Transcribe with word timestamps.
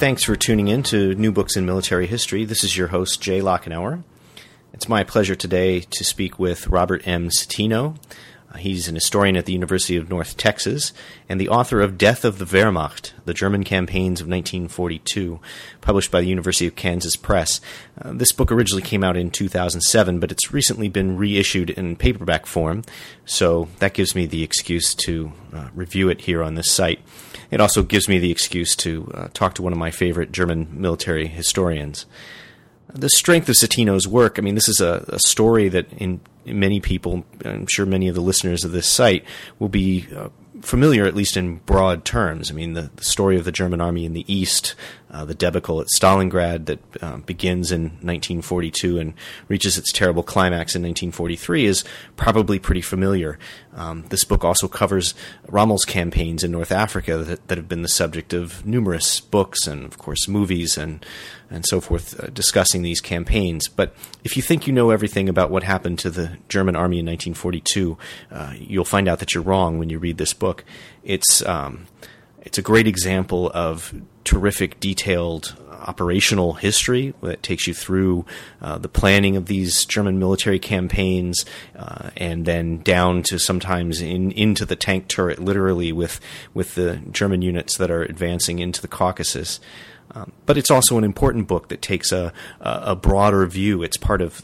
Thanks 0.00 0.24
for 0.24 0.34
tuning 0.34 0.68
in 0.68 0.82
to 0.84 1.14
New 1.14 1.30
Books 1.30 1.58
in 1.58 1.66
Military 1.66 2.06
History. 2.06 2.46
This 2.46 2.64
is 2.64 2.74
your 2.74 2.88
host, 2.88 3.20
Jay 3.20 3.40
Lockenour. 3.40 4.02
It's 4.72 4.88
my 4.88 5.04
pleasure 5.04 5.34
today 5.34 5.80
to 5.80 6.04
speak 6.04 6.38
with 6.38 6.68
Robert 6.68 7.06
M. 7.06 7.28
Citino. 7.28 7.98
He's 8.58 8.88
an 8.88 8.96
historian 8.96 9.36
at 9.36 9.46
the 9.46 9.52
University 9.52 9.96
of 9.96 10.08
North 10.08 10.36
Texas 10.36 10.92
and 11.28 11.40
the 11.40 11.48
author 11.48 11.80
of 11.80 11.96
Death 11.96 12.24
of 12.24 12.38
the 12.38 12.44
Wehrmacht, 12.44 13.12
The 13.24 13.32
German 13.34 13.62
Campaigns 13.62 14.20
of 14.20 14.26
1942, 14.26 15.38
published 15.80 16.10
by 16.10 16.20
the 16.20 16.26
University 16.26 16.66
of 16.66 16.74
Kansas 16.74 17.14
Press. 17.14 17.60
Uh, 18.00 18.12
this 18.12 18.32
book 18.32 18.50
originally 18.50 18.82
came 18.82 19.04
out 19.04 19.16
in 19.16 19.30
2007, 19.30 20.18
but 20.18 20.32
it's 20.32 20.52
recently 20.52 20.88
been 20.88 21.16
reissued 21.16 21.70
in 21.70 21.94
paperback 21.94 22.46
form, 22.46 22.82
so 23.24 23.68
that 23.78 23.94
gives 23.94 24.14
me 24.14 24.26
the 24.26 24.42
excuse 24.42 24.94
to 24.94 25.32
uh, 25.52 25.68
review 25.74 26.08
it 26.08 26.22
here 26.22 26.42
on 26.42 26.56
this 26.56 26.70
site. 26.70 27.00
It 27.50 27.60
also 27.60 27.82
gives 27.82 28.08
me 28.08 28.18
the 28.18 28.32
excuse 28.32 28.74
to 28.76 29.10
uh, 29.14 29.28
talk 29.32 29.54
to 29.54 29.62
one 29.62 29.72
of 29.72 29.78
my 29.78 29.90
favorite 29.90 30.32
German 30.32 30.68
military 30.72 31.28
historians. 31.28 32.06
The 32.92 33.10
strength 33.10 33.48
of 33.48 33.54
Citino's 33.54 34.08
work, 34.08 34.38
I 34.38 34.42
mean, 34.42 34.56
this 34.56 34.68
is 34.68 34.80
a, 34.80 35.04
a 35.08 35.18
story 35.20 35.68
that 35.68 35.92
in, 35.92 36.20
many 36.44 36.80
people, 36.80 37.24
I'm 37.44 37.66
sure 37.66 37.86
many 37.86 38.08
of 38.08 38.14
the 38.14 38.20
listeners 38.20 38.64
of 38.64 38.72
this 38.72 38.88
site, 38.88 39.24
will 39.58 39.68
be 39.68 40.06
uh, 40.14 40.28
familiar, 40.62 41.06
at 41.06 41.14
least 41.14 41.36
in 41.36 41.56
broad 41.58 42.04
terms. 42.04 42.50
I 42.50 42.54
mean, 42.54 42.74
the, 42.74 42.90
the 42.96 43.04
story 43.04 43.38
of 43.38 43.44
the 43.44 43.52
German 43.52 43.80
army 43.80 44.04
in 44.04 44.12
the 44.12 44.32
East, 44.32 44.74
uh, 45.10 45.24
the 45.24 45.34
debacle 45.34 45.80
at 45.80 45.88
Stalingrad 45.88 46.66
that 46.66 46.80
uh, 47.02 47.16
begins 47.18 47.72
in 47.72 47.82
1942 47.82 48.98
and 48.98 49.14
reaches 49.48 49.76
its 49.76 49.92
terrible 49.92 50.22
climax 50.22 50.74
in 50.74 50.82
1943 50.82 51.66
is 51.66 51.84
probably 52.16 52.58
pretty 52.58 52.80
familiar. 52.80 53.38
Um, 53.74 54.04
this 54.08 54.24
book 54.24 54.44
also 54.44 54.68
covers 54.68 55.14
Rommel's 55.48 55.84
campaigns 55.84 56.42
in 56.42 56.50
North 56.50 56.72
Africa 56.72 57.18
that, 57.18 57.48
that, 57.48 57.58
have 57.58 57.68
been 57.68 57.82
the 57.82 57.88
subject 57.88 58.32
of 58.32 58.64
numerous 58.66 59.20
books 59.20 59.66
and, 59.66 59.84
of 59.84 59.98
course, 59.98 60.26
movies 60.28 60.76
and 60.76 61.04
and 61.50 61.66
so 61.66 61.80
forth 61.80 62.18
uh, 62.20 62.28
discussing 62.28 62.82
these 62.82 63.00
campaigns. 63.00 63.68
But 63.68 63.94
if 64.22 64.36
you 64.36 64.42
think 64.42 64.66
you 64.66 64.72
know 64.72 64.90
everything 64.90 65.28
about 65.28 65.50
what 65.50 65.64
happened 65.64 65.98
to 66.00 66.10
the 66.10 66.38
German 66.48 66.76
army 66.76 67.00
in 67.00 67.06
1942, 67.06 67.98
uh, 68.30 68.54
you'll 68.56 68.84
find 68.84 69.08
out 69.08 69.18
that 69.18 69.34
you're 69.34 69.42
wrong 69.42 69.78
when 69.78 69.90
you 69.90 69.98
read 69.98 70.16
this 70.16 70.32
book. 70.32 70.64
It's 71.02 71.44
um, 71.44 71.86
it's 72.42 72.58
a 72.58 72.62
great 72.62 72.86
example 72.86 73.50
of 73.54 73.94
terrific, 74.24 74.80
detailed 74.80 75.56
operational 75.70 76.54
history 76.54 77.14
that 77.22 77.42
takes 77.42 77.66
you 77.66 77.74
through 77.74 78.24
uh, 78.60 78.78
the 78.78 78.88
planning 78.88 79.36
of 79.36 79.46
these 79.46 79.84
German 79.86 80.18
military 80.18 80.58
campaigns, 80.58 81.46
uh, 81.76 82.10
and 82.16 82.44
then 82.44 82.78
down 82.82 83.22
to 83.22 83.38
sometimes 83.38 84.00
in 84.00 84.30
into 84.32 84.64
the 84.64 84.76
tank 84.76 85.08
turret, 85.08 85.38
literally 85.38 85.92
with 85.92 86.20
with 86.54 86.74
the 86.74 87.00
German 87.10 87.42
units 87.42 87.76
that 87.78 87.90
are 87.90 88.02
advancing 88.02 88.58
into 88.58 88.80
the 88.80 88.88
Caucasus. 88.88 89.60
Um, 90.12 90.32
but 90.44 90.58
it's 90.58 90.72
also 90.72 90.98
an 90.98 91.04
important 91.04 91.46
book 91.46 91.68
that 91.68 91.82
takes 91.82 92.10
a, 92.10 92.32
a 92.60 92.96
broader 92.96 93.46
view. 93.46 93.84
It's 93.84 93.96
part 93.96 94.20
of 94.20 94.42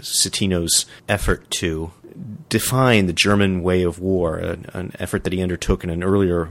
Citino's 0.00 0.84
effort 1.08 1.50
to 1.52 1.92
define 2.50 3.06
the 3.06 3.14
German 3.14 3.62
way 3.62 3.84
of 3.84 3.98
war, 3.98 4.36
an, 4.36 4.66
an 4.74 4.92
effort 4.98 5.24
that 5.24 5.32
he 5.32 5.40
undertook 5.40 5.82
in 5.82 5.88
an 5.88 6.04
earlier 6.04 6.50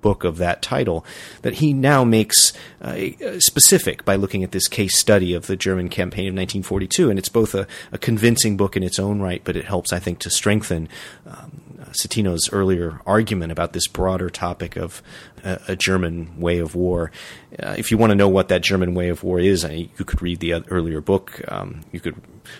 book 0.00 0.24
of 0.24 0.38
that 0.38 0.62
title 0.62 1.04
that 1.42 1.54
he 1.54 1.72
now 1.72 2.04
makes 2.04 2.52
uh, 2.80 2.96
specific 3.38 4.04
by 4.04 4.16
looking 4.16 4.44
at 4.44 4.52
this 4.52 4.68
case 4.68 4.98
study 4.98 5.34
of 5.34 5.46
the 5.46 5.56
German 5.56 5.88
campaign 5.88 6.28
of 6.28 6.34
1942. 6.34 7.10
And 7.10 7.18
it's 7.18 7.28
both 7.28 7.54
a, 7.54 7.66
a 7.92 7.98
convincing 7.98 8.56
book 8.56 8.76
in 8.76 8.82
its 8.82 8.98
own 8.98 9.20
right, 9.20 9.42
but 9.44 9.56
it 9.56 9.64
helps, 9.64 9.92
I 9.92 9.98
think, 9.98 10.18
to 10.20 10.30
strengthen 10.30 10.88
um, 11.26 11.60
Citino's 11.92 12.48
earlier 12.52 13.00
argument 13.06 13.52
about 13.52 13.72
this 13.72 13.86
broader 13.86 14.30
topic 14.30 14.76
of 14.76 15.02
a, 15.44 15.60
a 15.68 15.76
German 15.76 16.38
way 16.40 16.58
of 16.58 16.74
war. 16.74 17.10
Uh, 17.58 17.74
if 17.78 17.90
you 17.90 17.98
want 17.98 18.10
to 18.10 18.16
know 18.16 18.28
what 18.28 18.48
that 18.48 18.62
German 18.62 18.94
way 18.94 19.08
of 19.08 19.22
war 19.22 19.40
is, 19.40 19.64
I, 19.64 19.88
you 19.98 20.04
could 20.04 20.22
read 20.22 20.40
the 20.40 20.54
earlier 20.70 21.00
book. 21.00 21.40
Um, 21.48 21.82
you 21.92 22.00
could 22.00 22.16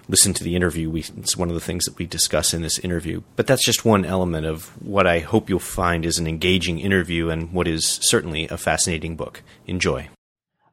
listen 0.09 0.33
to 0.35 0.45
the 0.45 0.57
interview. 0.57 0.91
We, 0.91 1.01
it's 1.17 1.37
one 1.37 1.49
of 1.49 1.55
the 1.55 1.61
things 1.61 1.85
that 1.85 1.99
we 1.99 2.07
discuss 2.07 2.55
in 2.55 2.63
this 2.63 2.79
interview. 2.79 3.23
But 3.37 3.47
that's 3.47 3.65
just 3.65 3.85
one 3.85 4.05
element 4.05 4.47
of 4.47 4.67
what 4.85 5.07
I 5.07 5.21
hope 5.21 5.49
you'll 5.49 5.59
find 5.59 6.05
is 6.05 6.19
an 6.19 6.27
engaging 6.27 6.79
interview 6.79 7.31
and 7.31 7.53
what 7.53 7.69
is 7.69 7.99
certainly 8.03 8.49
a 8.49 8.57
fascinating 8.57 9.17
book. 9.17 9.43
Enjoy. 9.67 10.09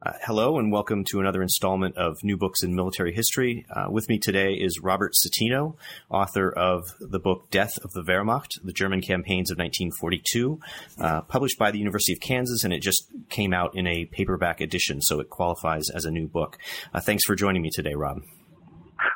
Uh, 0.05 0.11
hello 0.21 0.59
and 0.59 0.71
welcome 0.71 1.03
to 1.03 1.19
another 1.19 1.41
installment 1.41 1.97
of 1.97 2.15
New 2.23 2.37
Books 2.37 2.61
in 2.61 2.75
Military 2.75 3.11
History. 3.11 3.65
Uh, 3.75 3.87
with 3.89 4.07
me 4.07 4.19
today 4.19 4.53
is 4.53 4.79
Robert 4.79 5.13
Citino, 5.13 5.77
author 6.11 6.51
of 6.51 6.83
the 6.99 7.17
book 7.17 7.49
Death 7.49 7.79
of 7.83 7.91
the 7.93 8.03
Wehrmacht, 8.03 8.49
The 8.63 8.71
German 8.71 9.01
Campaigns 9.01 9.49
of 9.49 9.57
1942, 9.57 10.59
uh, 11.01 11.21
published 11.21 11.57
by 11.57 11.71
the 11.71 11.79
University 11.79 12.13
of 12.13 12.19
Kansas, 12.19 12.63
and 12.63 12.71
it 12.71 12.83
just 12.83 13.07
came 13.29 13.51
out 13.51 13.75
in 13.75 13.87
a 13.87 14.05
paperback 14.05 14.61
edition, 14.61 15.01
so 15.01 15.19
it 15.19 15.31
qualifies 15.31 15.89
as 15.89 16.05
a 16.05 16.11
new 16.11 16.27
book. 16.27 16.59
Uh, 16.93 16.99
thanks 16.99 17.23
for 17.25 17.33
joining 17.33 17.63
me 17.63 17.71
today, 17.73 17.95
Rob. 17.95 18.21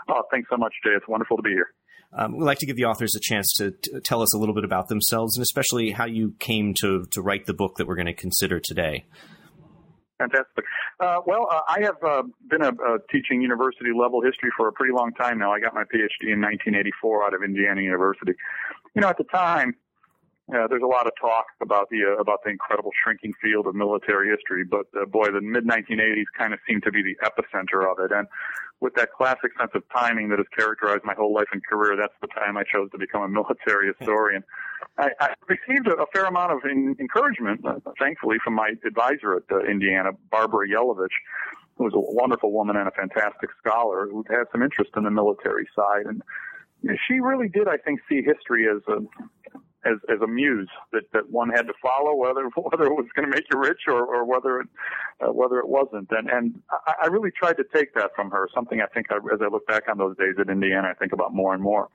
Oh, 0.09 0.23
thanks 0.31 0.49
so 0.49 0.57
much, 0.57 0.73
Jay. 0.83 0.91
It's 0.95 1.07
wonderful 1.07 1.37
to 1.37 1.43
be 1.43 1.51
here. 1.51 1.67
Um, 2.11 2.37
we'd 2.37 2.45
like 2.45 2.57
to 2.59 2.65
give 2.65 2.75
the 2.75 2.85
authors 2.85 3.13
a 3.15 3.19
chance 3.21 3.53
to 3.57 3.71
t- 3.71 3.99
tell 4.03 4.21
us 4.21 4.33
a 4.33 4.39
little 4.39 4.55
bit 4.55 4.63
about 4.63 4.87
themselves 4.87 5.37
and 5.37 5.43
especially 5.43 5.91
how 5.91 6.05
you 6.05 6.33
came 6.39 6.73
to, 6.81 7.05
to 7.11 7.21
write 7.21 7.45
the 7.45 7.53
book 7.53 7.75
that 7.77 7.87
we're 7.87 7.95
going 7.95 8.07
to 8.07 8.15
consider 8.15 8.59
today. 8.59 9.05
Fantastic. 10.17 10.65
Uh, 10.99 11.19
well, 11.25 11.47
uh, 11.49 11.61
I 11.69 11.81
have 11.81 11.95
uh, 12.05 12.23
been 12.49 12.61
a, 12.61 12.69
a, 12.69 12.97
teaching 13.09 13.41
university 13.41 13.91
level 13.97 14.21
history 14.21 14.49
for 14.57 14.67
a 14.67 14.71
pretty 14.73 14.91
long 14.93 15.13
time 15.13 15.37
now. 15.37 15.53
I 15.53 15.61
got 15.61 15.73
my 15.73 15.83
PhD 15.83 16.33
in 16.33 16.41
1984 16.41 17.25
out 17.25 17.33
of 17.33 17.41
Indiana 17.41 17.81
University. 17.81 18.33
You 18.95 19.01
know, 19.01 19.07
at 19.07 19.17
the 19.17 19.23
time, 19.25 19.75
uh, 20.53 20.67
there's 20.67 20.81
a 20.81 20.87
lot 20.87 21.05
of 21.05 21.13
talk 21.19 21.45
about 21.61 21.89
the 21.89 21.99
uh, 22.03 22.21
about 22.21 22.43
the 22.43 22.49
incredible 22.49 22.91
shrinking 23.03 23.33
field 23.41 23.67
of 23.67 23.75
military 23.75 24.29
history, 24.29 24.63
but 24.63 24.87
uh, 24.99 25.05
boy, 25.05 25.27
the 25.31 25.41
mid 25.41 25.65
1980s 25.65 26.25
kind 26.37 26.53
of 26.53 26.59
seemed 26.67 26.83
to 26.83 26.91
be 26.91 27.03
the 27.03 27.15
epicenter 27.23 27.89
of 27.89 27.99
it. 27.99 28.11
And 28.11 28.27
with 28.79 28.95
that 28.95 29.11
classic 29.11 29.51
sense 29.59 29.71
of 29.75 29.83
timing 29.93 30.29
that 30.29 30.39
has 30.39 30.47
characterized 30.57 31.03
my 31.03 31.13
whole 31.13 31.33
life 31.33 31.49
and 31.51 31.61
career, 31.65 31.95
that's 31.95 32.13
the 32.21 32.27
time 32.27 32.57
I 32.57 32.63
chose 32.63 32.89
to 32.91 32.97
become 32.97 33.21
a 33.21 33.27
military 33.27 33.93
historian. 33.99 34.43
I, 34.97 35.09
I 35.19 35.33
received 35.47 35.87
a, 35.87 36.01
a 36.01 36.05
fair 36.13 36.25
amount 36.25 36.53
of 36.53 36.59
in, 36.65 36.95
encouragement, 36.99 37.65
uh, 37.65 37.79
thankfully, 37.99 38.37
from 38.43 38.55
my 38.55 38.71
advisor 38.85 39.35
at 39.35 39.43
uh, 39.51 39.59
Indiana, 39.69 40.11
Barbara 40.31 40.67
Jelavich, 40.67 41.13
who 41.77 41.83
was 41.83 41.93
a 41.93 41.99
wonderful 41.99 42.51
woman 42.51 42.75
and 42.75 42.87
a 42.87 42.91
fantastic 42.91 43.49
scholar 43.59 44.07
who 44.09 44.25
had 44.29 44.45
some 44.51 44.63
interest 44.63 44.91
in 44.97 45.03
the 45.03 45.11
military 45.11 45.67
side. 45.75 46.05
And 46.05 46.23
she 47.07 47.19
really 47.19 47.49
did, 47.49 47.67
I 47.67 47.77
think, 47.77 47.99
see 48.09 48.21
history 48.23 48.67
as 48.67 48.81
a 48.87 49.01
as 49.85 49.95
as 50.09 50.19
a 50.21 50.27
muse 50.27 50.69
that 50.91 51.03
that 51.13 51.29
one 51.29 51.49
had 51.49 51.63
to 51.67 51.73
follow, 51.81 52.15
whether 52.15 52.43
whether 52.55 52.85
it 52.85 52.93
was 52.93 53.05
going 53.15 53.29
to 53.29 53.35
make 53.35 53.45
you 53.51 53.59
rich 53.59 53.81
or 53.87 54.03
or 54.05 54.25
whether 54.25 54.59
it 54.59 54.67
uh, 55.21 55.31
whether 55.31 55.59
it 55.59 55.67
wasn't. 55.67 56.07
And 56.11 56.29
and 56.29 56.61
I, 56.71 56.93
I 57.03 57.07
really 57.07 57.31
tried 57.31 57.57
to 57.57 57.65
take 57.73 57.93
that 57.95 58.11
from 58.15 58.31
her. 58.31 58.47
Something 58.53 58.81
I 58.81 58.87
think 58.93 59.07
I, 59.11 59.17
as 59.33 59.39
I 59.41 59.47
look 59.47 59.65
back 59.67 59.83
on 59.89 59.97
those 59.97 60.17
days 60.17 60.35
at 60.39 60.49
Indiana, 60.49 60.89
I 60.89 60.93
think 60.93 61.13
about 61.13 61.33
more 61.33 61.53
and 61.53 61.63
more. 61.63 61.89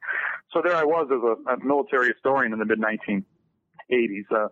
So 0.53 0.62
there 0.62 0.77
I 0.77 0.84
was 0.84 1.09
as 1.11 1.22
a, 1.22 1.55
a 1.55 1.65
military 1.65 2.09
historian 2.09 2.53
in 2.53 2.59
the 2.59 2.65
mid 2.65 2.81
1980s. 2.81 4.25
Uh, 4.31 4.49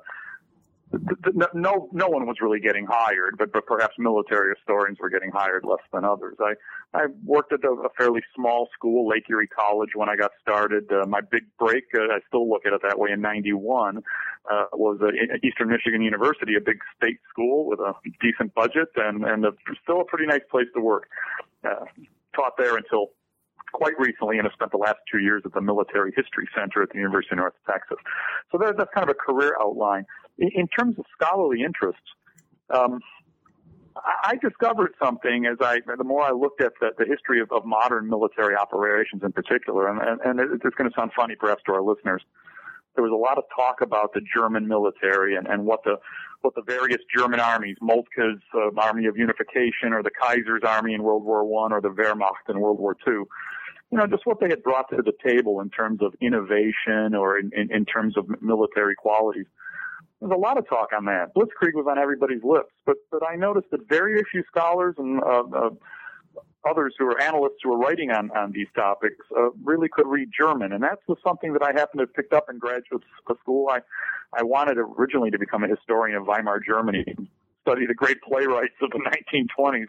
no, 1.54 1.88
no 1.92 2.08
one 2.08 2.26
was 2.26 2.36
really 2.40 2.60
getting 2.60 2.86
hired, 2.86 3.36
but, 3.38 3.52
but 3.52 3.66
perhaps 3.66 3.94
military 3.98 4.54
historians 4.54 4.98
were 5.00 5.10
getting 5.10 5.30
hired 5.30 5.64
less 5.64 5.82
than 5.92 6.04
others. 6.04 6.36
I, 6.40 6.54
I 6.94 7.06
worked 7.24 7.52
at 7.52 7.64
a, 7.64 7.70
a 7.70 7.88
fairly 7.96 8.20
small 8.34 8.68
school, 8.74 9.08
Lake 9.08 9.24
Erie 9.30 9.48
College, 9.48 9.90
when 9.94 10.08
I 10.08 10.16
got 10.16 10.32
started. 10.40 10.90
Uh, 10.92 11.06
my 11.06 11.20
big 11.20 11.44
break, 11.58 11.84
uh, 11.94 12.12
I 12.12 12.20
still 12.28 12.48
look 12.48 12.66
at 12.66 12.72
it 12.72 12.80
that 12.82 12.98
way, 12.98 13.10
in 13.12 13.20
91, 13.20 13.98
uh, 14.50 14.64
was 14.72 14.98
uh, 15.02 15.08
Eastern 15.42 15.68
Michigan 15.68 16.02
University, 16.02 16.54
a 16.56 16.60
big 16.60 16.78
state 16.96 17.18
school 17.30 17.66
with 17.66 17.80
a 17.80 17.94
decent 18.20 18.54
budget 18.54 18.88
and, 18.96 19.24
and 19.24 19.44
a, 19.44 19.52
still 19.82 20.00
a 20.00 20.04
pretty 20.04 20.26
nice 20.26 20.42
place 20.50 20.66
to 20.74 20.80
work. 20.80 21.08
Uh, 21.64 21.84
taught 22.34 22.56
there 22.56 22.76
until 22.76 23.10
quite 23.72 23.98
recently 23.98 24.38
and 24.38 24.46
have 24.46 24.52
spent 24.52 24.70
the 24.70 24.78
last 24.78 24.98
two 25.10 25.18
years 25.18 25.42
at 25.44 25.52
the 25.52 25.60
Military 25.60 26.12
History 26.14 26.48
Center 26.56 26.82
at 26.82 26.90
the 26.90 26.98
University 26.98 27.32
of 27.34 27.38
North 27.38 27.54
Texas. 27.68 27.98
So 28.50 28.58
that, 28.58 28.76
that's 28.76 28.90
kind 28.94 29.08
of 29.08 29.16
a 29.16 29.18
career 29.18 29.56
outline. 29.60 30.04
In, 30.38 30.66
terms 30.66 30.98
of 30.98 31.04
scholarly 31.14 31.62
interests, 31.62 32.02
um, 32.70 33.00
I 33.96 34.36
discovered 34.42 34.94
something 35.02 35.46
as 35.46 35.58
I, 35.60 35.80
the 35.96 36.04
more 36.04 36.22
I 36.22 36.30
looked 36.32 36.62
at 36.62 36.72
the, 36.80 36.90
the 36.98 37.04
history 37.04 37.40
of, 37.40 37.52
of 37.52 37.64
modern 37.64 38.08
military 38.08 38.56
operations 38.56 39.22
in 39.22 39.32
particular, 39.32 39.88
and, 39.88 40.20
and, 40.24 40.40
and 40.40 40.62
it's 40.64 40.74
going 40.76 40.90
to 40.90 40.94
sound 40.96 41.12
funny 41.14 41.34
perhaps 41.38 41.62
to 41.66 41.72
our 41.72 41.82
listeners, 41.82 42.22
there 42.94 43.04
was 43.04 43.12
a 43.12 43.16
lot 43.16 43.38
of 43.38 43.44
talk 43.54 43.80
about 43.80 44.12
the 44.12 44.20
German 44.34 44.66
military 44.66 45.36
and, 45.36 45.46
and 45.46 45.64
what 45.64 45.82
the 45.84 45.96
what 46.42 46.54
the 46.56 46.62
various 46.62 46.98
German 47.16 47.38
armies, 47.38 47.76
Moltke's 47.80 48.42
uh, 48.52 48.70
Army 48.76 49.06
of 49.06 49.16
Unification, 49.16 49.92
or 49.92 50.02
the 50.02 50.10
Kaiser's 50.10 50.62
Army 50.66 50.92
in 50.92 51.02
World 51.02 51.24
War 51.24 51.44
One, 51.44 51.72
or 51.72 51.80
the 51.80 51.88
Wehrmacht 51.88 52.48
in 52.48 52.58
World 52.58 52.80
War 52.80 52.96
Two, 53.04 53.28
you 53.92 53.98
know, 53.98 54.06
just 54.06 54.26
what 54.26 54.40
they 54.40 54.48
had 54.48 54.62
brought 54.62 54.90
to 54.90 55.02
the 55.02 55.12
table 55.24 55.60
in 55.60 55.70
terms 55.70 56.00
of 56.02 56.14
innovation 56.20 57.14
or 57.14 57.38
in, 57.38 57.50
in, 57.54 57.70
in 57.70 57.84
terms 57.84 58.16
of 58.16 58.26
military 58.42 58.94
qualities. 58.94 59.46
There's 60.22 60.32
a 60.32 60.38
lot 60.38 60.56
of 60.56 60.68
talk 60.68 60.90
on 60.96 61.04
that. 61.06 61.34
Blitzkrieg 61.34 61.74
was 61.74 61.86
on 61.90 61.98
everybody's 61.98 62.44
lips, 62.44 62.72
but 62.86 62.94
but 63.10 63.26
I 63.28 63.34
noticed 63.34 63.72
that 63.72 63.88
very 63.88 64.22
few 64.30 64.44
scholars 64.46 64.94
and 64.96 65.20
uh, 65.20 65.42
uh, 65.52 65.70
others 66.64 66.94
who 66.96 67.06
are 67.06 67.20
analysts 67.20 67.58
who 67.64 67.72
are 67.72 67.76
writing 67.76 68.12
on, 68.12 68.30
on 68.30 68.52
these 68.52 68.68
topics 68.76 69.26
uh, 69.36 69.50
really 69.64 69.88
could 69.88 70.06
read 70.06 70.28
German. 70.36 70.72
And 70.72 70.84
that 70.84 71.00
was 71.08 71.18
something 71.26 71.52
that 71.54 71.62
I 71.64 71.72
happened 71.72 71.98
to 71.98 72.02
have 72.02 72.14
picked 72.14 72.32
up 72.32 72.44
in 72.48 72.58
graduate 72.58 73.02
school. 73.40 73.68
I, 73.68 73.80
I 74.32 74.44
wanted 74.44 74.78
originally 74.78 75.32
to 75.32 75.40
become 75.40 75.64
a 75.64 75.68
historian 75.68 76.16
of 76.16 76.24
Weimar 76.24 76.60
Germany, 76.64 77.04
study 77.62 77.86
the 77.86 77.94
great 77.94 78.22
playwrights 78.22 78.76
of 78.80 78.90
the 78.90 79.00
1920s. 79.58 79.86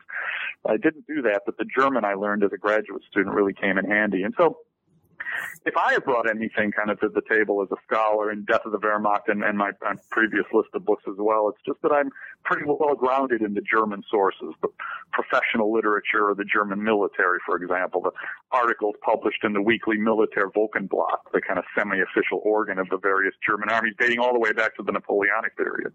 I 0.66 0.78
didn't 0.78 1.06
do 1.06 1.22
that, 1.22 1.44
but 1.46 1.60
the 1.60 1.66
German 1.66 2.06
I 2.06 2.16
learned 2.16 2.44
as 2.44 2.52
a 2.52 2.58
graduate 2.58 3.04
student 3.08 3.36
really 3.36 3.54
came 3.54 3.78
in 3.78 3.86
handy. 3.86 4.24
And 4.24 4.34
so 4.36 4.58
if 5.66 5.76
I 5.78 5.94
have 5.94 6.04
brought 6.04 6.30
anything 6.30 6.72
kind 6.72 6.90
of 6.90 7.00
to 7.00 7.10
the 7.10 7.22
table 7.30 7.62
as 7.62 7.70
a 7.72 7.80
scholar 7.88 8.32
in 8.32 8.46
Death 8.46 8.62
of 8.66 8.72
the 8.72 8.80
Wehrmacht 8.80 9.28
and, 9.28 9.44
and 9.44 9.58
my, 9.58 9.72
my 9.82 9.96
previous 10.12 10.46
list 10.54 10.70
of 10.74 10.86
books 10.86 11.04
as 11.08 11.16
well, 11.18 11.50
it's 11.50 11.62
just 11.66 11.82
that 11.84 11.92
I'm 11.92 12.10
pretty 12.44 12.66
well 12.66 12.96
grounded 12.96 13.42
in 13.42 13.54
the 13.54 13.62
German 13.62 14.04
sources, 14.10 14.54
the 14.62 14.68
professional 15.12 15.72
literature 15.74 16.30
of 16.30 16.38
the 16.38 16.46
German 16.46 16.84
military, 16.84 17.40
for 17.46 17.56
example, 17.56 18.02
the 18.02 18.12
articles 18.52 18.96
published 19.04 19.44
in 19.44 19.54
the 19.54 19.62
weekly 19.62 19.98
Militär 19.98 20.52
Wochenblatt, 20.56 21.32
the 21.34 21.42
kind 21.42 21.60
of 21.60 21.66
semi-official 21.78 22.42
organ 22.44 22.80
of 22.80 22.90
the 22.90 22.98
various 22.98 23.34
German 23.48 23.70
armies 23.70 23.94
dating 24.00 24.20
all 24.20 24.34
the 24.34 24.40
way 24.40 24.52
back 24.52 24.76
to 24.76 24.84
the 24.84 24.92
Napoleonic 24.92 25.56
period. 25.56 25.94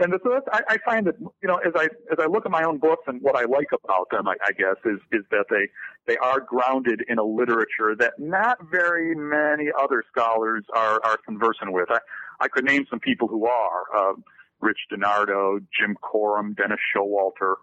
And 0.00 0.14
so 0.24 0.30
that's, 0.30 0.46
I, 0.50 0.74
I 0.74 0.78
find 0.78 1.06
that 1.06 1.16
you 1.20 1.48
know 1.48 1.56
as 1.58 1.72
I 1.76 1.84
as 2.10 2.18
I 2.18 2.24
look 2.26 2.46
at 2.46 2.50
my 2.50 2.64
own 2.64 2.78
books 2.78 3.04
and 3.06 3.20
what 3.20 3.36
I 3.36 3.44
like 3.44 3.68
about 3.84 4.08
them, 4.10 4.26
I, 4.28 4.34
I 4.46 4.52
guess 4.52 4.76
is 4.86 4.98
is 5.12 5.24
that 5.30 5.44
they 5.50 5.68
they 6.10 6.16
are 6.16 6.40
grounded 6.40 7.04
in 7.08 7.18
a 7.18 7.22
literature 7.22 7.94
that 7.96 8.14
not 8.18 8.58
very 8.68 9.14
many 9.14 9.68
other 9.80 10.02
scholars 10.10 10.64
are 10.74 11.00
are 11.04 11.16
conversant 11.24 11.72
with. 11.72 11.88
I 11.88 12.00
I 12.40 12.48
could 12.48 12.64
name 12.64 12.84
some 12.90 12.98
people 12.98 13.28
who 13.28 13.46
are. 13.46 13.82
Uh, 13.96 14.14
Rich 14.60 14.80
DiNardo, 14.92 15.64
Jim 15.78 15.96
Corum, 16.02 16.54
Dennis 16.54 16.80
Showalter, 16.94 17.54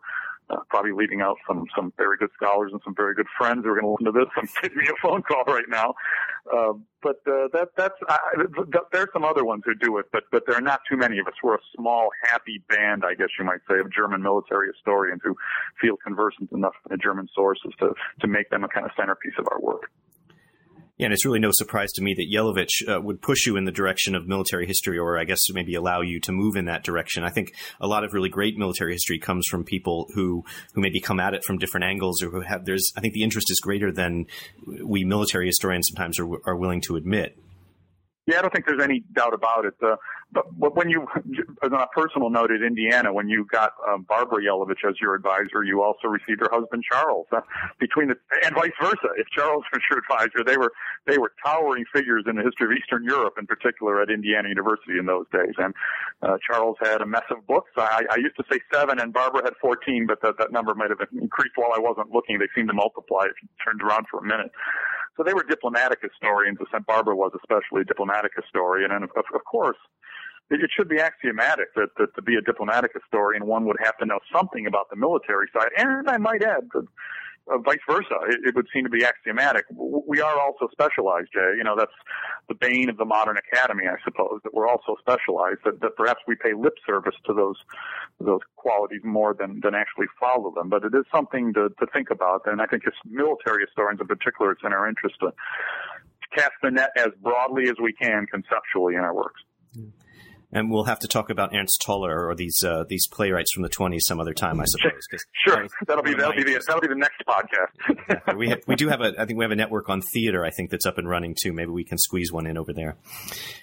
uh, 0.49 0.57
probably 0.69 0.91
leaving 0.91 1.21
out 1.21 1.37
some 1.47 1.65
some 1.75 1.91
very 1.97 2.17
good 2.17 2.29
scholars 2.35 2.71
and 2.71 2.81
some 2.83 2.95
very 2.95 3.13
good 3.13 3.27
friends 3.37 3.63
who 3.63 3.71
are 3.71 3.79
going 3.79 3.85
to 3.85 3.91
listen 3.91 4.05
to 4.05 4.11
this 4.11 4.29
and 4.37 4.49
give 4.61 4.75
me 4.75 4.87
a 4.87 4.95
phone 5.01 5.21
call 5.21 5.43
right 5.45 5.67
now. 5.67 5.93
Uh, 6.51 6.73
but 7.01 7.17
uh, 7.27 7.47
that 7.53 7.69
that's 7.75 7.95
uh, 8.07 8.17
there's 8.91 9.09
some 9.13 9.25
other 9.25 9.43
ones 9.43 9.63
who 9.65 9.75
do 9.75 9.97
it, 9.97 10.05
but 10.11 10.23
but 10.31 10.43
there 10.45 10.55
are 10.55 10.61
not 10.61 10.81
too 10.89 10.97
many 10.97 11.19
of 11.19 11.27
us. 11.27 11.33
We're 11.43 11.55
a 11.55 11.65
small, 11.75 12.09
happy 12.23 12.63
band, 12.69 13.03
I 13.05 13.13
guess 13.13 13.29
you 13.37 13.45
might 13.45 13.61
say, 13.69 13.79
of 13.79 13.91
German 13.91 14.21
military 14.21 14.67
historians 14.73 15.21
who 15.23 15.35
feel 15.81 15.97
conversant 15.97 16.51
enough 16.51 16.73
in 16.89 16.95
the 16.95 16.97
German 16.97 17.27
sources 17.35 17.73
to 17.79 17.93
to 18.21 18.27
make 18.27 18.49
them 18.49 18.63
a 18.63 18.67
kind 18.67 18.85
of 18.85 18.91
centerpiece 18.97 19.35
of 19.37 19.47
our 19.51 19.59
work. 19.59 19.91
And 20.99 21.13
it's 21.13 21.25
really 21.25 21.39
no 21.39 21.51
surprise 21.51 21.91
to 21.93 22.01
me 22.01 22.15
that 22.15 22.27
Jelavich 22.33 22.87
uh, 22.87 22.99
would 23.01 23.21
push 23.21 23.45
you 23.45 23.55
in 23.55 23.65
the 23.65 23.71
direction 23.71 24.15
of 24.15 24.27
military 24.27 24.65
history, 24.65 24.97
or 24.97 25.19
I 25.19 25.25
guess 25.25 25.39
maybe 25.51 25.75
allow 25.75 26.01
you 26.01 26.19
to 26.21 26.31
move 26.31 26.55
in 26.55 26.65
that 26.65 26.83
direction. 26.83 27.23
I 27.23 27.29
think 27.29 27.53
a 27.79 27.87
lot 27.87 28.03
of 28.03 28.13
really 28.13 28.29
great 28.29 28.57
military 28.57 28.93
history 28.93 29.19
comes 29.19 29.45
from 29.47 29.63
people 29.63 30.07
who 30.15 30.43
who 30.73 30.81
maybe 30.81 30.99
come 30.99 31.19
at 31.19 31.33
it 31.33 31.43
from 31.43 31.57
different 31.57 31.85
angles, 31.85 32.23
or 32.23 32.29
who 32.29 32.41
have. 32.41 32.65
There's, 32.65 32.91
I 32.97 33.01
think, 33.01 33.13
the 33.13 33.23
interest 33.23 33.51
is 33.51 33.59
greater 33.59 33.91
than 33.91 34.25
we 34.83 35.03
military 35.03 35.45
historians 35.45 35.87
sometimes 35.87 36.19
are, 36.19 36.27
are 36.45 36.55
willing 36.55 36.81
to 36.81 36.95
admit. 36.95 37.37
Yeah, 38.27 38.39
I 38.39 38.41
don't 38.41 38.53
think 38.53 38.65
there's 38.65 38.83
any 38.83 39.03
doubt 39.13 39.33
about 39.33 39.63
it. 39.63 39.73
Uh, 39.81 39.95
but, 40.33 40.45
but 40.59 40.75
when 40.75 40.89
you, 40.89 41.07
on 41.63 41.73
a 41.73 41.87
personal 41.95 42.29
note 42.29 42.51
at 42.51 42.61
Indiana, 42.61 43.13
when 43.13 43.29
you 43.29 43.47
got 43.49 43.71
um, 43.87 44.03
Barbara 44.03 44.43
Jelavich 44.43 44.83
as 44.87 44.95
your 44.99 45.15
advisor, 45.15 45.63
you 45.63 45.81
also 45.81 46.09
received 46.09 46.41
her 46.41 46.49
husband 46.51 46.83
Charles. 46.91 47.27
Uh, 47.31 47.39
between 47.79 48.09
the 48.09 48.15
and 48.43 48.53
vice 48.53 48.75
versa, 48.81 49.15
if 49.15 49.27
Charles 49.29 49.63
was 49.71 49.81
your 49.89 49.99
advisor, 49.99 50.43
they 50.45 50.57
were 50.57 50.73
they 51.05 51.17
were 51.17 51.31
towering 51.43 51.85
figures 51.93 52.25
in 52.27 52.35
the 52.35 52.43
history 52.43 52.65
of 52.67 52.73
Eastern 52.77 53.05
Europe, 53.05 53.35
in 53.39 53.47
particular 53.47 54.01
at 54.01 54.09
Indiana 54.09 54.49
University 54.49 54.99
in 54.99 55.05
those 55.05 55.25
days. 55.31 55.55
And 55.57 55.73
uh, 56.21 56.37
Charles 56.45 56.75
had 56.81 57.01
a 57.01 57.05
mess 57.05 57.23
of 57.31 57.47
books. 57.47 57.71
I, 57.77 58.03
I 58.11 58.17
used 58.17 58.35
to 58.35 58.43
say 58.51 58.59
seven, 58.73 58.99
and 58.99 59.13
Barbara 59.13 59.43
had 59.45 59.53
fourteen, 59.61 60.05
but 60.05 60.21
that, 60.21 60.37
that 60.37 60.51
number 60.51 60.75
might 60.75 60.89
have 60.89 60.99
increased 61.13 61.55
while 61.55 61.71
I 61.73 61.79
wasn't 61.79 62.11
looking. 62.11 62.39
They 62.39 62.49
seemed 62.53 62.67
to 62.67 62.75
multiply 62.75 63.25
if 63.25 63.41
you 63.41 63.47
turned 63.63 63.81
around 63.81 64.07
for 64.11 64.19
a 64.19 64.23
minute. 64.23 64.51
So 65.17 65.23
they 65.23 65.33
were 65.33 65.43
diplomatic 65.43 65.99
historians. 66.01 66.59
St. 66.71 66.85
Barbara 66.85 67.15
was 67.15 67.31
especially 67.35 67.81
a 67.81 67.85
diplomatic 67.85 68.31
historian. 68.35 68.91
And 68.91 69.03
of, 69.03 69.09
of 69.17 69.43
course, 69.49 69.77
it 70.49 70.69
should 70.75 70.87
be 70.87 70.99
axiomatic 70.99 71.73
that, 71.75 71.89
that 71.97 72.15
to 72.15 72.21
be 72.21 72.35
a 72.35 72.41
diplomatic 72.41 72.91
historian, 72.93 73.47
one 73.47 73.65
would 73.65 73.77
have 73.83 73.97
to 73.97 74.05
know 74.05 74.19
something 74.31 74.67
about 74.67 74.89
the 74.89 74.95
military 74.95 75.47
side. 75.51 75.69
And 75.75 76.07
I 76.07 76.17
might 76.17 76.43
add, 76.43 76.69
uh, 77.51 77.57
vice 77.59 77.79
versa. 77.89 78.15
It, 78.29 78.49
it, 78.49 78.55
would 78.55 78.67
seem 78.73 78.83
to 78.83 78.89
be 78.89 79.05
axiomatic. 79.05 79.65
We 79.71 80.21
are 80.21 80.39
also 80.39 80.67
specialized, 80.71 81.29
Jay. 81.33 81.53
You 81.57 81.63
know, 81.63 81.75
that's 81.77 81.91
the 82.47 82.55
bane 82.55 82.89
of 82.89 82.97
the 82.97 83.05
modern 83.05 83.37
academy, 83.37 83.85
I 83.87 83.95
suppose, 84.03 84.41
that 84.43 84.53
we're 84.53 84.67
also 84.67 84.95
specialized, 84.99 85.59
that, 85.65 85.81
that 85.81 85.95
perhaps 85.95 86.21
we 86.27 86.35
pay 86.35 86.53
lip 86.53 86.75
service 86.85 87.15
to 87.25 87.33
those, 87.33 87.57
those 88.19 88.41
qualities 88.55 89.01
more 89.03 89.33
than, 89.33 89.59
than 89.61 89.75
actually 89.75 90.07
follow 90.19 90.51
them. 90.55 90.69
But 90.69 90.83
it 90.83 90.93
is 90.93 91.05
something 91.13 91.53
to, 91.53 91.69
to 91.79 91.85
think 91.93 92.09
about. 92.09 92.41
And 92.45 92.61
I 92.61 92.65
think 92.65 92.83
as 92.87 92.93
military 93.05 93.65
historians 93.65 94.01
in 94.01 94.07
particular, 94.07 94.51
it's 94.51 94.61
in 94.63 94.73
our 94.73 94.87
interest 94.87 95.15
to 95.21 95.31
cast 96.35 96.53
the 96.61 96.71
net 96.71 96.91
as 96.97 97.09
broadly 97.21 97.69
as 97.69 97.75
we 97.81 97.93
can 97.93 98.25
conceptually 98.27 98.95
in 98.95 99.01
our 99.01 99.13
works. 99.13 99.41
Mm 99.77 99.91
and 100.57 100.71
we'll 100.71 100.85
have 100.85 100.99
to 100.99 101.07
talk 101.07 101.29
about 101.29 101.53
Ernst 101.53 101.81
Toller 101.85 102.27
or 102.27 102.35
these 102.35 102.63
uh, 102.63 102.83
these 102.87 103.07
playwrights 103.07 103.53
from 103.53 103.63
the 103.63 103.69
20s 103.69 104.01
some 104.01 104.19
other 104.19 104.33
time, 104.33 104.59
I 104.59 104.65
suppose. 104.65 104.93
Sure, 105.45 105.67
that'll 105.85 106.03
be 106.03 106.13
that'll 106.13 106.33
be 106.33 106.43
the 106.43 106.61
that'll 106.65 106.81
be 106.81 106.87
the 106.87 106.95
next 106.95 107.23
podcast. 107.27 108.37
we 108.37 108.49
have, 108.49 108.59
we 108.67 108.75
do 108.75 108.87
have 108.89 109.01
a 109.01 109.13
I 109.19 109.25
think 109.25 109.37
we 109.37 109.45
have 109.45 109.51
a 109.51 109.55
network 109.55 109.89
on 109.89 110.01
theater 110.13 110.43
I 110.43 110.49
think 110.49 110.71
that's 110.71 110.85
up 110.85 110.97
and 110.97 111.07
running 111.07 111.35
too. 111.39 111.53
Maybe 111.53 111.71
we 111.71 111.83
can 111.83 111.97
squeeze 111.97 112.31
one 112.31 112.47
in 112.47 112.57
over 112.57 112.73
there. 112.73 112.97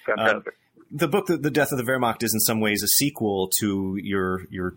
Fantastic. 0.05 0.47
Um, 0.47 0.53
the 0.91 1.07
book, 1.07 1.25
the, 1.25 1.49
Death 1.49 1.71
of 1.71 1.79
the 1.79 1.83
Wehrmacht, 1.83 2.23
is 2.23 2.33
in 2.33 2.39
some 2.39 2.61
ways 2.61 2.83
a 2.83 2.87
sequel 2.87 3.49
to 3.59 3.97
your 4.01 4.45
your 4.49 4.75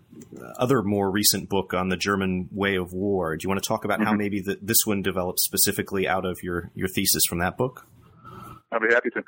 other 0.57 0.81
more 0.81 1.09
recent 1.09 1.47
book 1.49 1.73
on 1.73 1.89
the 1.89 1.97
German 1.97 2.49
way 2.51 2.75
of 2.75 2.91
war. 2.91 3.37
Do 3.37 3.43
you 3.45 3.49
want 3.49 3.61
to 3.63 3.67
talk 3.67 3.85
about 3.85 3.99
mm-hmm. 3.99 4.07
how 4.07 4.13
maybe 4.15 4.41
the, 4.41 4.57
this 4.61 4.79
one 4.85 5.01
developed 5.01 5.39
specifically 5.39 6.07
out 6.07 6.25
of 6.25 6.39
your 6.43 6.71
your 6.75 6.87
thesis 6.89 7.23
from 7.29 7.39
that 7.39 7.57
book? 7.57 7.85
I'd 8.71 8.81
be 8.81 8.93
happy 8.93 9.09
to. 9.11 9.23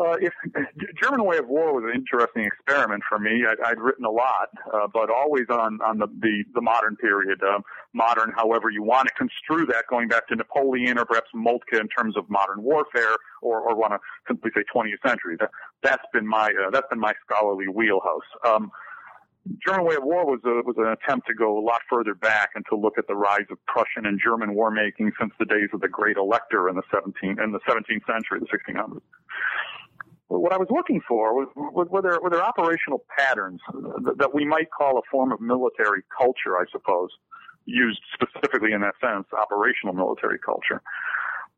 Uh, 0.00 0.16
if 0.20 0.32
German 1.02 1.24
Way 1.24 1.38
of 1.38 1.46
War 1.46 1.72
was 1.72 1.84
an 1.84 1.94
interesting 1.94 2.44
experiment 2.44 3.02
for 3.08 3.18
me. 3.18 3.44
I, 3.46 3.70
I'd 3.70 3.78
written 3.78 4.04
a 4.04 4.10
lot, 4.10 4.48
uh, 4.72 4.88
but 4.92 5.08
always 5.08 5.46
on 5.48 5.80
on 5.82 5.98
the 5.98 6.08
the, 6.20 6.44
the 6.54 6.60
modern 6.60 6.96
period, 6.96 7.40
uh, 7.42 7.60
modern, 7.92 8.32
however 8.34 8.70
you 8.70 8.82
want 8.82 9.08
to 9.08 9.14
construe 9.14 9.66
that, 9.66 9.84
going 9.88 10.08
back 10.08 10.26
to 10.28 10.36
Napoleon 10.36 10.98
or 10.98 11.04
perhaps 11.04 11.30
Moltke 11.32 11.78
in 11.78 11.88
terms 11.88 12.16
of 12.16 12.28
modern 12.28 12.62
warfare, 12.62 13.16
or 13.40 13.60
or 13.60 13.76
want 13.76 13.92
to 13.92 14.00
simply 14.26 14.50
say 14.54 14.64
20th 14.74 15.06
century. 15.06 15.36
That, 15.38 15.50
that's 15.82 16.04
been 16.12 16.26
my 16.26 16.52
uh, 16.66 16.70
that's 16.70 16.88
been 16.90 17.00
my 17.00 17.12
scholarly 17.24 17.68
wheelhouse. 17.68 18.26
Um, 18.44 18.72
German 19.64 19.84
Way 19.84 19.96
of 19.96 20.02
War 20.02 20.24
was 20.24 20.40
a, 20.44 20.62
was 20.64 20.74
an 20.78 20.88
attempt 20.88 21.28
to 21.28 21.34
go 21.34 21.56
a 21.58 21.60
lot 21.60 21.82
further 21.88 22.14
back 22.14 22.50
and 22.54 22.64
to 22.70 22.76
look 22.76 22.96
at 22.98 23.06
the 23.06 23.14
rise 23.14 23.44
of 23.50 23.58
Prussian 23.66 24.06
and 24.06 24.18
German 24.18 24.54
war 24.54 24.70
making 24.70 25.12
since 25.20 25.32
the 25.38 25.44
days 25.44 25.68
of 25.72 25.82
the 25.82 25.88
Great 25.88 26.16
Elector 26.16 26.68
in 26.68 26.74
the 26.74 26.82
17th 26.92 27.44
in 27.44 27.52
the 27.52 27.60
17th 27.60 28.06
century, 28.06 28.40
the 28.40 28.46
1600s 28.46 29.02
what 30.40 30.52
I 30.52 30.58
was 30.58 30.68
looking 30.70 31.00
for 31.06 31.34
was, 31.34 31.48
was 31.56 31.88
were, 31.90 32.02
there, 32.02 32.20
were 32.20 32.30
there 32.30 32.42
operational 32.42 33.04
patterns 33.16 33.60
that 34.16 34.34
we 34.34 34.44
might 34.44 34.70
call 34.70 34.98
a 34.98 35.02
form 35.10 35.32
of 35.32 35.40
military 35.40 36.02
culture, 36.16 36.56
I 36.56 36.64
suppose, 36.70 37.10
used 37.66 38.00
specifically 38.12 38.72
in 38.72 38.80
that 38.82 38.94
sense, 39.00 39.26
operational 39.32 39.94
military 39.94 40.38
culture, 40.38 40.82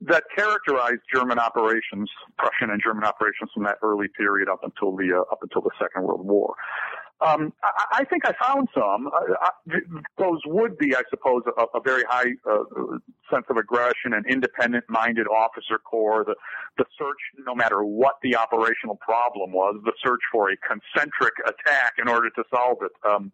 that 0.03 0.25
characterized 0.35 1.01
German 1.13 1.39
operations, 1.39 2.11
Prussian 2.39 2.71
and 2.71 2.81
German 2.83 3.05
operations 3.05 3.51
from 3.55 3.65
that 3.65 3.79
early 3.83 4.09
period 4.17 4.49
up 4.49 4.61
until 4.63 4.95
the 4.95 5.13
uh, 5.13 5.33
up 5.33 5.39
until 5.43 5.63
the 5.63 5.71
Second 5.81 6.03
World 6.05 6.27
War. 6.27 6.55
Um, 7.21 7.53
I, 7.63 8.01
I, 8.01 8.05
think 8.05 8.25
I 8.27 8.35
found 8.41 8.69
some. 8.75 9.07
Uh, 9.07 9.35
I, 9.41 9.79
those 10.19 10.41
would 10.45 10.77
be, 10.77 10.95
I 10.95 11.03
suppose, 11.09 11.43
a, 11.47 11.79
a 11.79 11.81
very 11.81 12.03
high 12.07 12.33
uh, 12.49 12.65
sense 13.33 13.47
of 13.49 13.57
aggression 13.57 14.13
and 14.13 14.27
independent-minded 14.27 15.27
officer 15.27 15.79
corps. 15.79 16.25
The, 16.27 16.35
the 16.77 16.85
search, 16.99 17.17
no 17.47 17.55
matter 17.55 17.83
what 17.85 18.17
the 18.23 18.37
operational 18.37 18.97
problem 18.97 19.53
was, 19.53 19.81
the 19.85 19.95
search 20.05 20.21
for 20.31 20.51
a 20.51 20.57
concentric 20.59 21.33
attack 21.47 21.95
in 21.99 22.07
order 22.07 22.29
to 22.31 22.45
solve 22.55 22.79
it. 22.83 22.93
Um, 23.09 23.33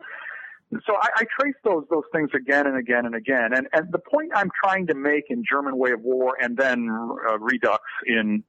so 0.86 0.94
I, 0.94 1.08
I 1.16 1.24
trace 1.38 1.56
those 1.64 1.84
those 1.90 2.04
things 2.12 2.30
again 2.34 2.66
and 2.66 2.78
again 2.78 3.04
and 3.04 3.14
again. 3.14 3.52
And 3.52 3.66
and 3.72 3.92
the 3.92 3.98
point 3.98 4.30
I'm 4.34 4.50
trying 4.62 4.86
to 4.86 4.94
make 4.94 5.24
in 5.28 5.42
German 5.48 5.76
Way 5.76 5.90
of 5.90 6.00
War 6.00 6.36
and 6.40 6.56
then 6.56 6.88
uh, 7.28 7.38
Redux 7.38 7.82
in 8.06 8.44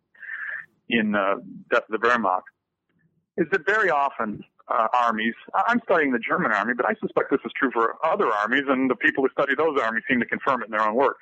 in 0.90 1.16
uh, 1.16 1.36
Death 1.72 1.84
of 1.92 2.00
the 2.00 2.08
Wehrmacht 2.08 2.44
is 3.36 3.48
that 3.52 3.66
very 3.66 3.90
often 3.90 4.44
uh, 4.70 4.88
armies. 4.94 5.34
I'm 5.54 5.82
studying 5.84 6.12
the 6.12 6.20
German 6.20 6.52
army, 6.52 6.74
but 6.76 6.86
I 6.86 6.94
suspect 7.02 7.32
this 7.32 7.42
is 7.46 7.52
true 7.58 7.72
for 7.72 7.96
other 8.04 8.28
armies, 8.32 8.64
and 8.68 8.90
the 8.90 8.96
people 8.96 9.24
who 9.24 9.30
study 9.32 9.54
those 9.56 9.78
armies 9.82 10.04
seem 10.10 10.20
to 10.20 10.26
confirm 10.26 10.62
it 10.62 10.66
in 10.66 10.72
their 10.72 10.88
own 10.88 10.96
work. 10.96 11.18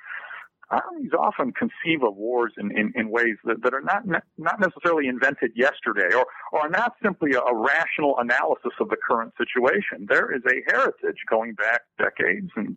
armies 0.70 1.10
often 1.18 1.52
conceive 1.52 2.02
of 2.02 2.16
wars 2.16 2.52
in, 2.56 2.76
in, 2.76 2.92
in 2.96 3.10
ways 3.10 3.36
that, 3.44 3.62
that 3.62 3.74
are 3.74 3.82
not 3.82 4.02
not 4.38 4.60
necessarily 4.60 5.06
invented 5.06 5.52
yesterday 5.54 6.14
or, 6.14 6.26
or 6.52 6.68
not 6.68 6.94
simply 7.02 7.32
a, 7.32 7.40
a 7.40 7.54
rational 7.54 8.14
analysis 8.18 8.72
of 8.80 8.88
the 8.88 8.96
current 8.96 9.32
situation. 9.36 10.06
There 10.08 10.34
is 10.34 10.42
a 10.46 10.62
heritage 10.70 11.20
going 11.28 11.54
back 11.54 11.82
decades 11.98 12.50
and 12.56 12.76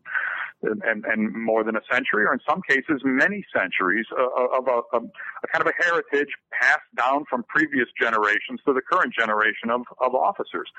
and, 0.63 1.05
and 1.05 1.33
more 1.33 1.63
than 1.63 1.75
a 1.75 1.81
century, 1.91 2.25
or 2.25 2.33
in 2.33 2.39
some 2.47 2.61
cases, 2.67 3.01
many 3.03 3.45
centuries 3.55 4.05
uh, 4.17 4.23
uh, 4.23 4.57
of 4.57 4.67
a, 4.67 4.97
a, 4.97 4.99
a, 4.99 5.47
kind 5.51 5.61
of 5.61 5.67
a 5.67 5.83
heritage 5.83 6.29
passed 6.51 6.79
down 6.95 7.25
from 7.29 7.43
previous 7.43 7.87
generations 7.99 8.59
to 8.65 8.73
the 8.73 8.81
current 8.81 9.13
generation 9.13 9.69
of, 9.69 9.81
of 10.01 10.15
officers. 10.15 10.69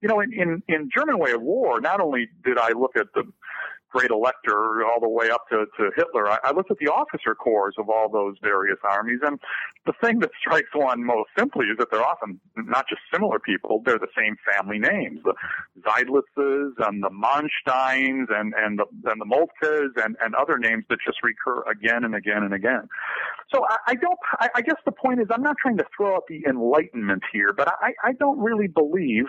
You 0.00 0.08
know, 0.08 0.20
in, 0.20 0.32
in, 0.32 0.62
in 0.68 0.90
German 0.94 1.18
Way 1.18 1.32
of 1.32 1.42
War, 1.42 1.80
not 1.80 2.00
only 2.00 2.28
did 2.44 2.58
I 2.58 2.72
look 2.72 2.96
at 2.96 3.06
the 3.14 3.24
great 3.92 4.10
elector 4.10 4.84
all 4.84 5.00
the 5.00 5.08
way 5.08 5.30
up 5.30 5.48
to, 5.50 5.66
to 5.76 5.90
Hitler. 5.96 6.28
I, 6.28 6.38
I 6.44 6.52
looked 6.52 6.70
at 6.70 6.78
the 6.78 6.88
officer 6.88 7.34
corps 7.34 7.72
of 7.78 7.88
all 7.88 8.08
those 8.08 8.36
various 8.42 8.78
armies, 8.82 9.20
and 9.22 9.38
the 9.86 9.92
thing 10.02 10.20
that 10.20 10.30
strikes 10.40 10.70
one 10.74 11.04
most 11.04 11.30
simply 11.38 11.66
is 11.66 11.78
that 11.78 11.90
they're 11.90 12.04
often 12.04 12.40
not 12.56 12.88
just 12.88 13.00
similar 13.12 13.38
people, 13.38 13.82
they're 13.84 13.98
the 13.98 14.08
same 14.16 14.36
family 14.54 14.78
names. 14.78 15.20
The 15.24 15.34
Seydlitzes 15.82 16.72
and 16.88 17.02
the 17.02 17.10
Mansteins 17.10 18.26
and, 18.30 18.54
and 18.56 18.78
the, 18.78 18.86
and 19.10 19.20
the 19.20 19.26
Moltkes 19.26 20.02
and, 20.02 20.16
and 20.22 20.34
other 20.34 20.58
names 20.58 20.84
that 20.88 20.98
just 21.04 21.22
recur 21.22 21.62
again 21.70 22.04
and 22.04 22.14
again 22.14 22.42
and 22.42 22.54
again. 22.54 22.88
So 23.54 23.64
I, 23.68 23.76
I 23.88 23.94
don't, 23.94 24.18
I, 24.40 24.48
I 24.56 24.62
guess 24.62 24.76
the 24.84 24.92
point 24.92 25.20
is 25.20 25.26
I'm 25.30 25.42
not 25.42 25.56
trying 25.60 25.76
to 25.78 25.84
throw 25.96 26.16
out 26.16 26.24
the 26.28 26.42
Enlightenment 26.48 27.22
here, 27.32 27.52
but 27.52 27.68
I, 27.68 27.92
I 28.02 28.12
don't 28.12 28.38
really 28.38 28.68
believe 28.68 29.26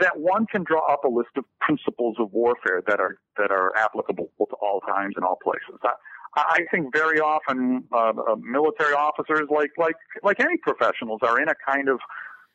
that 0.00 0.18
one 0.18 0.46
can 0.46 0.64
draw 0.64 0.92
up 0.92 1.04
a 1.04 1.08
list 1.08 1.30
of 1.36 1.44
principles 1.60 2.16
of 2.18 2.32
warfare 2.32 2.82
that 2.86 3.00
are 3.00 3.16
that 3.36 3.50
are 3.50 3.76
applicable 3.76 4.30
to 4.38 4.56
all 4.60 4.80
times 4.80 5.14
and 5.16 5.24
all 5.24 5.38
places. 5.42 5.78
I, 5.84 5.92
I 6.36 6.60
think 6.70 6.92
very 6.92 7.20
often 7.20 7.84
uh, 7.92 8.12
uh, 8.30 8.36
military 8.36 8.94
officers, 8.94 9.48
like 9.50 9.70
like 9.78 9.96
like 10.22 10.40
any 10.40 10.56
professionals, 10.58 11.20
are 11.22 11.40
in 11.40 11.48
a 11.48 11.54
kind 11.66 11.88
of 11.88 11.98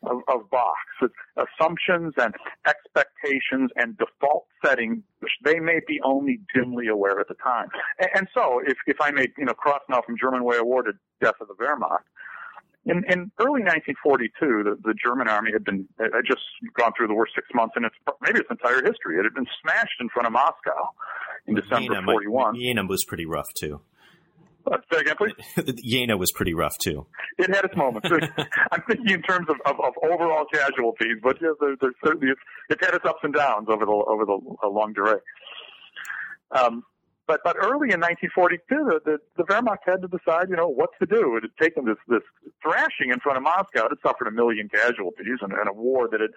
of, 0.04 0.20
of 0.28 0.50
box 0.50 0.80
it's 1.02 1.14
assumptions 1.38 2.14
and 2.18 2.34
expectations 2.68 3.72
and 3.76 3.98
default 3.98 4.46
settings, 4.64 5.02
which 5.20 5.32
they 5.44 5.60
may 5.60 5.80
be 5.88 6.00
only 6.04 6.40
dimly 6.54 6.88
aware 6.88 7.20
at 7.20 7.28
the 7.28 7.36
time. 7.36 7.68
And, 8.00 8.10
and 8.16 8.28
so, 8.34 8.62
if 8.66 8.78
if 8.88 8.98
I 9.02 9.12
may, 9.12 9.28
you 9.38 9.46
know, 9.46 9.54
cross 9.54 9.82
now 9.90 10.02
from 10.06 10.16
German 10.20 10.44
Way 10.44 10.58
of 10.58 10.66
War 10.66 10.84
to 10.84 10.94
Death 11.22 11.36
of 11.42 11.48
the 11.48 11.56
Wehrmacht, 11.56 12.04
in, 12.86 13.04
in 13.10 13.32
early 13.40 13.66
1942, 13.66 14.64
the, 14.64 14.78
the 14.84 14.94
German 14.94 15.28
army 15.28 15.52
had 15.52 15.64
been 15.64 15.88
had 16.00 16.26
just 16.26 16.42
gone 16.78 16.92
through 16.96 17.08
the 17.08 17.16
worst 17.16 17.34
six 17.34 17.48
months 17.54 17.74
in 17.76 17.84
its 17.86 17.96
maybe 18.22 18.40
its 18.40 18.50
entire 18.52 18.84
history. 18.84 19.18
It 19.18 19.24
had 19.24 19.34
been 19.34 19.48
smashed 19.62 19.98
in 20.00 20.10
front 20.10 20.28
of 20.28 20.34
Moscow 20.34 20.94
in 21.48 21.56
December 21.56 21.96
Jena, 21.96 22.04
41. 22.04 22.56
Jena 22.56 22.86
was 22.86 23.04
pretty 23.04 23.26
rough 23.26 23.52
too. 23.58 23.82
Uh, 24.72 24.78
say 24.92 25.00
again, 25.02 25.16
please. 25.18 25.74
Jena 25.84 26.18
was 26.18 26.32
pretty 26.32 26.54
rough 26.54 26.78
too. 26.80 27.06
It 27.38 27.54
had 27.54 27.66
its 27.66 27.76
moments. 27.76 28.08
I'm 28.72 28.82
thinking 28.88 29.10
in 29.10 29.22
terms 29.24 29.48
of, 29.50 29.58
of, 29.66 29.80
of 29.80 29.94
overall 30.04 30.46
casualties, 30.52 31.18
but 31.22 31.38
yeah, 31.42 31.50
there, 31.60 31.76
there's 31.82 31.96
certainly 32.04 32.30
it's, 32.30 32.42
it's 32.70 32.86
had 32.86 32.96
its 32.96 33.06
ups 33.06 33.20
and 33.24 33.34
downs 33.34 33.68
over 33.70 33.86
the 33.86 33.92
over 33.92 34.26
the 34.26 34.40
uh, 34.64 34.70
longue 34.70 34.96
durée. 34.96 35.20
Um, 36.52 36.84
but 37.28 37.42
but 37.44 37.56
early 37.58 37.90
in 37.92 38.00
1942, 38.00 39.02
the, 39.06 39.18
the, 39.36 39.44
Wehrmacht 39.44 39.84
had 39.86 40.02
to 40.02 40.08
decide, 40.08 40.50
you 40.50 40.56
know, 40.56 40.68
what 40.68 40.92
to 41.00 41.06
do. 41.06 41.36
It 41.38 41.44
had 41.44 41.58
taken 41.62 41.86
this 41.86 41.98
this 42.08 42.22
thrashing 42.62 43.10
in 43.12 43.20
front 43.20 43.38
of 43.38 43.44
Moscow. 43.44 43.86
It 43.86 43.98
had 43.98 44.02
suffered 44.06 44.28
a 44.28 44.32
million 44.32 44.70
casualties 44.70 45.40
and, 45.42 45.54
and 45.54 45.68
a 45.68 45.74
war 45.74 46.08
that 46.12 46.22
had 46.22 46.32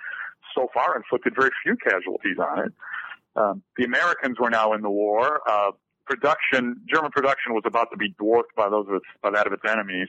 so 0.55 0.69
far 0.73 0.97
inflicted 0.97 1.35
very 1.39 1.51
few 1.63 1.77
casualties 1.77 2.37
on 2.39 2.67
it. 2.67 2.73
Um, 3.37 3.63
the 3.77 3.85
Americans 3.85 4.39
were 4.41 4.51
now 4.51 4.73
in 4.73 4.83
the 4.83 4.91
war. 4.91 5.41
Uh, 5.49 5.73
production, 6.07 6.81
German 6.89 7.11
production, 7.11 7.53
was 7.53 7.65
about 7.67 7.91
to 7.93 7.97
be 7.97 8.15
dwarfed 8.19 8.55
by 8.57 8.69
those 8.69 8.89
of 8.89 8.95
its, 8.95 9.07
by 9.23 9.31
that 9.31 9.47
of 9.47 9.53
its 9.53 9.63
enemies 9.69 10.09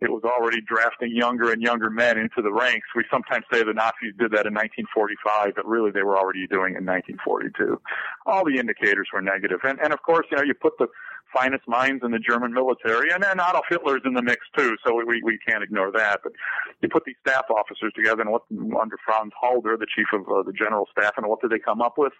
it 0.00 0.10
was 0.10 0.22
already 0.22 0.60
drafting 0.60 1.10
younger 1.14 1.50
and 1.50 1.60
younger 1.60 1.90
men 1.90 2.18
into 2.18 2.40
the 2.40 2.52
ranks. 2.52 2.86
We 2.94 3.04
sometimes 3.10 3.44
say 3.52 3.64
the 3.64 3.74
Nazis 3.74 4.14
did 4.18 4.30
that 4.30 4.46
in 4.46 4.54
1945, 4.54 5.54
but 5.56 5.66
really 5.66 5.90
they 5.90 6.02
were 6.02 6.16
already 6.16 6.46
doing 6.46 6.74
it 6.74 6.82
in 6.82 6.86
1942. 6.86 7.80
All 8.26 8.44
the 8.44 8.58
indicators 8.58 9.08
were 9.12 9.20
negative. 9.20 9.58
And, 9.64 9.80
and 9.80 9.92
of 9.92 10.02
course, 10.02 10.26
you 10.30 10.36
know, 10.36 10.44
you 10.44 10.54
put 10.54 10.78
the 10.78 10.86
finest 11.34 11.66
minds 11.66 12.02
in 12.04 12.10
the 12.10 12.18
German 12.18 12.52
military, 12.52 13.10
and 13.12 13.22
then 13.22 13.40
Adolf 13.40 13.66
Hitler's 13.68 14.02
in 14.04 14.14
the 14.14 14.22
mix 14.22 14.46
too, 14.56 14.76
so 14.86 14.94
we, 14.94 15.22
we 15.22 15.38
can't 15.46 15.62
ignore 15.62 15.90
that. 15.92 16.20
But 16.22 16.32
you 16.80 16.88
put 16.88 17.04
these 17.04 17.16
staff 17.26 17.44
officers 17.50 17.92
together, 17.94 18.22
and 18.22 18.30
what, 18.30 18.42
under 18.80 18.96
Franz 19.04 19.32
Halder, 19.38 19.76
the 19.76 19.86
chief 19.94 20.06
of 20.12 20.22
uh, 20.28 20.42
the 20.42 20.52
general 20.52 20.86
staff, 20.92 21.14
and 21.16 21.26
what 21.26 21.40
did 21.40 21.50
they 21.50 21.58
come 21.58 21.82
up 21.82 21.98
with? 21.98 22.12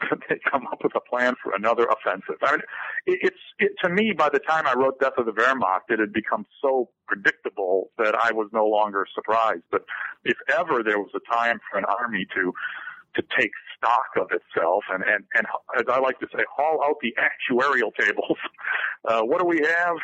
they 0.28 0.38
come 0.50 0.66
up 0.66 0.78
with 0.82 0.94
a 0.94 1.00
plan 1.00 1.34
for 1.42 1.54
another 1.54 1.86
offensive. 1.86 2.36
I 2.42 2.52
mean, 2.52 2.60
it, 3.06 3.18
it's 3.22 3.36
it, 3.58 3.72
to 3.82 3.88
me. 3.88 4.12
By 4.16 4.28
the 4.28 4.38
time 4.38 4.66
I 4.66 4.74
wrote 4.74 5.00
Death 5.00 5.14
of 5.18 5.26
the 5.26 5.32
Wehrmacht, 5.32 5.88
it 5.88 5.98
had 5.98 6.12
become 6.12 6.46
so 6.60 6.88
predictable 7.06 7.90
that 7.98 8.14
I 8.14 8.32
was 8.32 8.48
no 8.52 8.66
longer 8.66 9.06
surprised. 9.14 9.62
But 9.70 9.82
if 10.24 10.36
ever 10.56 10.82
there 10.82 10.98
was 10.98 11.10
a 11.14 11.32
time 11.32 11.60
for 11.70 11.78
an 11.78 11.84
army 11.84 12.26
to 12.34 12.52
to 13.16 13.22
take 13.38 13.52
stock 13.76 14.10
of 14.20 14.28
itself 14.32 14.84
and 14.90 15.04
and 15.04 15.24
and 15.34 15.46
as 15.78 15.84
I 15.88 16.00
like 16.00 16.18
to 16.20 16.26
say, 16.34 16.44
haul 16.54 16.82
out 16.84 16.96
the 17.00 17.14
actuarial 17.18 17.90
tables. 17.98 18.38
Uh, 19.06 19.20
what 19.20 19.38
do 19.38 19.44
we 19.44 19.58
have? 19.58 19.98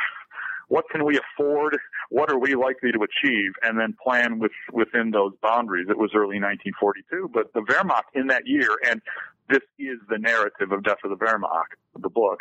what 0.71 0.89
can 0.89 1.05
we 1.05 1.19
afford? 1.19 1.77
What 2.11 2.31
are 2.31 2.39
we 2.39 2.55
likely 2.55 2.93
to 2.93 3.01
achieve? 3.03 3.53
And 3.63 3.79
then 3.79 3.95
plan 4.03 4.39
with, 4.39 4.53
within 4.73 5.11
those 5.11 5.33
boundaries. 5.43 5.89
It 5.91 5.99
was 5.99 6.13
early 6.15 6.39
1942, 6.41 7.31
but 7.35 7.53
the 7.53 7.61
Wehrmacht 7.63 8.15
in 8.15 8.29
that 8.29 8.47
year, 8.47 8.71
and 8.89 9.03
this 9.51 9.63
is 9.79 9.99
the 10.09 10.19
narrative 10.19 10.73
of 10.73 10.83
Death 10.83 10.99
of 11.05 11.11
the 11.11 11.17
Wehrmacht, 11.17 11.75
the 12.01 12.09
book. 12.09 12.39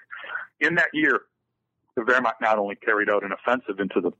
In 0.59 0.75
that 0.75 0.89
year, 0.93 1.21
the 1.95 2.03
Wehrmacht 2.03 2.41
not 2.41 2.57
only 2.57 2.75
carried 2.75 3.09
out 3.09 3.23
an 3.23 3.31
offensive 3.31 3.79
into 3.79 3.99
the 4.01 4.11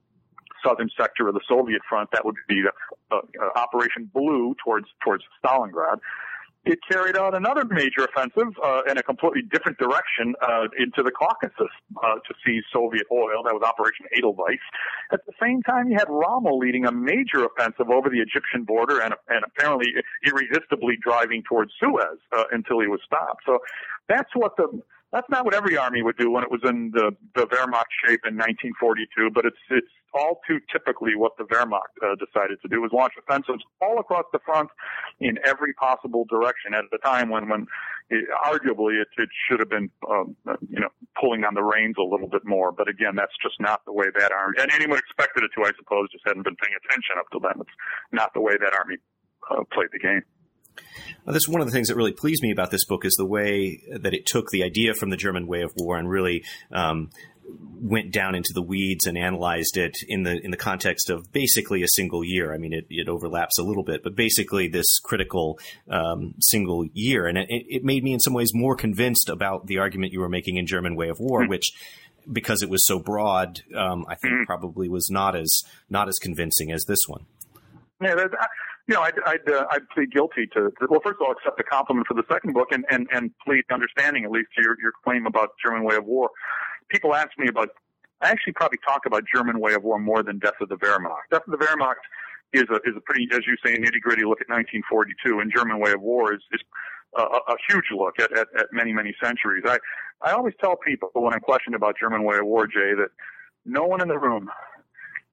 southern 0.64 0.90
sector 1.00 1.28
of 1.28 1.34
the 1.34 1.42
Soviet 1.48 1.82
front, 1.88 2.10
that 2.12 2.26
would 2.26 2.36
be 2.48 2.64
uh, 3.12 3.16
uh, 3.16 3.22
Operation 3.56 4.10
Blue 4.14 4.56
towards 4.64 4.88
towards 5.04 5.24
Stalingrad, 5.44 6.00
it 6.66 6.80
carried 6.92 7.16
out 7.16 7.36
another 7.36 7.64
major 7.66 8.04
offensive 8.04 8.54
uh, 8.64 8.82
in 8.90 8.98
a 8.98 9.04
completely 9.04 9.42
different 9.52 9.78
direction 9.78 10.36
uh, 10.42 10.68
into 10.78 11.04
the 11.04 11.12
Caucasus 11.12 11.72
uh, 12.04 12.16
to 12.16 12.34
seize 12.46 12.64
Soviet 12.74 13.08
oil. 13.12 13.44
That 13.44 13.54
was 13.54 13.64
Operation 13.64 14.06
Edelweiss. 14.16 14.60
At 15.12 15.26
the 15.26 15.34
same 15.42 15.62
time, 15.64 15.90
you 15.90 15.98
had 15.98 16.10
Rommel 16.10 16.60
leading 16.60 16.86
a 16.86 16.92
major 16.92 17.46
offensive 17.46 17.90
over 17.90 18.10
the 18.10 18.20
Egyptian 18.20 18.64
border 18.64 19.00
and, 19.02 19.14
and 19.30 19.44
apparently 19.46 19.88
irresistibly 20.26 20.98
driving 21.02 21.44
towards 21.48 21.72
Suez 21.80 22.20
uh, 22.36 22.44
until 22.52 22.80
he 22.82 22.88
was 22.88 23.00
stopped. 23.06 23.44
So 23.46 23.60
that's 24.08 24.30
what 24.36 24.58
the 24.58 24.68
that's 25.12 25.30
not 25.30 25.44
what 25.44 25.56
every 25.56 25.78
army 25.78 26.02
would 26.04 26.18
do 26.18 26.30
when 26.30 26.44
it 26.44 26.52
was 26.52 26.62
in 26.64 26.92
the, 26.94 27.12
the 27.34 27.48
Wehrmacht 27.48 27.90
shape 28.06 28.22
in 28.26 28.38
1942, 28.38 29.32
but 29.34 29.46
it's 29.46 29.58
it's 29.70 29.88
all 30.14 30.42
too 30.48 30.60
typically 30.72 31.16
what 31.16 31.38
the 31.38 31.44
Wehrmacht 31.46 31.94
uh, 32.02 32.16
decided 32.16 32.62
to 32.62 32.68
do 32.68 32.82
was 32.82 32.92
launch 32.94 33.14
offensives 33.18 33.64
all 33.82 34.00
across 34.00 34.26
the 34.34 34.40
front 34.46 34.70
in 35.20 35.38
every 35.46 35.74
possible 35.74 36.26
direction 36.30 36.74
at 36.74 36.86
a 36.94 36.98
time 37.00 37.30
when, 37.30 37.48
when 37.50 37.68
it, 38.10 38.26
arguably 38.46 39.02
it, 39.02 39.08
it 39.18 39.30
should 39.48 39.60
have 39.60 39.70
been, 39.70 39.90
um, 40.10 40.36
you 40.70 40.80
know, 40.80 40.90
pulling 41.20 41.44
on 41.44 41.54
the 41.54 41.62
reins 41.64 41.96
a 42.00 42.04
little 42.04 42.28
bit 42.28 42.46
more. 42.46 42.72
But 42.72 42.88
again, 42.88 43.16
that's 43.16 43.36
just 43.42 43.60
not 43.60 43.86
the 43.86 43.94
way 43.94 44.08
that 44.20 44.32
army, 44.32 44.58
and 44.62 44.72
anyone 44.74 44.98
expected 44.98 45.44
it 45.44 45.52
to, 45.56 45.66
I 45.66 45.72
suppose, 45.78 46.12
just 46.12 46.26
hadn't 46.26 46.44
been 46.44 46.58
paying 46.58 46.76
attention 46.86 47.18
up 47.18 47.30
to 47.34 47.40
then. 47.42 47.62
It's 47.62 47.78
not 48.12 48.34
the 48.34 48.42
way 48.42 48.58
that 48.60 48.74
army 48.74 48.98
uh, 49.50 49.64
played 49.74 49.90
the 49.92 50.00
game. 50.00 50.22
Well, 51.26 51.34
that's 51.34 51.48
one 51.48 51.62
of 51.62 51.68
the 51.68 51.74
things 51.74 51.90
that 51.90 51.96
really 51.96 52.12
pleased 52.12 52.42
me 52.42 52.52
about 52.52 52.72
this 52.72 52.86
book 52.86 53.06
is 53.06 53.16
the 53.16 53.26
way 53.26 53.82
that 53.92 54.14
it 54.14 54.26
took 54.26 54.50
the 54.50 54.64
idea 54.64 54.94
from 54.94 55.10
the 55.10 55.18
German 55.18 55.48
way 55.48 55.62
of 55.62 55.72
war 55.78 55.98
and 55.98 56.10
really 56.10 56.44
um, 56.72 57.10
went 57.82 58.12
down 58.12 58.36
into 58.36 58.52
the 58.54 58.62
weeds 58.62 59.06
and 59.06 59.18
analyzed 59.18 59.78
it 59.78 59.98
in 60.08 60.24
the 60.24 60.40
in 60.44 60.52
the 60.52 60.58
context 60.58 61.10
of 61.10 61.32
basically 61.32 61.82
a 61.84 61.88
single 61.88 62.24
year. 62.24 62.54
I 62.54 62.58
mean, 62.58 62.74
it, 62.74 62.86
it 62.90 63.08
overlaps 63.08 63.58
a 63.58 63.64
little 63.64 63.84
bit, 63.84 64.04
but 64.04 64.16
basically 64.16 64.68
this 64.68 65.00
critical 65.04 65.60
um, 65.90 66.36
single 66.40 66.86
year, 66.94 67.28
and 67.28 67.38
it, 67.38 67.48
it, 67.50 67.84
made 67.84 68.04
me 68.04 68.14
in 68.14 68.20
some 68.20 68.34
ways 68.34 68.52
more 68.54 68.76
convinced 68.76 69.30
about 69.30 69.68
the 69.68 69.78
argument 69.78 70.14
you 70.14 70.20
were 70.20 70.30
making 70.30 70.58
in 70.58 70.68
German 70.68 70.96
Way 70.96 71.10
of 71.10 71.18
War, 71.20 71.42
mm-hmm. 71.42 71.50
which. 71.50 71.72
Because 72.32 72.62
it 72.62 72.70
was 72.70 72.86
so 72.86 73.00
broad, 73.00 73.62
um, 73.76 74.06
I 74.08 74.14
think 74.14 74.34
mm-hmm. 74.34 74.44
probably 74.44 74.88
was 74.88 75.10
not 75.10 75.36
as 75.36 75.64
not 75.90 76.10
as 76.10 76.20
convincing 76.20 76.72
as 76.72 76.84
this 76.88 77.00
one. 77.08 77.26
Yeah, 78.04 78.14
you 78.90 78.96
know, 78.96 79.02
I'd 79.02 79.14
I'd, 79.26 79.50
uh, 79.50 79.66
I'd 79.72 79.88
plead 79.94 80.12
guilty 80.12 80.48
to, 80.48 80.72
to, 80.80 80.88
well, 80.90 81.00
first 81.02 81.18
of 81.22 81.28
all, 81.28 81.32
accept 81.32 81.58
the 81.58 81.64
compliment 81.64 82.08
for 82.08 82.16
the 82.16 82.26
second 82.30 82.54
book, 82.54 82.70
and 82.72 82.84
and 82.90 83.08
and 83.14 83.32
plead 83.46 83.64
understanding 83.72 84.26
at 84.26 84.32
least 84.32 84.50
to 84.58 84.64
your 84.64 84.76
your 84.82 84.92
claim 85.04 85.28
about 85.28 85.52
German 85.64 85.84
Way 85.84 85.96
of 85.96 86.06
War 86.06 86.30
people 86.90 87.16
ask 87.16 87.30
me 87.38 87.48
about, 87.48 87.70
I 88.22 88.30
actually 88.30 88.54
probably 88.54 88.80
talk 88.86 89.02
about 89.06 89.24
German 89.34 89.60
way 89.60 89.74
of 89.74 89.84
war 89.84 90.00
more 90.00 90.24
than 90.24 90.40
Death 90.40 90.60
of 90.62 90.70
the 90.70 90.76
Wehrmacht. 90.76 91.30
Death 91.32 91.44
of 91.48 91.58
the 91.58 91.66
Wehrmacht 91.66 92.02
is 92.52 92.64
a, 92.70 92.76
is 92.88 92.96
a 92.98 93.02
pretty, 93.02 93.28
as 93.32 93.42
you 93.48 93.56
say, 93.64 93.78
nitty 93.78 94.02
gritty 94.02 94.24
look 94.26 94.42
at 94.42 94.50
1942 94.50 95.40
and 95.40 95.52
German 95.56 95.80
way 95.80 95.92
of 95.92 96.02
war 96.02 96.34
is, 96.34 96.42
is 96.52 96.62
a, 97.18 97.22
a 97.22 97.56
huge 97.70 97.86
look 97.96 98.20
at, 98.20 98.32
at, 98.38 98.48
at 98.58 98.68
many, 98.74 98.92
many 98.92 99.16
centuries. 99.24 99.64
I, 99.66 99.80
I 100.22 100.32
always 100.32 100.54
tell 100.60 100.76
people 100.76 101.10
when 101.14 101.34
I'm 101.34 101.40
questioned 101.40 101.76
about 101.76 101.96
German 102.00 102.24
way 102.24 102.38
of 102.38 102.46
war, 102.46 102.68
Jay, 102.68 102.94
that 102.98 103.10
no 103.66 103.86
one 103.86 104.02
in 104.02 104.08
the 104.08 104.18
room 104.18 104.50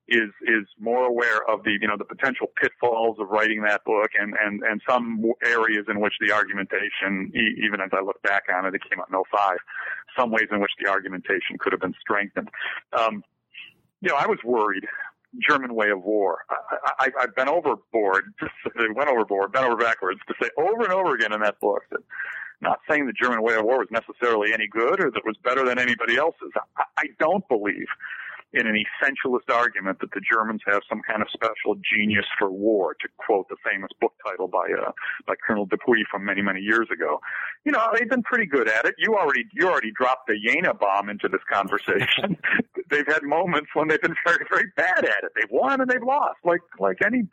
is 0.09 0.31
is 0.43 0.67
more 0.79 1.05
aware 1.05 1.49
of 1.49 1.65
the 1.65 1.73
you 1.81 1.89
know 1.89 1.97
the 1.97 2.05
potential 2.05 2.47
pitfalls 2.61 3.17
of 3.19 3.29
writing 3.29 3.63
that 3.63 3.85
book 3.85 4.11
and 4.19 4.35
and 4.41 4.63
and 4.63 4.81
some 4.89 5.25
areas 5.45 5.87
in 5.89 6.01
which 6.01 6.15
the 6.21 6.33
argumentation 6.33 7.33
even 7.35 7.81
as 7.81 7.91
I 7.93 8.01
look 8.01 8.23
back 8.23 8.45
on 8.53 8.67
it 8.67 8.75
it 8.75 8.83
came 8.89 9.01
out 9.01 9.09
in 9.11 9.15
05 9.15 9.57
some 10.17 10.31
ways 10.31 10.49
in 10.51 10.61
which 10.61 10.71
the 10.81 10.89
argumentation 10.89 11.59
could 11.59 11.73
have 11.73 11.81
been 11.81 11.95
strengthened. 12.01 12.49
Um, 12.93 13.25
you 14.01 14.11
know 14.11 14.17
I 14.17 14.27
was 14.27 14.39
worried. 14.45 14.85
German 15.47 15.75
way 15.75 15.91
of 15.91 16.03
war. 16.03 16.39
I, 16.49 16.77
I, 16.99 17.09
I've 17.23 17.37
been 17.37 17.49
overboard 17.49 18.33
just 18.41 18.53
went 18.95 19.09
overboard 19.09 19.53
bent 19.53 19.67
over 19.67 19.77
backwards 19.77 20.21
to 20.29 20.35
say 20.41 20.51
over 20.57 20.85
and 20.85 20.93
over 20.93 21.15
again 21.15 21.33
in 21.33 21.41
that 21.41 21.59
book 21.61 21.83
that 21.91 22.01
not 22.61 22.79
saying 22.89 23.07
the 23.07 23.13
German 23.13 23.43
way 23.43 23.55
of 23.55 23.65
war 23.65 23.79
was 23.79 23.89
necessarily 23.91 24.53
any 24.53 24.67
good 24.67 25.01
or 25.01 25.11
that 25.11 25.19
it 25.19 25.27
was 25.27 25.37
better 25.45 25.65
than 25.65 25.79
anybody 25.79 26.17
else's. 26.17 26.53
I, 26.77 26.85
I 26.97 27.05
don't 27.19 27.47
believe 27.49 27.87
in 28.53 28.67
an 28.67 28.75
essentialist 28.75 29.53
argument 29.53 29.99
that 30.01 30.11
the 30.13 30.21
Germans 30.21 30.63
have 30.67 30.83
some 30.89 31.01
kind 31.07 31.21
of 31.21 31.29
special 31.33 31.75
genius 31.93 32.25
for 32.39 32.51
war, 32.51 32.95
to 33.01 33.09
quote 33.19 33.49
the 33.49 33.57
famous 33.65 33.91
book 34.01 34.13
title 34.25 34.49
by 34.49 34.67
uh, 34.73 34.93
by 35.27 35.35
Colonel 35.47 35.67
Dupuy 35.67 36.05
from 36.11 36.25
many 36.25 36.43
many 36.43 36.61
years 36.61 36.89
ago. 36.93 37.21
You 37.65 37.73
know, 37.73 37.89
they've 37.93 38.09
been 38.09 38.23
pretty 38.23 38.47
good 38.47 38.69
at 38.69 38.85
it. 38.85 38.95
You 38.99 39.17
already 39.17 39.45
you 39.53 39.69
already 39.69 39.93
dropped 39.93 40.29
the 40.29 40.37
Jena 40.39 40.75
bomb 40.75 41.11
into 41.11 41.29
this 41.29 41.43
conversation. 41.53 42.39
they've 42.91 43.07
had 43.07 43.23
moments 43.25 43.71
when 43.75 43.89
they've 43.89 44.01
been 44.01 44.17
very 44.25 44.47
very 44.49 44.67
bad 44.77 45.05
at 45.05 45.25
it. 45.25 45.33
They've 45.35 45.51
won 45.51 45.81
and 45.81 45.91
they've 45.91 46.03
lost, 46.03 46.39
like 46.45 46.61
like 46.79 46.99
any 47.05 47.25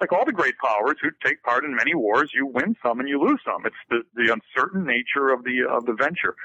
like 0.00 0.12
all 0.12 0.24
the 0.24 0.32
great 0.32 0.54
powers 0.58 0.96
who 1.02 1.10
take 1.24 1.42
part 1.42 1.64
in 1.64 1.74
many 1.74 1.94
wars. 1.94 2.30
You 2.32 2.46
win 2.46 2.76
some 2.82 3.00
and 3.00 3.08
you 3.08 3.20
lose 3.20 3.40
some. 3.44 3.66
It's 3.66 3.76
the 3.90 4.02
the 4.14 4.32
uncertain 4.32 4.84
nature 4.84 5.30
of 5.30 5.44
the 5.44 5.66
of 5.68 5.84
the 5.86 5.94
venture. 5.94 6.36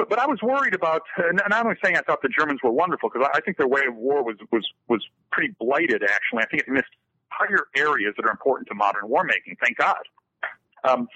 But, 0.00 0.08
but 0.08 0.18
I 0.18 0.26
was 0.26 0.40
worried 0.40 0.72
about, 0.72 1.02
and 1.18 1.42
I'm 1.52 1.66
only 1.66 1.76
saying 1.84 1.94
I 1.94 2.00
thought 2.00 2.22
the 2.22 2.30
Germans 2.30 2.60
were 2.64 2.70
wonderful 2.70 3.10
because 3.12 3.28
I 3.34 3.40
think 3.42 3.58
their 3.58 3.68
way 3.68 3.82
of 3.86 3.94
war 3.94 4.24
was, 4.24 4.36
was, 4.50 4.66
was 4.88 5.06
pretty 5.30 5.54
blighted, 5.60 6.02
actually. 6.02 6.40
I 6.40 6.46
think 6.46 6.62
it 6.62 6.68
missed 6.70 6.88
entire 7.30 7.66
areas 7.76 8.14
that 8.16 8.24
are 8.24 8.30
important 8.30 8.68
to 8.68 8.74
modern 8.74 9.10
war 9.10 9.24
making, 9.24 9.56
thank 9.62 9.76
God. 9.76 10.00
Um, 10.84 11.06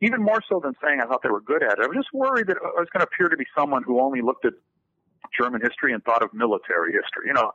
even 0.00 0.20
more 0.20 0.42
so 0.48 0.58
than 0.58 0.72
saying 0.82 1.00
I 1.00 1.06
thought 1.06 1.22
they 1.22 1.30
were 1.30 1.40
good 1.40 1.62
at 1.62 1.78
it, 1.78 1.84
I 1.84 1.86
was 1.86 1.94
just 1.94 2.12
worried 2.12 2.48
that 2.48 2.56
I 2.60 2.80
was 2.80 2.88
going 2.92 3.06
to 3.06 3.06
appear 3.06 3.28
to 3.28 3.36
be 3.36 3.46
someone 3.56 3.84
who 3.84 4.00
only 4.00 4.20
looked 4.20 4.44
at 4.44 4.54
German 5.38 5.60
history 5.60 5.92
and 5.92 6.02
thought 6.02 6.24
of 6.24 6.34
military 6.34 6.90
history. 6.90 7.26
You 7.26 7.34
know, 7.34 7.52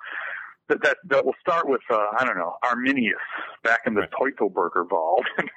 that 0.70 0.82
that, 0.84 0.98
that 1.10 1.26
will 1.26 1.36
start 1.40 1.68
with 1.68 1.82
uh, 1.90 2.08
I 2.18 2.26
don't 2.26 2.38
know 2.38 2.56
Arminius 2.64 3.16
back 3.64 3.82
in 3.86 3.94
the 3.94 4.02
right. 4.02 4.12
Teutoburger 4.12 4.90
Wald 4.90 5.26
and 5.38 5.50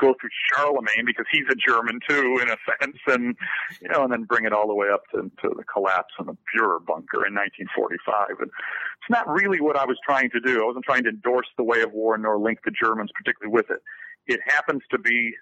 go 0.00 0.14
through 0.20 0.30
Charlemagne 0.52 1.04
because 1.06 1.26
he's 1.30 1.44
a 1.50 1.54
German 1.54 2.00
too 2.08 2.40
in 2.42 2.48
a 2.50 2.56
sense, 2.80 2.98
and 3.06 3.36
you 3.80 3.88
know, 3.88 4.04
and 4.04 4.12
then 4.12 4.24
bring 4.24 4.44
it 4.44 4.52
all 4.52 4.66
the 4.66 4.74
way 4.74 4.88
up 4.92 5.02
to, 5.14 5.30
to 5.42 5.54
the 5.56 5.64
collapse 5.64 6.14
in 6.18 6.26
the 6.26 6.36
Fuhrer 6.52 6.84
bunker 6.84 7.26
in 7.26 7.34
1945. 7.34 8.40
And 8.40 8.50
it's 8.50 9.10
not 9.10 9.28
really 9.28 9.60
what 9.60 9.76
I 9.76 9.84
was 9.84 9.98
trying 10.04 10.30
to 10.30 10.40
do. 10.40 10.62
I 10.62 10.66
wasn't 10.66 10.84
trying 10.84 11.04
to 11.04 11.10
endorse 11.10 11.48
the 11.56 11.64
way 11.64 11.82
of 11.82 11.92
war 11.92 12.16
nor 12.18 12.38
link 12.38 12.60
the 12.64 12.72
Germans 12.72 13.10
particularly 13.14 13.52
with 13.52 13.70
it. 13.70 13.82
It 14.26 14.40
happens 14.46 14.82
to 14.90 14.98
be 14.98 15.34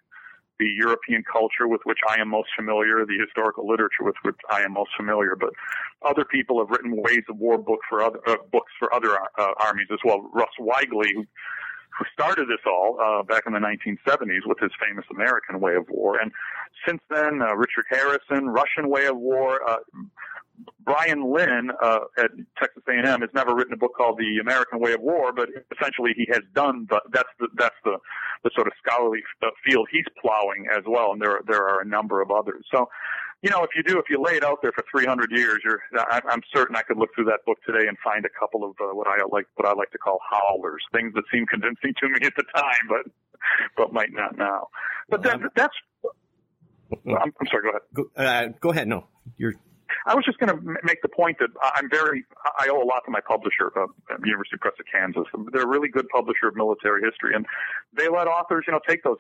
the 0.63 0.71
European 0.77 1.25
culture 1.31 1.67
with 1.67 1.81
which 1.85 1.99
I 2.09 2.21
am 2.21 2.29
most 2.29 2.51
familiar, 2.57 3.05
the 3.05 3.19
historical 3.19 3.67
literature 3.67 4.05
with 4.05 4.15
which 4.23 4.37
I 4.51 4.63
am 4.63 4.73
most 4.73 4.91
familiar. 4.97 5.35
But 5.35 5.51
other 6.03 6.25
people 6.25 6.61
have 6.61 6.71
written 6.71 6.95
ways 6.97 7.25
of 7.29 7.37
war 7.39 7.59
book 7.59 7.81
for 7.89 8.03
other 8.03 8.21
uh, 8.27 8.37
books 8.53 8.73
for 8.79 8.95
other 8.95 9.19
uh, 9.39 9.53
armies 9.61 9.89
as 9.93 9.99
well. 10.05 10.31
Russ 10.33 10.55
Weigley, 10.61 11.13
who, 11.15 11.27
started 12.13 12.49
this 12.49 12.65
all 12.67 12.99
uh, 13.01 13.23
back 13.23 13.45
in 13.47 13.53
the 13.53 13.61
1970s 13.61 14.47
with 14.47 14.59
his 14.59 14.73
famous 14.85 15.05
American 15.11 15.61
way 15.61 15.75
of 15.77 15.87
war, 15.89 16.19
and 16.21 16.33
since 16.87 17.01
then, 17.11 17.43
uh, 17.43 17.55
Richard 17.55 17.85
Harrison, 17.91 18.49
Russian 18.49 18.89
way 18.89 19.07
of 19.07 19.17
war. 19.17 19.61
Brian 20.85 21.33
Linn 21.33 21.71
uh, 21.83 22.01
at 22.19 22.31
Texas 22.59 22.83
A&M 22.89 23.21
has 23.21 23.31
never 23.35 23.55
written 23.55 23.73
a 23.73 23.77
book 23.77 23.93
called 23.97 24.19
The 24.19 24.39
American 24.41 24.81
Way 24.81 24.93
of 24.93 25.01
War, 25.01 25.33
but 25.33 25.49
essentially 25.77 26.13
he 26.17 26.27
has 26.33 26.43
done 26.55 26.87
the, 26.91 27.01
that's 27.13 27.29
the 27.39 27.49
that's 27.57 27.77
the 27.85 27.99
the 28.45 28.51
sort 28.55 28.67
of 28.67 28.73
scholarly 28.85 29.23
uh, 29.43 29.49
field 29.65 29.89
he's 29.91 30.05
plowing 30.21 30.67
as 30.77 30.83
well, 30.87 31.13
and 31.13 31.23
there 31.23 31.41
there 31.47 31.67
are 31.67 31.81
a 31.81 31.85
number 31.85 32.21
of 32.21 32.31
others. 32.31 32.65
So, 32.73 32.89
you 33.43 33.51
know, 33.51 33.63
if 33.63 33.71
you 33.77 33.83
do, 33.83 33.99
if 33.99 34.07
you 34.11 34.21
lay 34.21 34.37
it 34.37 34.45
out 34.45 34.59
there 34.63 34.73
for 34.73 34.85
300 34.91 35.31
years, 35.31 35.61
you're 35.65 35.81
I'm 36.09 36.43
certain 36.55 36.77
I 36.77 36.83
could 36.83 36.99
look 36.99 37.15
through 37.15 37.27
that 37.27 37.45
book 37.47 37.59
today 37.67 37.87
and 37.89 37.97
find 38.03 38.25
a 38.25 38.41
couple 38.41 38.65
of 38.65 38.73
uh, 38.81 38.95
what 38.95 39.07
I 39.07 39.25
like 39.31 39.47
what 39.55 39.69
I 39.69 39.73
like 39.73 39.91
to 39.93 39.99
call 39.99 40.19
howlers, 40.29 40.83
things 40.93 41.15
that 41.15 41.25
seem 41.33 41.47
convincing 41.47 41.95
to 42.01 42.09
me 42.09 42.27
at 42.27 42.35
the 42.37 42.45
time, 42.55 42.89
but 42.89 43.13
but 43.77 43.93
might 43.93 44.13
not 44.13 44.37
now. 44.37 44.69
But 45.09 45.23
that, 45.23 45.41
that's 45.55 45.75
I'm, 47.07 47.33
I'm, 47.41 47.47
sorry. 47.51 47.63
Go 47.63 47.71
ahead. 47.71 47.83
Go, 47.95 48.05
uh, 48.17 48.49
go 48.61 48.71
ahead. 48.71 48.89
No, 48.89 49.07
you're 49.37 49.55
I 50.07 50.15
was 50.15 50.25
just 50.25 50.39
going 50.39 50.51
to 50.51 50.77
make 50.83 51.03
the 51.03 51.09
point 51.09 51.39
that 51.39 51.51
I'm 51.77 51.89
very, 51.89 52.25
I 52.59 52.69
owe 52.69 52.83
a 52.83 52.85
lot 52.87 53.03
to 53.05 53.11
my 53.11 53.21
publisher, 53.21 53.73
uh, 53.77 53.87
University 54.25 54.57
Press 54.61 54.75
of 54.81 54.87
Kansas. 54.91 55.25
They're 55.53 55.63
a 55.63 55.67
really 55.67 55.89
good 55.89 56.09
publisher 56.09 56.49
of 56.49 56.57
military 56.57 57.03
history, 57.03 57.35
and 57.35 57.47
they 57.97 58.09
let 58.09 58.27
authors, 58.27 58.65
you 58.67 58.73
know, 58.73 58.81
take 58.89 59.05
those 59.05 59.19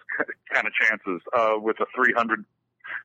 kind 0.52 0.66
of 0.66 0.72
chances 0.74 1.20
uh, 1.36 1.54
with 1.58 1.78
a 1.80 1.86
300 1.94 2.44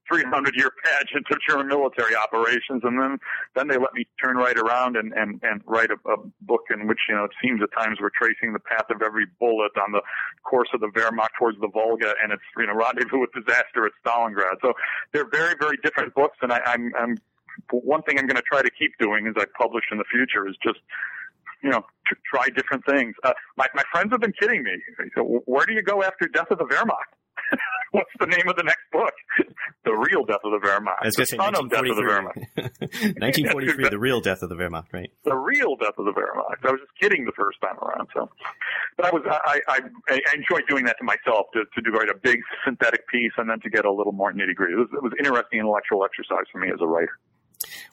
300 0.10 0.56
year 0.56 0.72
pageant 0.84 1.26
of 1.32 1.38
German 1.48 1.68
military 1.68 2.16
operations, 2.16 2.82
and 2.84 3.00
then 3.02 3.18
then 3.56 3.68
they 3.68 3.78
let 3.78 3.94
me 3.94 4.06
turn 4.22 4.36
right 4.36 4.58
around 4.58 4.96
and 4.98 5.14
and 5.14 5.40
and 5.44 5.62
write 5.66 5.90
a, 5.92 6.10
a 6.10 6.18
book 6.42 6.64
in 6.72 6.88
which 6.88 7.00
you 7.10 7.16
know 7.16 7.26
it 7.26 7.32
seems 7.42 7.62
at 7.62 7.70
times 7.78 7.98
we're 8.02 8.10
tracing 8.10 8.54
the 8.54 8.60
path 8.60 8.86
of 8.90 9.02
every 9.02 9.26
bullet 9.40 9.72
on 9.78 9.92
the 9.92 10.02
course 10.44 10.70
of 10.74 10.82
the 10.82 10.88
Wehrmacht 10.88 11.30
towards 11.38 11.60
the 11.60 11.68
Volga, 11.68 12.14
and 12.22 12.32
it's 12.32 12.44
you 12.58 12.68
know 12.68 12.74
rendezvous 12.74 13.20
with 13.20 13.32
disaster 13.34 13.86
at 13.86 13.92
Stalingrad. 14.04 14.60
So 14.62 14.74
they're 15.14 15.30
very 15.30 15.56
very 15.60 15.78
different 15.84 16.14
books, 16.16 16.38
and 16.42 16.52
I, 16.52 16.60
I'm 16.66 16.92
I'm 16.98 17.18
one 17.72 18.02
thing 18.04 18.20
I'm 18.20 18.28
going 18.28 18.38
to 18.38 18.48
try 18.48 18.62
to 18.62 18.70
keep 18.70 18.92
doing 19.00 19.28
as 19.28 19.34
I 19.38 19.46
publish 19.58 19.86
in 19.92 19.98
the 19.98 20.06
future 20.12 20.48
is 20.48 20.56
just, 20.64 20.80
you 21.64 21.70
know, 21.70 21.82
try 22.26 22.48
different 22.50 22.86
things. 22.86 23.16
Uh, 23.24 23.34
my, 23.58 23.68
my 23.76 23.84
friends 23.92 24.12
have 24.12 24.22
been 24.22 24.34
kidding 24.40 24.64
me. 24.64 24.74
Where 25.46 25.66
do 25.66 25.74
you 25.74 25.82
go 25.82 26.04
after 26.04 26.28
Death 26.28 26.52
of 26.52 26.60
the 26.60 26.66
Wehrmacht? 26.66 27.18
What's 27.92 28.12
the 28.20 28.26
name 28.26 28.48
of 28.48 28.56
the 28.56 28.64
next 28.64 28.84
book? 28.92 29.14
the 29.86 29.94
real 29.94 30.26
Death 30.26 30.44
of 30.44 30.52
the 30.52 30.60
Wehrmacht. 30.60 31.00
I 31.02 31.08
was 31.08 31.16
going 31.16 31.28
to 31.28 31.32
say 31.32 31.38
1943. 31.38 33.16
1943, 33.16 33.90
the 33.96 33.98
real 34.00 34.20
Death 34.20 34.44
of 34.44 34.50
the 34.50 34.56
Wehrmacht, 34.56 34.92
right? 34.92 35.10
The 35.24 35.36
real 35.36 35.76
Death 35.78 35.96
of 35.98 36.06
the 36.06 36.12
Wehrmacht. 36.12 36.60
I 36.68 36.72
was 36.72 36.82
just 36.82 36.92
kidding 37.00 37.26
the 37.26 37.32
first 37.32 37.60
time 37.62 37.78
around. 37.80 38.10
So, 38.14 38.30
but 38.98 39.06
I 39.08 39.12
was 39.12 39.24
I 39.26 39.60
I, 39.68 39.80
I 40.10 40.20
enjoyed 40.36 40.68
doing 40.68 40.86
that 40.86 40.98
to 41.00 41.06
myself 41.06 41.48
to 41.54 41.64
to 41.64 41.82
do 41.82 41.92
write 41.96 42.10
a 42.10 42.18
big 42.22 42.40
synthetic 42.66 43.08
piece 43.08 43.32
and 43.38 43.50
then 43.50 43.60
to 43.62 43.70
get 43.70 43.86
a 43.86 43.92
little 43.92 44.14
more 44.14 44.34
nitty 44.34 44.56
gritty. 44.56 44.74
It 44.74 44.80
was, 44.80 44.90
it 44.94 45.04
was 45.04 45.14
interesting 45.18 45.60
intellectual 45.60 46.04
exercise 46.04 46.46
for 46.52 46.60
me 46.60 46.70
as 46.70 46.82
a 46.82 46.88
writer. 46.88 47.18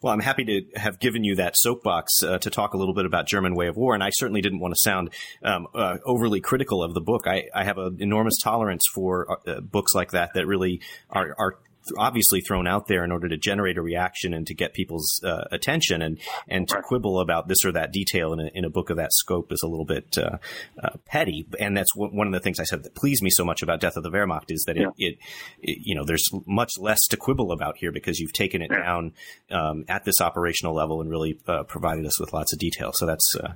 Well, 0.03 0.13
I'm 0.13 0.21
happy 0.21 0.45
to 0.45 0.79
have 0.79 0.99
given 0.99 1.25
you 1.25 1.37
that 1.37 1.55
soapbox 1.57 2.23
uh, 2.23 2.39
to 2.39 2.51
talk 2.51 2.75
a 2.75 2.77
little 2.77 2.95
bit 2.95 3.07
about 3.07 3.27
German 3.27 3.55
way 3.55 3.69
of 3.69 3.77
war, 3.77 3.95
and 3.95 4.03
I 4.03 4.11
certainly 4.11 4.43
didn't 4.43 4.61
want 4.61 4.75
to 4.75 4.81
sound 4.83 5.11
um, 5.43 5.67
uh, 5.75 5.99
overly 6.05 6.41
critical 6.41 6.83
of 6.83 6.95
the 6.95 7.01
book. 7.01 7.27
I, 7.27 7.45
I 7.55 7.65
have 7.65 7.79
an 7.79 7.97
enormous 8.01 8.35
tolerance 8.43 8.83
for 8.95 9.39
uh, 9.47 9.61
books 9.61 9.95
like 9.95 10.11
that 10.11 10.35
that 10.35 10.47
really 10.47 10.81
are, 11.11 11.35
are 11.39 11.59
obviously 11.99 12.41
thrown 12.41 12.67
out 12.67 12.87
there 12.87 13.05
in 13.05 13.13
order 13.13 13.29
to 13.29 13.37
generate 13.37 13.77
a 13.77 13.83
reaction 13.83 14.33
and 14.33 14.47
to 14.47 14.55
get 14.55 14.75
people's 14.75 15.21
uh, 15.25 15.45
attention 15.51 16.03
and 16.03 16.19
and 16.49 16.69
to 16.69 16.81
quibble 16.83 17.21
about 17.21 17.49
this 17.49 17.65
or 17.65 17.73
that 17.73 17.93
detail 17.93 18.33
in 18.33 18.41
a, 18.41 18.51
in 18.55 18.65
a 18.65 18.71
book 18.71 18.91
of 18.91 18.97
that 18.97 19.13
scope 19.13 19.53
is 19.53 19.61
a 19.63 19.69
little 19.69 19.85
bit 19.85 20.17
uh, 20.19 20.39
uh, 20.83 20.91
petty 21.07 21.47
and 21.59 21.77
that's 21.77 21.95
one 21.95 22.27
of 22.27 22.33
the 22.33 22.41
things 22.41 22.59
I 22.61 22.65
said 22.65 22.83
that 22.83 22.95
pleased 22.95 23.23
me 23.23 23.31
so 23.31 23.45
much 23.45 23.63
about 23.63 23.81
Death 23.81 23.97
of 23.97 24.03
the 24.03 24.11
Wehrmacht 24.11 24.51
is 24.51 24.65
that 24.67 24.77
yeah. 24.77 24.89
it, 24.99 25.15
it, 25.15 25.19
it, 25.63 25.79
you 25.83 25.95
know 25.95 26.05
there's 26.05 26.29
much 26.47 26.73
less 26.79 27.01
to 27.11 27.17
quibble 27.17 27.53
about 27.53 27.77
here 27.79 27.93
because 27.93 28.19
you've 28.19 28.33
taken 28.33 28.63
it 28.63 28.71
yeah. 28.71 28.83
down 28.83 29.13
um, 29.51 29.85
at 29.89 30.05
this 30.05 30.21
operational 30.21 30.75
level 30.75 31.01
and 31.01 31.11
really 31.11 31.39
uh, 31.47 31.65
provided 31.65 32.07
us 32.07 32.19
with 32.21 32.33
lots 32.33 32.53
of 32.53 32.59
detail 32.59 32.91
so 32.95 33.07
that's 33.07 33.35
uh, 33.43 33.53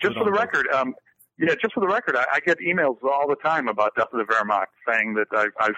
just 0.00 0.14
for 0.14 0.24
the 0.24 0.32
record 0.32 0.66
um, 0.74 0.94
yeah, 1.40 1.54
just 1.60 1.72
for 1.72 1.80
the 1.80 1.88
record, 1.88 2.16
I, 2.16 2.26
I, 2.34 2.40
get 2.40 2.58
emails 2.58 2.96
all 3.02 3.26
the 3.26 3.36
time 3.42 3.68
about 3.68 3.94
Death 3.96 4.08
of 4.12 4.18
the 4.18 4.30
Wehrmacht 4.30 4.66
saying 4.86 5.14
that 5.14 5.34
I've, 5.34 5.52
I've 5.58 5.74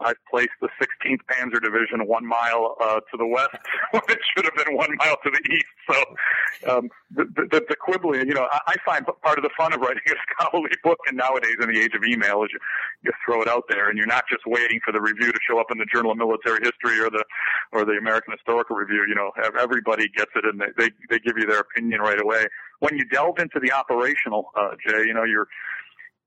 I've 0.00 0.16
placed 0.30 0.56
the 0.60 0.68
16th 0.80 1.20
Panzer 1.30 1.62
Division 1.62 2.06
one 2.06 2.26
mile 2.26 2.76
uh, 2.80 3.00
to 3.00 3.16
the 3.16 3.26
west 3.26 3.56
when 3.90 4.02
it 4.08 4.18
should 4.34 4.44
have 4.44 4.54
been 4.54 4.76
one 4.76 4.96
mile 4.98 5.16
to 5.24 5.30
the 5.30 5.42
east. 5.52 5.72
So 5.90 6.76
um, 6.76 6.88
the, 7.14 7.24
the, 7.24 7.64
the 7.68 7.76
quibbling, 7.76 8.26
you 8.26 8.34
know, 8.34 8.48
I, 8.50 8.60
I 8.68 8.74
find 8.84 9.04
part 9.22 9.38
of 9.38 9.44
the 9.44 9.50
fun 9.56 9.72
of 9.72 9.80
writing 9.80 10.02
a 10.08 10.14
scholarly 10.34 10.70
book, 10.82 10.98
and 11.06 11.16
nowadays 11.16 11.56
in 11.60 11.68
the 11.70 11.78
age 11.78 11.94
of 11.94 12.02
email, 12.04 12.42
is 12.44 12.50
you, 12.52 12.58
you 13.02 13.12
throw 13.24 13.42
it 13.42 13.48
out 13.48 13.64
there, 13.68 13.88
and 13.88 13.98
you're 13.98 14.06
not 14.06 14.24
just 14.28 14.42
waiting 14.46 14.80
for 14.84 14.92
the 14.92 15.00
review 15.00 15.32
to 15.32 15.38
show 15.48 15.60
up 15.60 15.70
in 15.70 15.78
the 15.78 15.86
Journal 15.92 16.12
of 16.12 16.18
Military 16.18 16.60
History 16.62 17.00
or 17.00 17.10
the 17.10 17.24
or 17.72 17.84
the 17.84 17.92
American 17.92 18.34
Historical 18.36 18.76
Review. 18.76 19.04
You 19.08 19.14
know, 19.14 19.30
everybody 19.58 20.08
gets 20.08 20.30
it, 20.34 20.44
and 20.44 20.60
they 20.60 20.72
they, 20.76 20.90
they 21.08 21.18
give 21.18 21.36
you 21.36 21.46
their 21.46 21.60
opinion 21.60 22.00
right 22.00 22.20
away. 22.20 22.46
When 22.80 22.96
you 22.96 23.04
delve 23.04 23.38
into 23.38 23.60
the 23.60 23.72
operational, 23.72 24.50
uh, 24.56 24.70
Jay, 24.86 25.04
you 25.06 25.14
know, 25.14 25.24
you're 25.24 25.48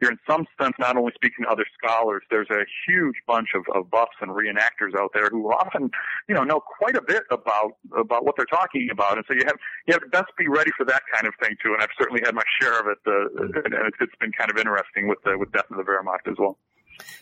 you're 0.04 0.12
in 0.12 0.20
some 0.30 0.46
sense 0.60 0.76
not 0.80 0.98
only 0.98 1.14
speaking 1.16 1.46
to 1.46 1.50
other 1.50 1.66
scholars, 1.78 2.24
there's 2.30 2.50
a 2.52 2.66
huge 2.86 3.16
bunch 3.26 3.50
of, 3.56 3.64
of 3.74 3.90
buffs 3.90 4.18
and 4.20 4.32
reenactors 4.32 5.00
out 5.00 5.12
there 5.14 5.30
who 5.30 5.50
often, 5.50 5.90
you 6.28 6.36
know, 6.36 6.44
know 6.44 6.60
quite 6.60 6.98
a 6.98 7.02
bit 7.02 7.24
about 7.32 7.78
about 7.98 8.26
what 8.26 8.36
they're 8.36 8.46
talking 8.46 8.90
about, 8.92 9.16
and 9.16 9.26
so 9.30 9.34
you 9.34 9.44
have 9.46 9.56
you 9.88 9.94
have 9.94 10.04
best 10.12 10.36
be 10.38 10.50
ready 10.50 10.72
for 10.76 10.86
that 10.86 11.04
kind 11.14 11.26
of 11.26 11.34
thing 11.42 11.56
too. 11.64 11.74
And 11.74 11.82
I've 11.82 11.96
certainly 11.98 12.22
had 12.26 12.36
my 12.36 12.44
share 12.60 12.82
of 12.82 12.88
it, 12.88 13.00
uh, 13.08 13.62
and 13.64 13.74
it's, 13.88 13.98
it's 14.02 14.16
been 14.20 14.34
kind 14.34 14.52
of 14.52 14.58
interesting 14.58 15.08
with 15.08 15.20
the, 15.24 15.38
with 15.38 15.54
Death 15.54 15.72
of 15.72 15.78
the 15.78 15.84
Wehrmacht 15.84 16.30
as 16.30 16.36
well. 16.38 16.58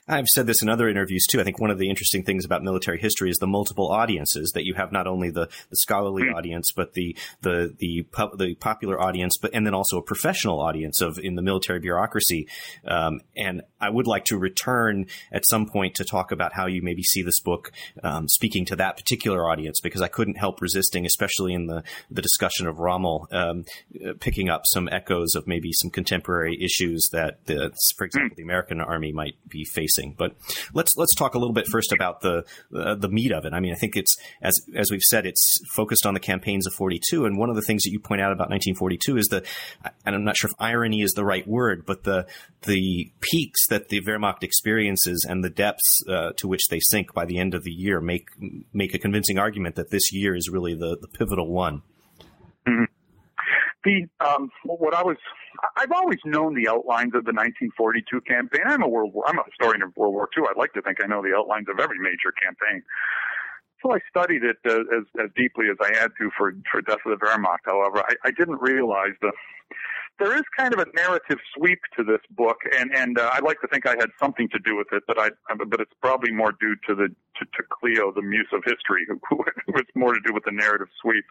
I've 0.07 0.27
said 0.27 0.47
this 0.47 0.61
in 0.61 0.69
other 0.69 0.89
interviews 0.89 1.25
too. 1.29 1.39
I 1.39 1.43
think 1.43 1.59
one 1.59 1.71
of 1.71 1.77
the 1.77 1.89
interesting 1.89 2.23
things 2.23 2.43
about 2.43 2.63
military 2.63 2.99
history 2.99 3.29
is 3.29 3.37
the 3.37 3.47
multiple 3.47 3.89
audiences 3.89 4.51
that 4.55 4.65
you 4.65 4.73
have 4.73 4.91
not 4.91 5.07
only 5.07 5.29
the, 5.29 5.47
the 5.69 5.77
scholarly 5.77 6.23
mm. 6.23 6.33
audience, 6.33 6.71
but 6.75 6.93
the 6.93 7.15
the 7.41 7.73
the 7.79 8.05
the 8.37 8.55
popular 8.55 8.99
audience, 8.99 9.37
but 9.41 9.51
and 9.53 9.65
then 9.65 9.73
also 9.73 9.97
a 9.97 10.01
professional 10.01 10.59
audience 10.59 11.01
of 11.01 11.17
in 11.19 11.35
the 11.35 11.41
military 11.41 11.79
bureaucracy. 11.79 12.47
Um, 12.85 13.21
and 13.37 13.61
I 13.79 13.89
would 13.89 14.07
like 14.07 14.25
to 14.25 14.37
return 14.37 15.05
at 15.31 15.43
some 15.47 15.67
point 15.67 15.95
to 15.95 16.03
talk 16.03 16.31
about 16.31 16.53
how 16.53 16.67
you 16.67 16.81
maybe 16.81 17.03
see 17.03 17.21
this 17.21 17.39
book 17.39 17.71
um, 18.03 18.27
speaking 18.27 18.65
to 18.65 18.75
that 18.77 18.97
particular 18.97 19.49
audience, 19.49 19.79
because 19.81 20.01
I 20.01 20.07
couldn't 20.07 20.37
help 20.37 20.61
resisting, 20.61 21.05
especially 21.05 21.53
in 21.53 21.67
the 21.67 21.83
the 22.09 22.21
discussion 22.21 22.67
of 22.67 22.79
Rommel, 22.79 23.27
um, 23.31 23.65
picking 24.19 24.49
up 24.49 24.63
some 24.65 24.89
echoes 24.91 25.35
of 25.35 25.47
maybe 25.47 25.71
some 25.73 25.89
contemporary 25.89 26.57
issues 26.61 27.09
that, 27.11 27.45
the, 27.45 27.71
for 27.97 28.05
example, 28.05 28.35
the 28.35 28.43
American 28.43 28.81
Army 28.81 29.11
might 29.11 29.35
be 29.47 29.60
facing. 29.65 30.15
But 30.17 30.35
let's 30.73 30.91
let's 30.97 31.15
talk 31.15 31.35
a 31.35 31.39
little 31.39 31.53
bit 31.53 31.67
first 31.67 31.91
about 31.91 32.21
the 32.21 32.45
uh, 32.75 32.95
the 32.95 33.09
meat 33.09 33.31
of 33.31 33.45
it. 33.45 33.53
I 33.53 33.59
mean, 33.59 33.73
I 33.73 33.75
think 33.75 33.95
it's 33.95 34.15
as 34.41 34.59
as 34.75 34.91
we've 34.91 35.01
said, 35.01 35.25
it's 35.25 35.59
focused 35.73 36.05
on 36.05 36.13
the 36.13 36.19
campaigns 36.19 36.67
of 36.67 36.73
42, 36.73 37.25
and 37.25 37.37
one 37.37 37.49
of 37.49 37.55
the 37.55 37.61
things 37.61 37.83
that 37.83 37.91
you 37.91 37.99
point 37.99 38.21
out 38.21 38.31
about 38.31 38.49
1942 38.49 39.17
is 39.17 39.27
the, 39.27 39.43
and 40.05 40.15
I'm 40.15 40.23
not 40.23 40.37
sure 40.37 40.49
if 40.49 40.55
irony 40.59 41.01
is 41.01 41.11
the 41.11 41.25
right 41.25 41.47
word, 41.47 41.85
but 41.85 42.03
the 42.03 42.27
the 42.63 43.11
peaks 43.21 43.67
that 43.67 43.89
the 43.89 44.01
Wehrmacht 44.01 44.43
experiences 44.43 45.25
and 45.27 45.43
the 45.43 45.49
depths 45.49 46.03
uh, 46.09 46.31
to 46.37 46.47
which 46.47 46.67
they 46.69 46.79
sink 46.79 47.13
by 47.13 47.25
the 47.25 47.39
end 47.39 47.53
of 47.53 47.63
the 47.63 47.71
year 47.71 48.01
make 48.01 48.27
make 48.73 48.93
a 48.93 48.99
convincing 48.99 49.37
argument 49.37 49.75
that 49.75 49.89
this 49.89 50.11
year 50.13 50.35
is 50.35 50.49
really 50.49 50.75
the, 50.75 50.97
the 50.99 51.07
pivotal 51.07 51.47
one. 51.47 51.81
Mm-hmm. 52.67 52.83
The 53.83 54.07
um, 54.23 54.49
what 54.63 54.93
I 54.93 55.01
was 55.01 55.17
I've 55.77 55.91
always 55.91 56.19
known 56.25 56.55
the 56.55 56.67
outlines 56.69 57.13
of 57.15 57.25
the 57.25 57.33
1942 57.33 58.21
campaign. 58.21 58.61
I'm 58.65 58.83
a 58.83 58.87
World 58.87 59.13
War 59.13 59.25
I'm 59.27 59.39
a 59.39 59.43
historian 59.45 59.81
of 59.81 59.95
World 59.95 60.13
War 60.13 60.29
II. 60.37 60.45
I'd 60.49 60.57
like 60.57 60.73
to 60.73 60.81
think 60.81 61.03
I 61.03 61.07
know 61.07 61.21
the 61.21 61.35
outlines 61.35 61.67
of 61.69 61.79
every 61.79 61.99
major 61.99 62.31
campaign. 62.41 62.83
So 63.81 63.93
I 63.93 63.99
studied 64.09 64.43
it 64.43 64.57
uh, 64.65 64.81
as 64.95 65.05
as 65.19 65.29
deeply 65.35 65.67
as 65.69 65.77
I 65.81 65.97
had 65.99 66.11
to 66.19 66.29
for 66.37 66.53
for 66.71 66.81
Death 66.81 66.99
of 67.05 67.19
the 67.19 67.25
Wehrmacht. 67.25 67.65
However, 67.65 68.03
I, 68.07 68.13
I 68.25 68.31
didn't 68.31 68.61
realize 68.61 69.17
that 69.21 69.33
there 70.19 70.35
is 70.35 70.43
kind 70.55 70.73
of 70.73 70.79
a 70.79 70.85
narrative 70.95 71.39
sweep 71.55 71.79
to 71.97 72.03
this 72.03 72.21
book, 72.31 72.57
and 72.77 72.93
and 72.93 73.17
uh, 73.17 73.31
I'd 73.33 73.43
like 73.43 73.59
to 73.61 73.67
think 73.67 73.87
I 73.87 73.95
had 73.99 74.09
something 74.19 74.47
to 74.49 74.59
do 74.59 74.77
with 74.77 74.87
it, 74.91 75.03
but 75.07 75.17
I 75.17 75.29
but 75.67 75.79
it's 75.79 75.93
probably 76.01 76.31
more 76.31 76.53
due 76.59 76.75
to 76.87 76.95
the 76.95 77.07
to, 77.07 77.45
to 77.45 77.63
Clio, 77.69 78.11
the 78.11 78.21
muse 78.21 78.49
of 78.53 78.61
history, 78.63 79.05
who, 79.07 79.19
who 79.29 79.43
it's 79.75 79.89
more 79.95 80.13
to 80.13 80.19
do 80.25 80.33
with 80.33 80.43
the 80.45 80.51
narrative 80.51 80.87
sweep. 81.01 81.25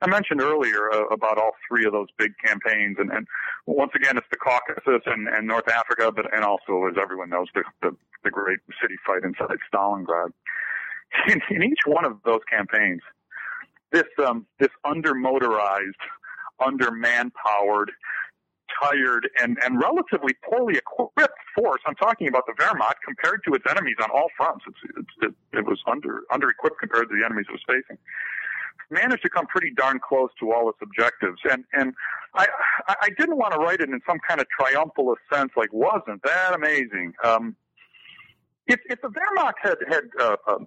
I 0.00 0.06
mentioned 0.06 0.40
earlier 0.40 0.92
uh, 0.92 1.06
about 1.06 1.38
all 1.38 1.52
three 1.68 1.84
of 1.84 1.92
those 1.92 2.06
big 2.18 2.32
campaigns, 2.44 2.96
and, 3.00 3.10
and 3.10 3.26
once 3.66 3.92
again, 3.96 4.16
it's 4.16 4.26
the 4.30 4.36
Caucasus 4.36 5.02
and, 5.06 5.26
and 5.28 5.46
North 5.46 5.68
Africa, 5.68 6.12
but 6.14 6.32
and 6.32 6.44
also, 6.44 6.86
as 6.86 6.94
everyone 7.00 7.30
knows, 7.30 7.48
the 7.54 7.64
the, 7.82 7.96
the 8.22 8.30
great 8.30 8.60
city 8.80 8.94
fight 9.06 9.24
inside 9.24 9.58
Stalingrad. 9.72 10.32
In, 11.26 11.40
in 11.48 11.62
each 11.62 11.86
one 11.86 12.04
of 12.04 12.18
those 12.26 12.40
campaigns, 12.50 13.00
this 13.92 14.04
um, 14.22 14.44
this 14.60 14.68
under 14.84 15.14
motorized, 15.14 15.96
under 16.60 16.90
manpowered, 16.90 17.90
tired, 18.82 19.26
and 19.40 19.56
and 19.64 19.80
relatively 19.80 20.34
poorly 20.44 20.76
equipped 20.76 21.38
force. 21.54 21.80
I'm 21.86 21.94
talking 21.94 22.28
about 22.28 22.44
the 22.46 22.52
Wehrmacht 22.52 22.96
compared 23.02 23.42
to 23.48 23.54
its 23.54 23.64
enemies 23.70 23.96
on 24.02 24.10
all 24.10 24.28
fronts. 24.36 24.66
It's, 24.68 24.98
it's, 24.98 25.32
it, 25.52 25.58
it 25.60 25.64
was 25.64 25.80
under 25.90 26.24
under 26.30 26.50
equipped 26.50 26.78
compared 26.78 27.08
to 27.08 27.16
the 27.16 27.24
enemies 27.24 27.46
it 27.48 27.52
was 27.52 27.64
facing 27.66 27.96
managed 28.90 29.22
to 29.22 29.28
come 29.28 29.46
pretty 29.46 29.70
darn 29.70 30.00
close 30.00 30.30
to 30.40 30.52
all 30.52 30.68
its 30.68 30.78
objectives. 30.82 31.38
And 31.50 31.64
and 31.72 31.94
I 32.34 32.46
I 32.86 33.08
didn't 33.18 33.36
want 33.36 33.52
to 33.54 33.58
write 33.58 33.80
it 33.80 33.88
in 33.90 34.00
some 34.06 34.18
kind 34.26 34.40
of 34.40 34.46
triumphalist 34.58 35.16
sense, 35.32 35.52
like 35.56 35.72
wasn't 35.72 36.22
that 36.22 36.54
amazing? 36.54 37.12
Um, 37.24 37.56
if 38.66 38.80
if 38.86 39.00
the 39.00 39.08
Wehrmacht 39.08 39.54
had 39.62 39.78
had 39.88 40.04
uh, 40.20 40.36
uh, 40.46 40.58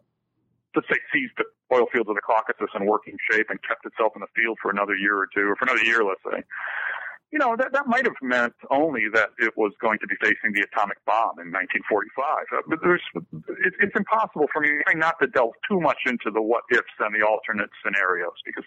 let's 0.76 0.88
say 0.88 0.98
seized 1.14 1.34
the 1.38 1.46
oil 1.74 1.86
fields 1.92 2.10
of 2.10 2.16
the 2.16 2.22
Caucasus 2.22 2.70
in 2.76 2.86
working 2.86 3.18
shape 3.30 3.48
and 3.50 3.60
kept 3.64 3.86
itself 3.86 4.14
in 4.16 4.22
the 4.22 4.28
field 4.36 4.58
for 4.62 4.72
another 4.72 4.96
year 4.96 5.18
or 5.18 5.28
two, 5.34 5.48
or 5.48 5.56
for 5.56 5.66
another 5.66 5.84
year, 5.84 6.04
let's 6.04 6.22
say, 6.24 6.44
you 7.32 7.40
know, 7.40 7.56
that, 7.56 7.72
that 7.72 7.88
might 7.88 8.06
have 8.06 8.20
meant 8.22 8.54
only 8.70 9.08
that 9.14 9.30
it 9.40 9.56
was 9.56 9.72
going 9.80 10.00
to 10.00 10.08
be 10.08 10.16
facing 10.22 10.52
the 10.52 10.62
atomic 10.68 11.00
bomb 11.06 11.40
in 11.40 11.48
1945. 11.48 12.20
Uh, 12.52 12.62
but 12.68 12.80
there's, 12.84 13.02
it, 13.64 13.74
it's 13.80 13.96
impossible 13.96 14.48
for 14.52 14.60
me 14.60 14.84
not 14.96 15.16
to 15.22 15.28
delve 15.28 15.56
too 15.68 15.80
much 15.80 16.04
into 16.06 16.30
the 16.30 16.42
what 16.42 16.64
ifs 16.72 16.92
and 17.00 17.16
the 17.16 17.26
alternate 17.26 17.70
scenarios 17.84 18.36
because 18.46 18.66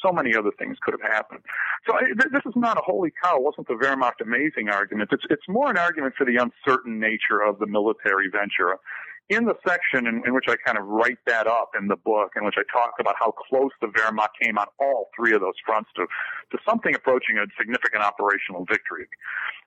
so 0.00 0.12
many 0.12 0.36
other 0.36 0.50
things 0.58 0.78
could 0.80 0.94
have 0.94 1.02
happened. 1.02 1.40
So 1.86 1.94
I, 1.98 2.14
this 2.14 2.46
is 2.46 2.54
not 2.54 2.78
a 2.78 2.82
holy 2.82 3.12
cow. 3.22 3.40
Wasn't 3.40 3.66
the 3.66 3.74
Wehrmacht 3.74 4.22
amazing 4.22 4.68
argument. 4.70 5.10
It's, 5.12 5.26
it's 5.28 5.48
more 5.48 5.70
an 5.70 5.76
argument 5.76 6.14
for 6.16 6.24
the 6.24 6.38
uncertain 6.38 7.00
nature 7.00 7.42
of 7.42 7.58
the 7.58 7.66
military 7.66 8.30
venture 8.30 8.78
in 9.28 9.46
the 9.46 9.54
section 9.66 10.06
in, 10.06 10.22
in, 10.26 10.34
which 10.34 10.46
I 10.48 10.56
kind 10.66 10.76
of 10.76 10.84
write 10.84 11.18
that 11.26 11.46
up 11.46 11.70
in 11.78 11.88
the 11.88 11.96
book, 11.96 12.32
in 12.36 12.44
which 12.44 12.56
I 12.58 12.62
talk 12.70 12.94
about 13.00 13.14
how 13.18 13.32
close 13.32 13.70
the 13.80 13.88
Wehrmacht 13.88 14.28
came 14.40 14.58
on 14.58 14.66
all 14.78 15.08
three 15.16 15.32
of 15.34 15.40
those 15.40 15.54
fronts 15.64 15.90
to, 15.96 16.06
to 16.52 16.58
something 16.68 16.94
approaching 16.94 17.38
a 17.38 17.46
significant 17.58 18.02
operational 18.02 18.66
victory. 18.66 19.06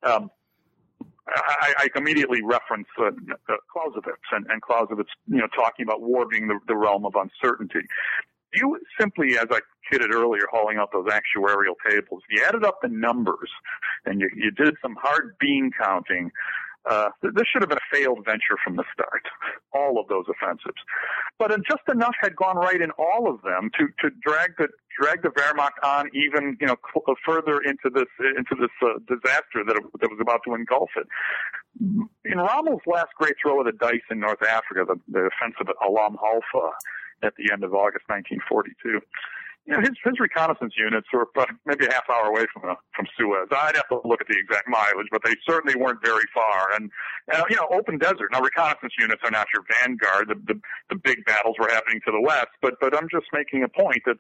Um, 0.04 0.30
I, 1.30 1.74
I, 1.78 1.88
immediately 1.98 2.42
reference 2.42 2.88
uh, 2.98 3.08
uh, 3.08 3.56
Clausewitz 3.72 4.08
and, 4.32 4.46
and 4.50 4.62
Clausewitz, 4.62 5.10
you 5.28 5.38
know, 5.38 5.48
talking 5.48 5.84
about 5.84 6.02
war 6.02 6.26
being 6.26 6.48
the, 6.48 6.60
the 6.68 6.76
realm 6.76 7.06
of 7.06 7.16
uncertainty. 7.16 7.82
You 8.54 8.80
simply, 8.98 9.38
as 9.38 9.48
I 9.52 9.60
kidded 9.92 10.14
earlier, 10.14 10.44
hauling 10.52 10.78
out 10.78 10.92
those 10.94 11.08
actuarial 11.08 11.76
tables, 11.90 12.22
you 12.30 12.44
added 12.48 12.64
up 12.64 12.80
the 12.82 12.88
numbers 12.88 13.50
and 14.06 14.22
you, 14.22 14.30
you 14.36 14.52
did 14.52 14.76
some 14.82 14.96
hard 14.96 15.36
bean 15.40 15.72
counting 15.78 16.32
uh, 16.90 17.10
this 17.22 17.44
should 17.52 17.62
have 17.62 17.70
been 17.70 17.78
a 17.78 17.96
failed 17.96 18.24
venture 18.24 18.56
from 18.64 18.76
the 18.76 18.84
start, 18.94 19.24
all 19.74 20.00
of 20.00 20.08
those 20.08 20.26
offensives. 20.30 20.80
But 21.38 21.52
just 21.68 21.84
enough 21.92 22.16
had 22.20 22.36
gone 22.36 22.58
right 22.58 22.82
in 22.82 22.92
all 22.92 23.30
of 23.30 23.42
them 23.42 23.70
to, 23.78 23.88
to 24.02 24.16
drag 24.22 24.58
the 24.58 24.68
drag 25.00 25.22
the 25.22 25.30
Wehrmacht 25.30 25.78
on 25.84 26.10
even 26.14 26.58
you 26.60 26.68
know 26.68 26.76
cl- 26.94 27.16
further 27.26 27.60
into 27.62 27.90
this 27.94 28.10
into 28.20 28.56
this 28.60 28.72
uh, 28.82 29.00
disaster 29.08 29.64
that, 29.66 29.76
it, 29.76 29.84
that 30.02 30.10
was 30.10 30.20
about 30.22 30.42
to 30.46 30.56
engulf 30.56 30.90
it. 30.96 31.08
In 32.26 32.38
Rommel's 32.38 32.82
last 32.88 33.10
great 33.18 33.36
throw 33.42 33.60
of 33.60 33.66
the 33.66 33.74
dice 33.74 34.06
in 34.10 34.20
North 34.20 34.42
Africa, 34.42 34.86
the, 34.88 35.00
the 35.12 35.30
offensive 35.30 35.70
at 35.70 35.76
Alam 35.86 36.18
Halfa 36.18 36.72
at 37.24 37.34
the 37.38 37.52
end 37.52 37.64
of 37.64 37.74
August 37.74 38.06
1942 38.08 39.02
you 39.68 39.74
know, 39.76 39.82
his, 39.82 39.92
his 40.04 40.20
reconnaissance 40.20 40.74
units 40.78 41.08
were 41.12 41.28
maybe 41.66 41.86
a 41.86 41.92
half 41.92 42.10
hour 42.10 42.28
away 42.28 42.46
from 42.54 42.70
uh, 42.72 42.76
from 42.96 43.06
Suez. 43.18 43.48
I'd 43.52 43.76
have 43.76 43.90
to 43.90 44.00
look 44.06 44.22
at 44.22 44.28
the 44.28 44.40
exact 44.40 44.68
mileage, 44.70 45.08
but 45.12 45.22
they 45.26 45.36
certainly 45.48 45.76
weren't 45.76 46.00
very 46.04 46.24
far. 46.34 46.72
And 46.74 46.90
uh, 47.34 47.44
you 47.50 47.58
know, 47.58 47.68
open 47.72 47.98
desert. 47.98 48.32
Now, 48.32 48.40
reconnaissance 48.40 48.94
units 48.98 49.22
are 49.26 49.32
not 49.32 49.48
your 49.54 49.64
vanguard. 49.84 50.30
The, 50.30 50.36
the 50.54 50.60
the 50.90 50.96
big 50.96 51.26
battles 51.26 51.58
were 51.60 51.68
happening 51.68 52.00
to 52.06 52.12
the 52.12 52.22
west, 52.22 52.56
but 52.62 52.76
but 52.80 52.96
I'm 52.96 53.10
just 53.12 53.28
making 53.34 53.64
a 53.64 53.68
point 53.68 54.02
that 54.06 54.16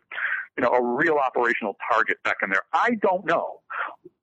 you 0.57 0.63
know 0.63 0.71
a 0.71 0.83
real 0.83 1.15
operational 1.15 1.77
target 1.89 2.17
back 2.25 2.37
in 2.43 2.49
there. 2.49 2.63
I 2.73 2.95
don't 3.01 3.25
know 3.25 3.61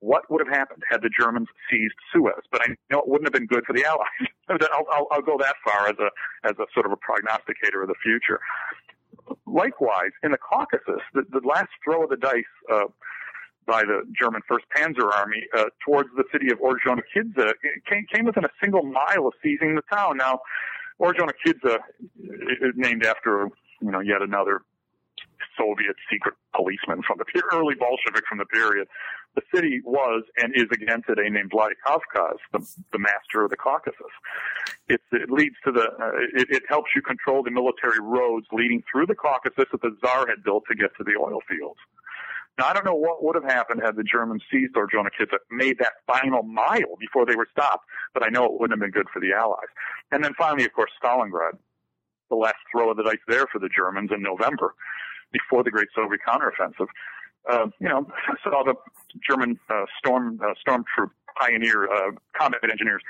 what 0.00 0.30
would 0.30 0.46
have 0.46 0.54
happened 0.54 0.82
had 0.90 1.00
the 1.00 1.08
Germans 1.08 1.48
seized 1.70 1.94
Suez, 2.12 2.44
but 2.52 2.60
I 2.60 2.76
know 2.90 2.98
it 2.98 3.08
wouldn't 3.08 3.24
have 3.24 3.32
been 3.32 3.46
good 3.46 3.64
for 3.64 3.72
the 3.72 3.86
Allies. 3.86 4.28
I'll, 4.50 4.84
I'll, 4.92 5.06
I'll 5.10 5.22
go 5.22 5.38
that 5.40 5.56
far 5.64 5.88
as 5.88 5.96
a 5.98 6.10
as 6.46 6.52
a 6.60 6.66
sort 6.74 6.84
of 6.84 6.92
a 6.92 7.00
prognosticator 7.00 7.80
of 7.80 7.88
the 7.88 7.96
future 8.02 8.40
likewise, 9.54 10.10
in 10.22 10.32
the 10.32 10.38
Caucasus, 10.38 11.00
the, 11.14 11.22
the 11.30 11.40
last 11.46 11.70
throw 11.82 12.04
of 12.04 12.10
the 12.10 12.16
dice 12.16 12.42
uh, 12.70 12.86
by 13.66 13.82
the 13.82 14.02
German 14.18 14.42
First 14.46 14.66
Panzer 14.76 15.10
Army 15.10 15.44
uh, 15.56 15.64
towards 15.86 16.10
the 16.16 16.24
city 16.32 16.52
of 16.52 16.58
Orjonikidze 16.58 17.52
came, 17.88 18.04
came 18.12 18.24
within 18.26 18.44
a 18.44 18.50
single 18.62 18.82
mile 18.82 19.26
of 19.26 19.32
seizing 19.42 19.76
the 19.76 19.82
town. 19.90 20.18
Now, 20.18 20.40
Orjonikidze 21.00 21.78
is 22.18 22.74
named 22.76 23.06
after 23.06 23.48
you 23.80 23.90
know 23.90 24.00
yet 24.00 24.20
another 24.20 24.60
Soviet 25.58 25.96
secret 26.10 26.34
policeman 26.54 27.02
from 27.06 27.18
the 27.18 27.42
early 27.52 27.74
Bolshevik 27.74 28.24
from 28.28 28.38
the 28.38 28.46
period. 28.46 28.88
The 29.34 29.42
city 29.54 29.80
was 29.84 30.22
and 30.36 30.54
is 30.54 30.68
again 30.72 31.02
today 31.06 31.28
named 31.28 31.50
Vladikavkaz, 31.50 32.38
the, 32.52 32.60
the 32.92 32.98
master 32.98 33.44
of 33.44 33.50
the 33.50 33.56
Caucasus. 33.56 34.14
It, 34.88 35.00
it 35.12 35.30
leads 35.30 35.56
to 35.64 35.72
the, 35.72 35.82
uh, 35.82 36.40
it, 36.40 36.48
it 36.50 36.62
helps 36.68 36.90
you 36.94 37.02
control 37.02 37.42
the 37.42 37.50
military 37.50 37.98
roads 38.00 38.46
leading 38.52 38.82
through 38.90 39.06
the 39.06 39.14
Caucasus 39.14 39.66
that 39.72 39.82
the 39.82 39.96
Tsar 40.00 40.28
had 40.28 40.44
built 40.44 40.64
to 40.68 40.74
get 40.74 40.94
to 40.98 41.04
the 41.04 41.18
oil 41.20 41.40
fields. 41.48 41.80
Now, 42.58 42.66
I 42.66 42.72
don't 42.72 42.84
know 42.84 42.94
what 42.94 43.24
would 43.24 43.34
have 43.34 43.44
happened 43.44 43.80
had 43.82 43.96
the 43.96 44.04
Germans 44.04 44.42
seized 44.50 44.74
Orjonikidze, 44.74 45.36
made 45.50 45.78
that 45.78 45.94
final 46.06 46.44
mile 46.44 46.94
before 47.00 47.26
they 47.26 47.34
were 47.34 47.48
stopped, 47.50 47.84
but 48.12 48.22
I 48.22 48.28
know 48.28 48.44
it 48.44 48.52
wouldn't 48.52 48.70
have 48.70 48.80
been 48.80 48.92
good 48.92 49.10
for 49.12 49.18
the 49.18 49.32
Allies. 49.32 49.72
And 50.12 50.22
then 50.22 50.34
finally, 50.38 50.64
of 50.64 50.72
course, 50.72 50.92
Stalingrad, 51.02 51.58
the 52.30 52.36
last 52.36 52.56
throw 52.70 52.90
of 52.90 52.96
the 52.96 53.02
dice 53.02 53.18
there 53.26 53.46
for 53.50 53.58
the 53.58 53.68
Germans 53.68 54.10
in 54.14 54.22
November 54.22 54.74
before 55.34 55.62
the 55.62 55.70
Great 55.70 55.88
Soviet 55.94 56.20
Counteroffensive. 56.26 56.88
Uh, 57.50 57.66
you 57.78 57.88
know, 57.88 58.06
saw 58.42 58.64
the 58.64 58.74
German 59.28 59.58
uh, 59.68 59.84
storm 59.98 60.40
uh, 60.42 60.54
storm 60.58 60.84
troop 60.94 61.12
pioneer 61.38 61.92
uh, 61.92 62.12
combat 62.38 62.62
engineers 62.70 63.02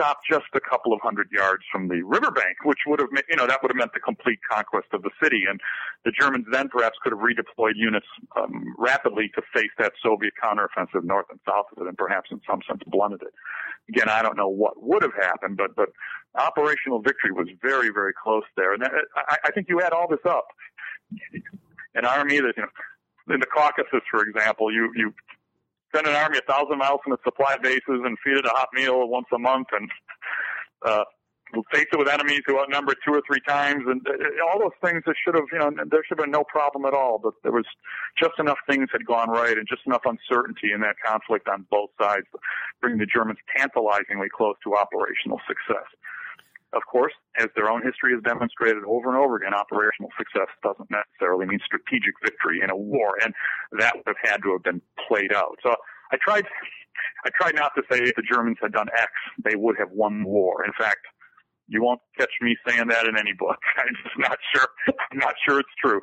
stop 0.00 0.20
just 0.28 0.46
a 0.54 0.60
couple 0.60 0.92
of 0.92 1.00
hundred 1.02 1.28
yards 1.30 1.62
from 1.70 1.88
the 1.88 2.02
riverbank, 2.02 2.64
which 2.64 2.78
would 2.86 3.00
have, 3.00 3.10
you 3.28 3.36
know, 3.36 3.46
that 3.46 3.62
would 3.62 3.70
have 3.70 3.76
meant 3.76 3.92
the 3.92 4.00
complete 4.00 4.38
conquest 4.50 4.88
of 4.92 5.02
the 5.02 5.10
city. 5.22 5.44
And 5.48 5.60
the 6.04 6.10
Germans 6.10 6.46
then 6.50 6.68
perhaps 6.68 6.96
could 7.02 7.12
have 7.12 7.20
redeployed 7.20 7.76
units 7.76 8.06
um, 8.36 8.64
rapidly 8.78 9.30
to 9.34 9.42
face 9.52 9.70
that 9.78 9.92
Soviet 10.02 10.32
counteroffensive 10.42 11.04
north 11.04 11.26
and 11.30 11.38
south 11.46 11.66
of 11.76 11.82
it, 11.82 11.88
and 11.88 11.98
perhaps 11.98 12.30
in 12.30 12.40
some 12.48 12.60
sense 12.66 12.80
blunted 12.86 13.22
it. 13.22 13.34
Again, 13.90 14.08
I 14.08 14.22
don't 14.22 14.36
know 14.36 14.48
what 14.48 14.82
would 14.82 15.02
have 15.02 15.14
happened, 15.20 15.56
but 15.56 15.74
but 15.76 15.90
operational 16.38 17.02
victory 17.02 17.32
was 17.32 17.48
very 17.60 17.90
very 17.90 18.12
close 18.12 18.44
there. 18.56 18.72
And 18.72 18.82
that, 18.82 18.92
I, 19.16 19.36
I 19.46 19.50
think 19.50 19.66
you 19.68 19.82
add 19.82 19.92
all 19.92 20.08
this 20.08 20.24
up, 20.24 20.46
an 21.94 22.04
army 22.04 22.40
that 22.40 22.54
you 22.56 22.62
know 22.62 23.34
in 23.34 23.40
the 23.40 23.46
Caucasus, 23.46 24.02
for 24.10 24.22
example, 24.22 24.72
you 24.72 24.90
you 24.94 25.12
send 25.94 26.06
an 26.06 26.14
army 26.14 26.38
a 26.38 26.52
thousand 26.52 26.78
miles 26.78 27.00
from 27.02 27.12
its 27.12 27.24
supply 27.24 27.56
bases 27.56 27.82
and 27.88 28.16
feed 28.24 28.36
it 28.36 28.46
a 28.46 28.50
hot 28.50 28.68
meal 28.74 29.08
once 29.08 29.26
a 29.32 29.38
month 29.38 29.68
and 29.72 29.90
uh, 30.86 31.04
face 31.72 31.86
it 31.92 31.98
with 31.98 32.08
enemies 32.08 32.42
who 32.46 32.58
outnumber 32.58 32.94
two 33.04 33.12
or 33.12 33.22
three 33.26 33.40
times 33.46 33.82
and 33.86 34.00
uh, 34.06 34.46
all 34.46 34.58
those 34.58 34.76
things 34.84 35.02
that 35.06 35.14
should 35.24 35.34
have, 35.34 35.44
you 35.52 35.58
know, 35.58 35.70
there 35.90 36.02
should 36.04 36.18
have 36.18 36.24
been 36.24 36.30
no 36.30 36.44
problem 36.44 36.84
at 36.84 36.94
all. 36.94 37.18
But 37.22 37.34
there 37.42 37.52
was 37.52 37.66
just 38.18 38.38
enough 38.38 38.58
things 38.68 38.88
had 38.92 39.04
gone 39.04 39.30
right 39.30 39.56
and 39.56 39.66
just 39.68 39.82
enough 39.86 40.02
uncertainty 40.04 40.72
in 40.72 40.80
that 40.82 40.96
conflict 41.04 41.48
on 41.48 41.66
both 41.70 41.90
sides 42.00 42.26
to 42.32 42.38
bring 42.80 42.98
the 42.98 43.06
Germans 43.06 43.38
tantalizingly 43.56 44.28
close 44.28 44.56
to 44.64 44.76
operational 44.76 45.40
success. 45.46 45.86
Of 46.72 46.82
course, 46.90 47.12
as 47.38 47.48
their 47.56 47.68
own 47.68 47.82
history 47.82 48.14
has 48.14 48.22
demonstrated 48.22 48.84
over 48.86 49.08
and 49.08 49.18
over 49.18 49.36
again, 49.36 49.54
operational 49.54 50.10
success 50.16 50.46
doesn't 50.62 50.88
necessarily 50.90 51.46
mean 51.46 51.58
strategic 51.64 52.14
victory 52.22 52.60
in 52.62 52.70
a 52.70 52.76
war, 52.76 53.18
and 53.24 53.34
that 53.78 53.96
would 53.96 54.06
have 54.06 54.22
had 54.22 54.42
to 54.44 54.52
have 54.52 54.62
been 54.62 54.80
played 55.08 55.32
out. 55.32 55.58
So 55.64 55.74
I 56.12 56.16
tried, 56.22 56.46
I 57.26 57.30
tried 57.34 57.56
not 57.56 57.72
to 57.74 57.82
say 57.90 57.98
if 58.04 58.14
the 58.14 58.22
Germans 58.22 58.58
had 58.62 58.72
done 58.72 58.86
X, 58.96 59.10
they 59.42 59.56
would 59.56 59.76
have 59.78 59.90
won 59.90 60.22
the 60.22 60.28
war. 60.28 60.64
In 60.64 60.72
fact, 60.78 61.00
you 61.66 61.82
won't 61.82 62.00
catch 62.18 62.30
me 62.40 62.56
saying 62.66 62.88
that 62.88 63.06
in 63.06 63.18
any 63.18 63.32
book. 63.32 63.58
I'm 63.76 63.94
just 64.04 64.18
not 64.18 64.38
sure. 64.54 64.68
I'm 65.10 65.18
not 65.18 65.34
sure 65.46 65.58
it's 65.58 65.74
true. 65.82 66.00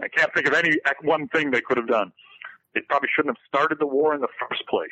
I 0.00 0.08
can't 0.08 0.32
think 0.34 0.46
of 0.46 0.54
any 0.54 0.76
one 1.02 1.28
thing 1.28 1.50
they 1.50 1.62
could 1.62 1.78
have 1.78 1.88
done. 1.88 2.12
They 2.74 2.82
probably 2.88 3.08
shouldn't 3.14 3.36
have 3.36 3.42
started 3.46 3.78
the 3.80 3.86
war 3.86 4.14
in 4.14 4.20
the 4.20 4.28
first 4.40 4.62
place. 4.68 4.90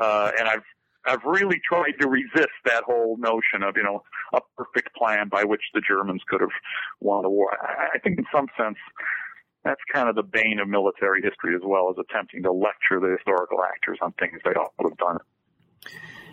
Uh, 0.00 0.32
and 0.38 0.48
I've 0.48 0.64
I've 1.06 1.24
really 1.24 1.60
tried 1.66 1.92
to 2.00 2.08
resist 2.08 2.54
that 2.64 2.84
whole 2.84 3.16
notion 3.18 3.62
of, 3.62 3.76
you 3.76 3.82
know, 3.82 4.02
a 4.34 4.40
perfect 4.56 4.94
plan 4.94 5.28
by 5.28 5.44
which 5.44 5.62
the 5.72 5.80
Germans 5.80 6.22
could 6.28 6.40
have 6.40 6.50
won 7.00 7.22
the 7.22 7.30
war. 7.30 7.56
I 7.62 7.98
think 7.98 8.18
in 8.18 8.26
some 8.32 8.48
sense, 8.56 8.76
that's 9.64 9.80
kind 9.92 10.08
of 10.08 10.16
the 10.16 10.22
bane 10.22 10.58
of 10.60 10.68
military 10.68 11.22
history 11.22 11.54
as 11.54 11.62
well 11.64 11.90
as 11.90 11.96
attempting 11.98 12.42
to 12.42 12.52
lecture 12.52 13.00
the 13.00 13.14
historical 13.16 13.58
actors 13.64 13.98
on 14.02 14.12
things 14.12 14.40
they 14.44 14.50
ought 14.50 14.72
to 14.80 14.88
have 14.88 14.98
done. 14.98 15.18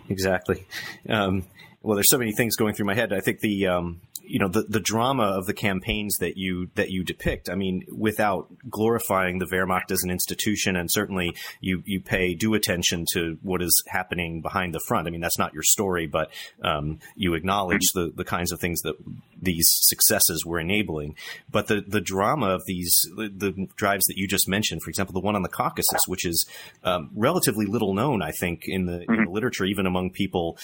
Exactly. 0.08 0.66
Um, 1.08 1.44
well, 1.82 1.96
there's 1.96 2.10
so 2.10 2.18
many 2.18 2.32
things 2.32 2.56
going 2.56 2.74
through 2.74 2.86
my 2.86 2.94
head. 2.94 3.12
I 3.12 3.20
think 3.20 3.40
the 3.40 3.66
um, 3.66 4.00
you 4.26 4.38
know 4.38 4.48
the 4.48 4.62
the 4.68 4.80
drama 4.80 5.24
of 5.24 5.46
the 5.46 5.54
campaigns 5.54 6.16
that 6.20 6.36
you 6.36 6.68
that 6.74 6.90
you 6.90 7.04
depict. 7.04 7.48
I 7.48 7.54
mean, 7.54 7.84
without 7.90 8.48
glorifying 8.68 9.38
the 9.38 9.46
Wehrmacht 9.46 9.90
as 9.90 10.02
an 10.02 10.10
institution, 10.10 10.76
and 10.76 10.90
certainly 10.90 11.34
you 11.60 11.82
you 11.86 12.00
pay 12.00 12.34
due 12.34 12.54
attention 12.54 13.04
to 13.12 13.38
what 13.42 13.62
is 13.62 13.82
happening 13.88 14.40
behind 14.40 14.74
the 14.74 14.80
front. 14.86 15.06
I 15.06 15.10
mean, 15.10 15.20
that's 15.20 15.38
not 15.38 15.54
your 15.54 15.62
story, 15.62 16.06
but 16.06 16.30
um, 16.62 16.98
you 17.14 17.34
acknowledge 17.34 17.86
the 17.94 18.12
the 18.14 18.24
kinds 18.24 18.52
of 18.52 18.60
things 18.60 18.80
that 18.82 18.96
these 19.40 19.66
successes 19.68 20.44
were 20.44 20.58
enabling. 20.58 21.14
But 21.50 21.68
the 21.68 21.82
the 21.86 22.00
drama 22.00 22.48
of 22.48 22.62
these 22.66 22.94
the 23.16 23.68
drives 23.76 24.04
that 24.06 24.16
you 24.16 24.26
just 24.26 24.48
mentioned, 24.48 24.82
for 24.82 24.90
example, 24.90 25.12
the 25.12 25.20
one 25.20 25.36
on 25.36 25.42
the 25.42 25.48
Caucasus, 25.48 26.02
which 26.06 26.26
is 26.26 26.46
um, 26.84 27.10
relatively 27.14 27.66
little 27.66 27.94
known, 27.94 28.22
I 28.22 28.32
think, 28.32 28.62
in 28.66 28.86
the, 28.86 28.98
mm-hmm. 28.98 29.14
in 29.14 29.24
the 29.24 29.30
literature, 29.30 29.64
even 29.64 29.86
among 29.86 30.10
people 30.10 30.58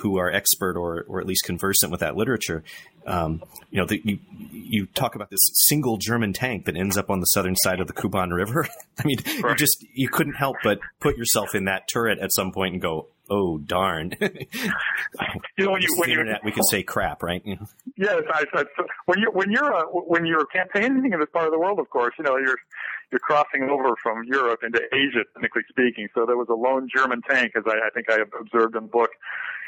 who 0.00 0.18
are 0.18 0.30
expert 0.30 0.76
or 0.76 1.04
or 1.08 1.20
at 1.20 1.26
least 1.26 1.44
conversant 1.44 1.90
with 1.90 2.00
that 2.00 2.16
literature 2.16 2.62
um, 3.06 3.42
you 3.70 3.80
know, 3.80 3.86
the, 3.86 4.00
you 4.04 4.18
you 4.52 4.86
talk 4.86 5.14
about 5.14 5.30
this 5.30 5.40
single 5.68 5.96
German 5.96 6.32
tank 6.32 6.66
that 6.66 6.76
ends 6.76 6.96
up 6.96 7.10
on 7.10 7.20
the 7.20 7.26
southern 7.26 7.56
side 7.56 7.80
of 7.80 7.86
the 7.86 7.92
Kuban 7.92 8.30
River. 8.30 8.66
I 8.98 9.02
mean, 9.04 9.18
right. 9.42 9.50
you 9.50 9.56
just 9.56 9.84
you 9.94 10.08
couldn't 10.08 10.34
help 10.34 10.56
but 10.62 10.80
put 11.00 11.16
yourself 11.16 11.54
in 11.54 11.64
that 11.64 11.88
turret 11.92 12.18
at 12.18 12.32
some 12.32 12.52
point 12.52 12.74
and 12.74 12.82
go, 12.82 13.08
"Oh 13.28 13.58
darn!" 13.58 14.14
you 14.20 15.64
know, 15.64 15.72
when 15.72 15.82
you 15.82 15.88
when 15.96 16.10
internet, 16.10 16.44
we 16.44 16.52
can 16.52 16.64
say 16.64 16.82
crap, 16.82 17.22
right? 17.22 17.42
Yes, 17.96 18.22
I, 18.32 18.44
I, 18.54 18.64
when 19.04 19.18
you 19.18 19.30
when 19.30 19.50
you're 19.50 19.74
uh, 19.74 19.84
when 19.84 20.24
you're 20.24 20.46
campaigning 20.46 21.12
in 21.12 21.20
this 21.20 21.28
part 21.30 21.44
of 21.44 21.52
the 21.52 21.58
world, 21.58 21.78
of 21.78 21.90
course, 21.90 22.14
you 22.18 22.24
know 22.24 22.38
you're 22.38 22.56
you're 23.10 23.18
crossing 23.18 23.64
over 23.64 23.94
from 24.02 24.24
Europe 24.24 24.60
into 24.62 24.80
Asia, 24.92 25.24
technically 25.34 25.62
speaking. 25.68 26.08
So 26.14 26.24
there 26.24 26.36
was 26.36 26.48
a 26.48 26.54
lone 26.54 26.88
German 26.94 27.20
tank, 27.28 27.52
as 27.56 27.64
I, 27.66 27.86
I 27.86 27.90
think 27.92 28.08
I 28.08 28.18
observed 28.40 28.76
in 28.76 28.84
the 28.84 28.88
book, 28.88 29.10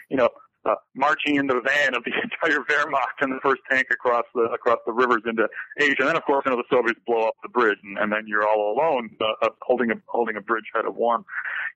you 0.09 0.17
know, 0.17 0.31
uh, 0.65 0.75
marching 0.95 1.37
in 1.37 1.47
the 1.47 1.61
van 1.65 1.95
of 1.95 2.05
the 2.05 2.13
entire 2.23 2.61
Wehrmacht 2.65 3.21
and 3.21 3.33
the 3.33 3.41
first 3.43 3.63
tank 3.71 3.89
across 3.91 4.25
the 4.35 4.43
across 4.53 4.79
the 4.87 4.93
rivers 4.93 5.23
into 5.27 5.49
Asia. 5.79 5.97
And 6.01 6.09
then, 6.09 6.17
of 6.17 6.25
course, 6.25 6.45
you 6.45 6.53
know, 6.53 6.57
the 6.57 6.69
Soviets 6.71 7.01
blow 7.07 7.29
up 7.29 7.35
the 7.43 7.49
bridge, 7.49 7.79
and, 7.83 7.99
and 7.99 8.13
then 8.13 8.25
you're 8.27 8.47
all 8.47 8.75
alone 8.75 9.11
uh, 9.21 9.47
uh, 9.47 9.49
holding 9.63 9.91
a 9.91 9.95
holding 10.07 10.37
a 10.37 10.41
bridgehead 10.41 10.87
of 10.87 10.95
one. 10.97 11.25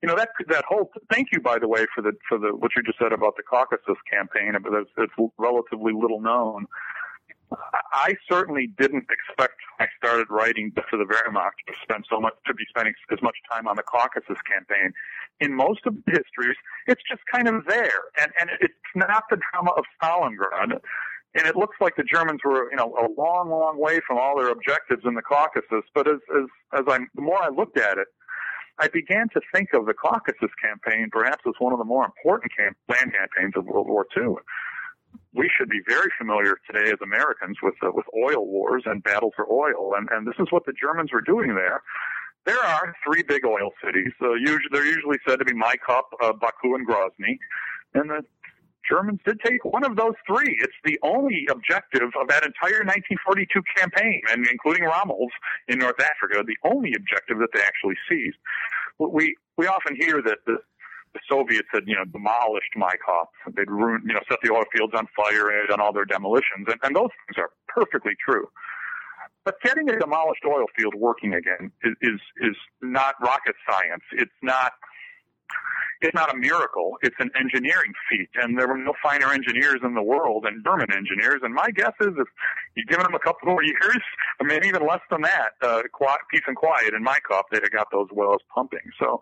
You 0.02 0.08
know 0.08 0.16
that 0.16 0.30
that 0.48 0.64
whole. 0.68 0.90
Thank 1.10 1.28
you, 1.32 1.40
by 1.40 1.58
the 1.58 1.68
way, 1.68 1.86
for 1.94 2.02
the 2.02 2.12
for 2.28 2.38
the 2.38 2.54
what 2.54 2.72
you 2.76 2.82
just 2.82 2.98
said 2.98 3.12
about 3.12 3.36
the 3.36 3.42
Caucasus 3.42 3.98
campaign. 4.10 4.52
But 4.62 4.72
it's, 4.74 4.90
it's 4.98 5.32
relatively 5.38 5.92
little 5.92 6.20
known. 6.20 6.66
I 7.52 8.14
certainly 8.30 8.68
didn't 8.78 9.06
expect 9.10 9.54
I 9.78 9.86
started 9.96 10.26
writing 10.30 10.72
for 10.90 10.96
the 10.96 11.04
Wehrmacht 11.04 11.58
to 11.68 11.74
spend 11.82 12.04
so 12.10 12.20
much 12.20 12.34
to 12.46 12.54
be 12.54 12.64
spending 12.68 12.94
as 13.10 13.22
much 13.22 13.36
time 13.50 13.66
on 13.66 13.76
the 13.76 13.82
Caucasus 13.82 14.38
campaign. 14.42 14.92
In 15.40 15.54
most 15.54 15.80
of 15.86 15.94
the 15.94 16.12
histories, 16.12 16.56
it's 16.86 17.02
just 17.08 17.22
kind 17.32 17.48
of 17.48 17.64
there, 17.66 18.00
and 18.20 18.32
and 18.40 18.50
it's 18.60 18.74
not 18.94 19.24
the 19.30 19.38
drama 19.50 19.72
of 19.72 19.84
Stalingrad. 20.00 20.80
And 21.34 21.46
it 21.46 21.54
looks 21.54 21.76
like 21.82 21.96
the 21.96 22.02
Germans 22.02 22.40
were, 22.42 22.70
you 22.70 22.76
know, 22.76 22.94
a 22.94 23.12
long, 23.20 23.50
long 23.50 23.78
way 23.78 24.00
from 24.06 24.16
all 24.16 24.38
their 24.38 24.48
objectives 24.48 25.02
in 25.04 25.14
the 25.14 25.22
Caucasus. 25.22 25.84
But 25.94 26.08
as 26.08 26.20
as 26.34 26.46
as 26.72 26.84
I 26.88 26.98
the 27.14 27.22
more 27.22 27.42
I 27.42 27.48
looked 27.48 27.78
at 27.78 27.98
it, 27.98 28.08
I 28.78 28.88
began 28.88 29.28
to 29.30 29.40
think 29.54 29.70
of 29.74 29.86
the 29.86 29.94
Caucasus 29.94 30.50
campaign 30.62 31.08
perhaps 31.10 31.42
as 31.46 31.54
one 31.58 31.72
of 31.72 31.78
the 31.78 31.84
more 31.84 32.04
important 32.04 32.52
camp- 32.56 32.76
land 32.88 33.12
campaigns 33.12 33.54
of 33.56 33.66
World 33.66 33.88
War 33.88 34.06
II 34.16 34.34
we 35.36 35.50
should 35.56 35.68
be 35.68 35.80
very 35.86 36.10
familiar 36.18 36.56
today 36.66 36.90
as 36.90 36.98
Americans 37.02 37.56
with 37.62 37.74
uh, 37.82 37.90
with 37.92 38.06
oil 38.16 38.46
wars 38.46 38.82
and 38.86 39.02
battle 39.02 39.32
for 39.36 39.46
oil, 39.52 39.92
and 39.96 40.08
and 40.10 40.26
this 40.26 40.34
is 40.40 40.48
what 40.50 40.64
the 40.64 40.72
Germans 40.72 41.12
were 41.12 41.20
doing 41.20 41.54
there. 41.54 41.82
There 42.46 42.58
are 42.58 42.94
three 43.04 43.22
big 43.22 43.44
oil 43.44 43.70
cities. 43.84 44.12
Uh, 44.22 44.34
usually, 44.34 44.70
they're 44.72 44.86
usually 44.86 45.18
said 45.28 45.38
to 45.40 45.44
be 45.44 45.52
Maikop, 45.52 46.04
uh, 46.22 46.32
Baku, 46.32 46.74
and 46.74 46.88
Grozny, 46.88 47.36
and 47.94 48.08
the 48.08 48.22
Germans 48.88 49.20
did 49.26 49.40
take 49.44 49.64
one 49.64 49.84
of 49.84 49.96
those 49.96 50.14
three. 50.26 50.56
It's 50.62 50.80
the 50.84 50.98
only 51.02 51.46
objective 51.50 52.08
of 52.18 52.28
that 52.28 52.46
entire 52.46 52.86
1942 52.86 53.60
campaign, 53.76 54.22
and 54.30 54.46
including 54.46 54.84
Rommel's 54.84 55.32
in 55.68 55.78
North 55.78 56.00
Africa, 56.00 56.44
the 56.46 56.56
only 56.64 56.94
objective 56.96 57.38
that 57.38 57.48
they 57.52 57.60
actually 57.60 57.96
seized. 58.08 58.38
We 58.98 59.36
we 59.58 59.66
often 59.66 59.96
hear 59.98 60.22
that 60.22 60.38
the 60.46 60.58
the 61.16 61.34
Soviets 61.34 61.68
had, 61.72 61.84
you 61.86 61.94
know, 61.94 62.04
demolished 62.04 62.72
Maikop. 62.76 63.28
They'd 63.56 63.70
ruined, 63.70 64.04
you 64.06 64.12
know, 64.12 64.20
set 64.28 64.38
the 64.42 64.52
oil 64.52 64.64
fields 64.74 64.92
on 64.94 65.08
fire 65.16 65.48
and 65.48 65.68
done 65.68 65.80
all 65.80 65.92
their 65.92 66.04
demolitions. 66.04 66.66
And, 66.68 66.76
and 66.82 66.94
those 66.94 67.10
things 67.26 67.38
are 67.38 67.50
perfectly 67.68 68.12
true. 68.22 68.46
But 69.44 69.60
getting 69.62 69.88
a 69.88 69.98
demolished 69.98 70.42
oil 70.46 70.66
field 70.76 70.94
working 70.94 71.34
again 71.34 71.70
is, 71.82 71.94
is, 72.02 72.20
is 72.42 72.56
not 72.82 73.14
rocket 73.22 73.54
science. 73.68 74.02
It's 74.12 74.38
not, 74.42 74.72
it's 76.00 76.14
not 76.14 76.34
a 76.34 76.36
miracle. 76.36 76.98
It's 77.00 77.16
an 77.20 77.30
engineering 77.38 77.92
feat. 78.10 78.28
And 78.34 78.58
there 78.58 78.68
were 78.68 78.76
no 78.76 78.92
finer 79.02 79.32
engineers 79.32 79.80
in 79.84 79.94
the 79.94 80.02
world 80.02 80.44
than 80.44 80.62
German 80.64 80.92
engineers. 80.92 81.40
And 81.42 81.54
my 81.54 81.70
guess 81.70 81.94
is 82.00 82.12
if 82.18 82.28
you'd 82.74 82.88
given 82.88 83.04
them 83.04 83.14
a 83.14 83.20
couple 83.20 83.48
more 83.48 83.62
years, 83.62 84.02
or 84.40 84.46
maybe 84.46 84.66
even 84.66 84.86
less 84.86 85.00
than 85.10 85.22
that, 85.22 85.52
uh, 85.62 85.82
peace 86.30 86.42
and 86.46 86.56
quiet 86.56 86.92
in 86.92 87.04
Maikop, 87.04 87.44
they'd 87.50 87.62
have 87.62 87.72
got 87.72 87.86
those 87.92 88.08
wells 88.12 88.42
pumping. 88.52 88.90
So, 88.98 89.20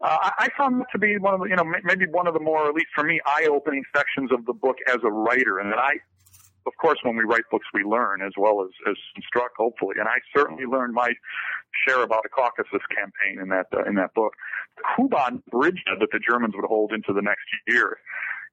uh, 0.00 0.30
I 0.38 0.48
found 0.56 0.80
that 0.80 0.86
to 0.92 0.98
be 0.98 1.18
one 1.18 1.34
of 1.34 1.40
the, 1.40 1.46
you 1.46 1.56
know, 1.56 1.64
maybe 1.82 2.06
one 2.06 2.26
of 2.26 2.34
the 2.34 2.40
more, 2.40 2.68
at 2.68 2.74
least 2.74 2.88
for 2.94 3.04
me, 3.04 3.20
eye-opening 3.26 3.82
sections 3.94 4.30
of 4.32 4.46
the 4.46 4.52
book 4.52 4.76
as 4.88 4.98
a 5.02 5.10
writer. 5.10 5.58
And 5.58 5.72
that 5.72 5.78
I, 5.78 5.94
of 6.66 6.72
course, 6.80 6.98
when 7.02 7.16
we 7.16 7.24
write 7.24 7.42
books, 7.50 7.66
we 7.74 7.82
learn 7.82 8.22
as 8.22 8.32
well 8.36 8.62
as, 8.62 8.70
as 8.88 8.96
instruct, 9.16 9.56
hopefully. 9.56 9.96
And 9.98 10.08
I 10.08 10.18
certainly 10.36 10.66
learned 10.66 10.94
my 10.94 11.12
share 11.86 12.02
about 12.02 12.22
the 12.22 12.28
Caucasus 12.28 12.82
campaign 12.94 13.40
in 13.42 13.48
that, 13.48 13.66
uh, 13.74 13.84
in 13.84 13.96
that 13.96 14.14
book. 14.14 14.34
The 14.76 14.84
Kuban 14.96 15.42
bridge 15.50 15.82
that 15.98 16.08
the 16.12 16.20
Germans 16.20 16.54
would 16.54 16.66
hold 16.66 16.92
into 16.92 17.12
the 17.12 17.22
next 17.22 17.46
year, 17.66 17.98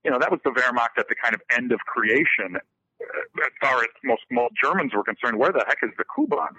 you 0.04 0.12
know, 0.12 0.18
that 0.20 0.32
was 0.32 0.40
the 0.44 0.52
Wehrmacht 0.52 0.98
at 0.98 1.10
the 1.10 1.16
kind 1.22 1.36
of 1.36 1.42
end 1.52 1.72
of 1.72 1.80
creation. 1.80 2.58
As 3.02 3.52
far 3.62 3.80
as 3.80 3.90
most, 4.04 4.22
most 4.32 4.54
Germans 4.64 4.94
were 4.96 5.04
concerned, 5.04 5.38
where 5.38 5.52
the 5.52 5.64
heck 5.68 5.80
is 5.84 5.92
the 5.98 6.06
Kuban? 6.06 6.56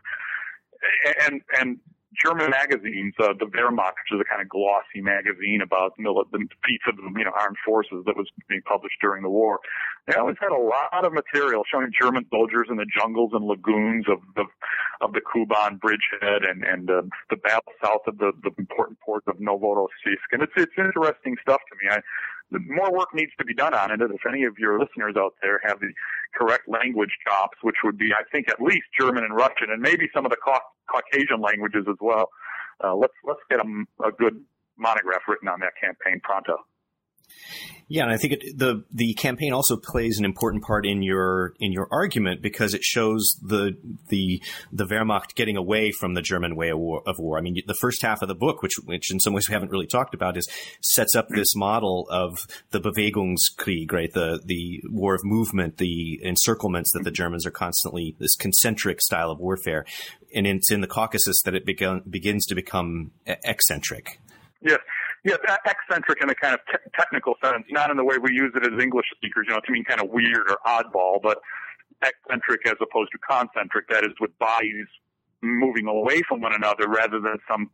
And, 1.25 1.40
and 1.59 1.79
German 2.22 2.50
magazines, 2.50 3.14
uh, 3.18 3.33
the 3.38 3.46
Wehrmacht, 3.46 3.96
which 4.02 4.12
is 4.12 4.20
a 4.20 4.29
kind 4.29 4.42
of 4.42 4.48
glossy 4.48 5.00
magazine 5.00 5.61
about 5.62 5.92
mili- 5.98 6.29
the 6.33 6.38
feats 6.38 6.85
of 6.88 6.96
the 6.96 7.02
you 7.16 7.24
know 7.24 7.33
armed 7.38 7.57
forces 7.64 8.02
that 8.07 8.16
was 8.16 8.29
being 8.48 8.62
published 8.62 8.96
during 9.00 9.22
the 9.22 9.31
war. 9.31 9.61
They 10.07 10.14
always 10.14 10.37
had 10.40 10.52
a 10.52 10.59
lot 10.59 11.05
of 11.05 11.12
material 11.12 11.62
showing 11.70 11.90
German 12.00 12.26
soldiers 12.31 12.68
in 12.70 12.76
the 12.76 12.87
jungles 12.87 13.33
and 13.35 13.44
lagoons 13.44 14.07
of 14.09 14.18
the 14.35 14.44
of 15.00 15.12
the 15.12 15.20
Kuban 15.20 15.79
bridgehead 15.81 16.44
and 16.44 16.64
and 16.64 16.90
uh, 16.90 17.02
the 17.31 17.37
battle 17.37 17.72
south 17.85 18.07
of 18.07 18.18
the 18.18 18.33
the 18.42 18.50
important 18.59 18.98
port 19.00 19.24
of 19.26 19.37
Novorossiysk. 19.37 20.31
And 20.33 20.42
it's 20.42 20.52
it's 20.57 20.76
interesting 20.79 21.37
stuff 21.42 21.61
to 21.70 21.74
me. 21.83 21.90
I 21.90 22.00
more 22.51 22.93
work 22.93 23.09
needs 23.15 23.33
to 23.39 23.45
be 23.45 23.55
done 23.55 23.75
on 23.75 23.91
it. 23.91 24.01
If 24.01 24.27
any 24.29 24.45
of 24.45 24.59
your 24.59 24.79
listeners 24.79 25.15
out 25.17 25.35
there 25.43 25.61
have 25.65 25.81
the 25.81 25.93
correct 26.35 26.69
language 26.69 27.11
chops, 27.27 27.59
which 27.63 27.77
would 27.85 27.99
be, 27.99 28.13
I 28.13 28.23
think, 28.31 28.49
at 28.49 28.61
least 28.61 28.85
German 28.99 29.25
and 29.25 29.35
Russian, 29.35 29.71
and 29.71 29.81
maybe 29.81 30.09
some 30.15 30.25
of 30.25 30.31
the 30.31 30.37
Caucasian 30.89 31.41
languages 31.41 31.87
as 31.89 31.97
well, 32.01 32.31
uh, 32.83 32.95
let's 32.95 33.15
let's 33.25 33.41
get 33.51 33.61
a, 33.61 34.07
a 34.07 34.13
good 34.13 34.41
monograph 34.79 35.23
written 35.29 35.49
on 35.49 35.61
that 35.61 35.73
campaign 35.81 36.21
pronto. 36.23 36.59
Yeah, 37.89 38.03
and 38.03 38.12
I 38.12 38.17
think 38.17 38.33
it, 38.33 38.59
the 38.59 38.85
the 38.93 39.15
campaign 39.15 39.53
also 39.53 39.77
plays 39.77 40.19
an 40.19 40.25
important 40.25 40.65
part 40.65 40.85
in 40.85 41.03
your 41.03 41.55
in 41.61 41.71
your 41.71 41.87
argument 41.93 42.43
because 42.43 42.75
it 42.75 42.83
shows 42.83 43.37
the 43.41 43.77
the 44.09 44.43
the 44.73 44.87
Wehrmacht 44.87 45.37
getting 45.37 45.57
away 45.57 45.93
from 45.93 46.15
the 46.15 46.23
German 46.23 46.57
way 46.57 46.71
of 46.71 46.79
war. 46.79 47.03
Of 47.07 47.17
war. 47.21 47.39
I 47.39 47.43
mean, 47.43 47.62
the 47.65 47.77
first 47.81 48.03
half 48.03 48.23
of 48.23 48.29
the 48.29 48.35
book, 48.35 48.61
which 48.61 48.75
which 48.85 49.12
in 49.12 49.21
some 49.21 49.35
ways 49.35 49.49
we 49.49 49.53
haven't 49.53 49.71
really 49.71 49.87
talked 49.87 50.15
about, 50.15 50.37
is 50.37 50.49
sets 50.81 51.15
up 51.15 51.29
this 51.29 51.55
model 51.55 52.09
of 52.11 52.37
the 52.71 52.81
Bewegungskrieg, 52.81 53.93
right? 53.93 54.12
The 54.12 54.41
the 54.45 54.83
war 54.91 55.15
of 55.15 55.21
movement, 55.23 55.77
the 55.77 56.21
encirclements 56.25 56.91
that 56.93 57.05
the 57.05 57.12
Germans 57.12 57.47
are 57.47 57.53
constantly 57.53 58.17
this 58.19 58.35
concentric 58.35 59.01
style 59.01 59.31
of 59.31 59.39
warfare, 59.39 59.85
and 60.35 60.45
it's 60.45 60.73
in 60.73 60.81
the 60.81 60.89
Caucasus 60.89 61.41
that 61.45 61.55
it 61.55 61.65
begun, 61.65 62.03
begins 62.11 62.47
to 62.47 62.57
become 62.57 63.12
eccentric. 63.27 64.21
Yes. 64.61 64.81
Yeah, 64.81 65.06
eccentric 65.33 66.23
in 66.23 66.31
a 66.31 66.35
kind 66.35 66.55
of 66.55 66.61
te- 66.71 66.91
technical 66.95 67.35
sense, 67.43 67.65
not 67.71 67.91
in 67.91 67.97
the 67.97 68.05
way 68.05 68.19
we 68.19 68.33
use 68.33 68.53
it 68.55 68.62
as 68.62 68.83
English 68.83 69.07
speakers, 69.15 69.47
you 69.49 69.55
know, 69.55 69.61
to 69.65 69.73
mean 69.73 69.85
kind 69.85 70.01
of 70.01 70.11
weird 70.11 70.49
or 70.49 70.59
oddball, 70.67 71.21
but 71.23 71.39
eccentric 72.03 72.67
as 72.67 72.75
opposed 72.81 73.11
to 73.12 73.19
concentric, 73.19 73.89
that 73.89 74.05
is 74.05 74.12
with 74.21 74.37
bodies 74.39 74.87
moving 75.43 75.87
away 75.87 76.23
from 76.29 76.41
one 76.41 76.55
another 76.55 76.89
rather 76.89 77.21
than 77.21 77.39
some 77.49 77.71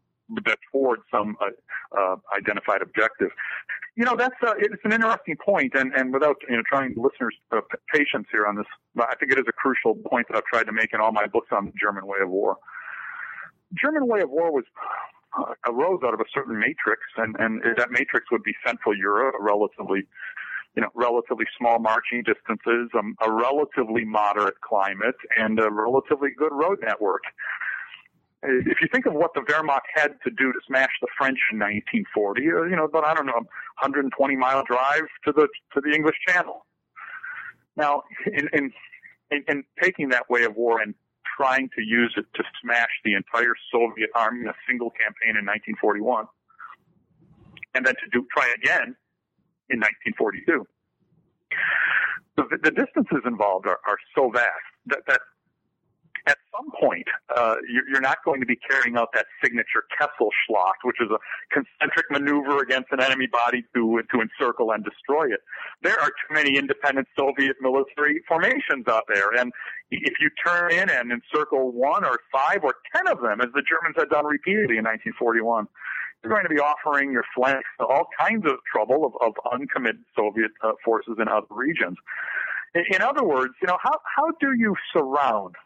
that 0.47 0.59
towards 0.71 1.03
some 1.11 1.37
uh, 1.41 1.99
uh, 1.99 2.17
identified 2.37 2.81
objective. 2.81 3.31
You 3.97 4.05
know, 4.05 4.17
that's 4.17 4.37
uh, 4.43 4.55
it's 4.57 4.83
an 4.85 4.93
interesting 4.93 5.37
point, 5.45 5.73
and 5.75 5.93
and 5.93 6.12
without 6.12 6.37
you 6.49 6.57
know 6.57 6.62
trying 6.67 6.95
listeners' 6.97 7.37
uh, 7.51 7.61
patience 7.93 8.27
here 8.33 8.47
on 8.47 8.57
this, 8.57 8.67
I 8.99 9.15
think 9.17 9.33
it 9.33 9.38
is 9.38 9.45
a 9.49 9.53
crucial 9.53 9.95
point 9.95 10.29
that 10.29 10.37
I've 10.37 10.45
tried 10.45 10.65
to 10.65 10.73
make 10.73 10.95
in 10.95 11.01
all 11.01 11.12
my 11.12 11.27
books 11.27 11.49
on 11.53 11.67
the 11.67 11.73
German 11.79 12.07
way 12.07 12.19
of 12.23 12.31
war. 12.31 12.57
German 13.75 14.07
way 14.07 14.21
of 14.21 14.31
war 14.31 14.53
was 14.53 14.65
arose 15.66 16.01
out 16.05 16.14
of 16.14 16.21
a 16.21 16.25
certain 16.33 16.59
matrix, 16.59 17.03
and, 17.16 17.37
and 17.38 17.62
that 17.77 17.90
matrix 17.90 18.31
would 18.31 18.42
be 18.42 18.55
Central 18.66 18.97
Europe, 18.97 19.35
a 19.38 19.42
relatively, 19.42 20.07
you 20.77 20.83
know, 20.83 20.88
relatively 20.95 21.47
small 21.59 21.79
marching 21.79 22.23
distances, 22.23 22.90
um, 22.99 23.16
a 23.25 23.31
relatively 23.31 24.05
moderate 24.05 24.61
climate, 24.61 25.16
and 25.37 25.59
a 25.59 25.71
relatively 25.71 26.31
good 26.37 26.53
road 26.53 26.79
network. 26.83 27.23
If 28.45 28.81
you 28.81 28.88
think 28.90 29.07
of 29.07 29.14
what 29.14 29.35
the 29.35 29.40
Wehrmacht 29.40 29.87
had 29.95 30.14
to 30.25 30.31
do 30.31 30.53
to 30.53 30.59
smash 30.66 30.90
the 31.01 31.07
French 31.16 31.38
in 31.53 31.61
1940, 31.61 32.42
uh, 32.42 32.62
you 32.64 32.77
know, 32.77 32.88
but 32.92 33.05
I 33.05 33.14
don't 33.14 33.27
know, 33.27 33.35
120 33.35 34.37
mile 34.37 34.64
drive 34.64 35.05
to 35.25 35.33
the 35.33 35.49
to 35.75 35.81
the 35.81 35.92
English 35.95 36.16
Channel. 36.27 36.66
Now, 37.77 38.03
in 38.27 38.49
in, 38.53 39.45
in 39.49 39.64
taking 39.81 40.09
that 40.11 40.29
way 40.29 40.45
of 40.45 40.57
war 40.57 40.81
and 40.81 40.95
trying 41.37 41.68
to 41.77 41.83
use 41.83 42.14
it 42.16 42.27
to 42.35 42.42
smash 42.62 42.90
the 43.05 43.14
entire 43.14 43.55
Soviet 43.71 44.11
army 44.14 44.42
in 44.42 44.49
a 44.49 44.55
single 44.68 44.90
campaign 44.90 45.37
in 45.37 45.47
1941, 45.47 46.27
and 47.75 47.87
then 47.87 47.95
to 47.95 48.07
do 48.12 48.27
try 48.35 48.53
again 48.57 48.97
in 49.71 49.81
1942. 49.81 50.66
The, 52.37 52.59
the 52.62 52.71
distances 52.71 53.23
involved 53.27 53.66
are, 53.66 53.81
are 53.87 53.99
so 54.16 54.31
vast 54.31 54.73
that, 54.87 55.01
that 55.07 55.21
at 56.27 56.38
some 56.55 56.71
point, 56.81 57.07
uh, 57.35 57.57
you're 57.68 58.01
not 58.01 58.18
going 58.25 58.40
to 58.40 58.47
be 58.47 58.57
carrying 58.57 58.97
out 58.97 59.09
that 59.14 59.27
signature 59.42 59.85
Kesselschlacht, 59.99 60.85
which 60.85 60.99
is 61.01 61.09
a 61.11 61.18
concentric 61.51 62.07
maneuver 62.11 62.62
against 62.62 62.92
an 62.92 63.01
enemy 63.01 63.27
body 63.27 63.64
to 63.75 64.03
to 64.12 64.21
encircle 64.21 64.71
and 64.71 64.85
destroy 64.85 65.33
it. 65.33 65.40
There 65.83 65.99
are 65.99 66.09
too 66.09 66.35
many 66.35 66.57
independent 66.57 67.09
Soviet 67.18 67.57
military 67.61 68.23
formations 68.29 68.87
out 68.87 69.05
there, 69.09 69.31
and 69.37 69.53
if 69.92 70.14
you 70.20 70.31
turn 70.44 70.72
in 70.72 70.90
and 70.90 71.12
encircle 71.12 71.72
one 71.72 72.05
or 72.05 72.18
five 72.33 72.64
or 72.64 72.74
ten 72.94 73.07
of 73.12 73.20
them, 73.20 73.40
as 73.40 73.48
the 73.55 73.62
Germans 73.62 73.96
had 73.96 74.09
done 74.09 74.26
repeatedly 74.26 74.78
in 74.78 74.85
1941, 74.85 75.68
you're 76.22 76.33
going 76.33 76.44
to 76.44 76.55
be 76.55 76.61
offering 76.61 77.12
your 77.12 77.24
flanks 77.35 77.68
all 77.81 78.09
kinds 78.18 78.46
of 78.46 78.57
trouble 78.70 79.05
of, 79.05 79.12
of 79.20 79.35
uncommitted 79.52 80.05
Soviet 80.16 80.50
uh, 80.62 80.72
forces 80.85 81.16
in 81.20 81.28
other 81.28 81.46
regions. 81.50 81.96
In, 82.74 82.85
in 82.94 83.02
other 83.02 83.24
words, 83.24 83.55
you 83.61 83.68
know, 83.68 83.78
how, 83.83 83.98
how 84.16 84.31
do 84.40 84.52
you 84.57 84.74
surround 84.92 85.57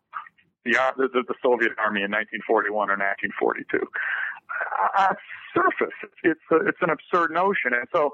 the, 0.66 1.08
the, 1.12 1.22
the 1.26 1.34
Soviet 1.42 1.72
army 1.78 2.02
in 2.02 2.10
1941 2.10 2.90
or 2.90 2.98
1942. 2.98 3.86
Uh, 4.98 5.14
surface, 5.54 5.94
it's 6.22 6.40
a, 6.50 6.56
it's 6.66 6.80
an 6.80 6.90
absurd 6.90 7.30
notion. 7.30 7.72
And 7.72 7.86
so, 7.92 8.10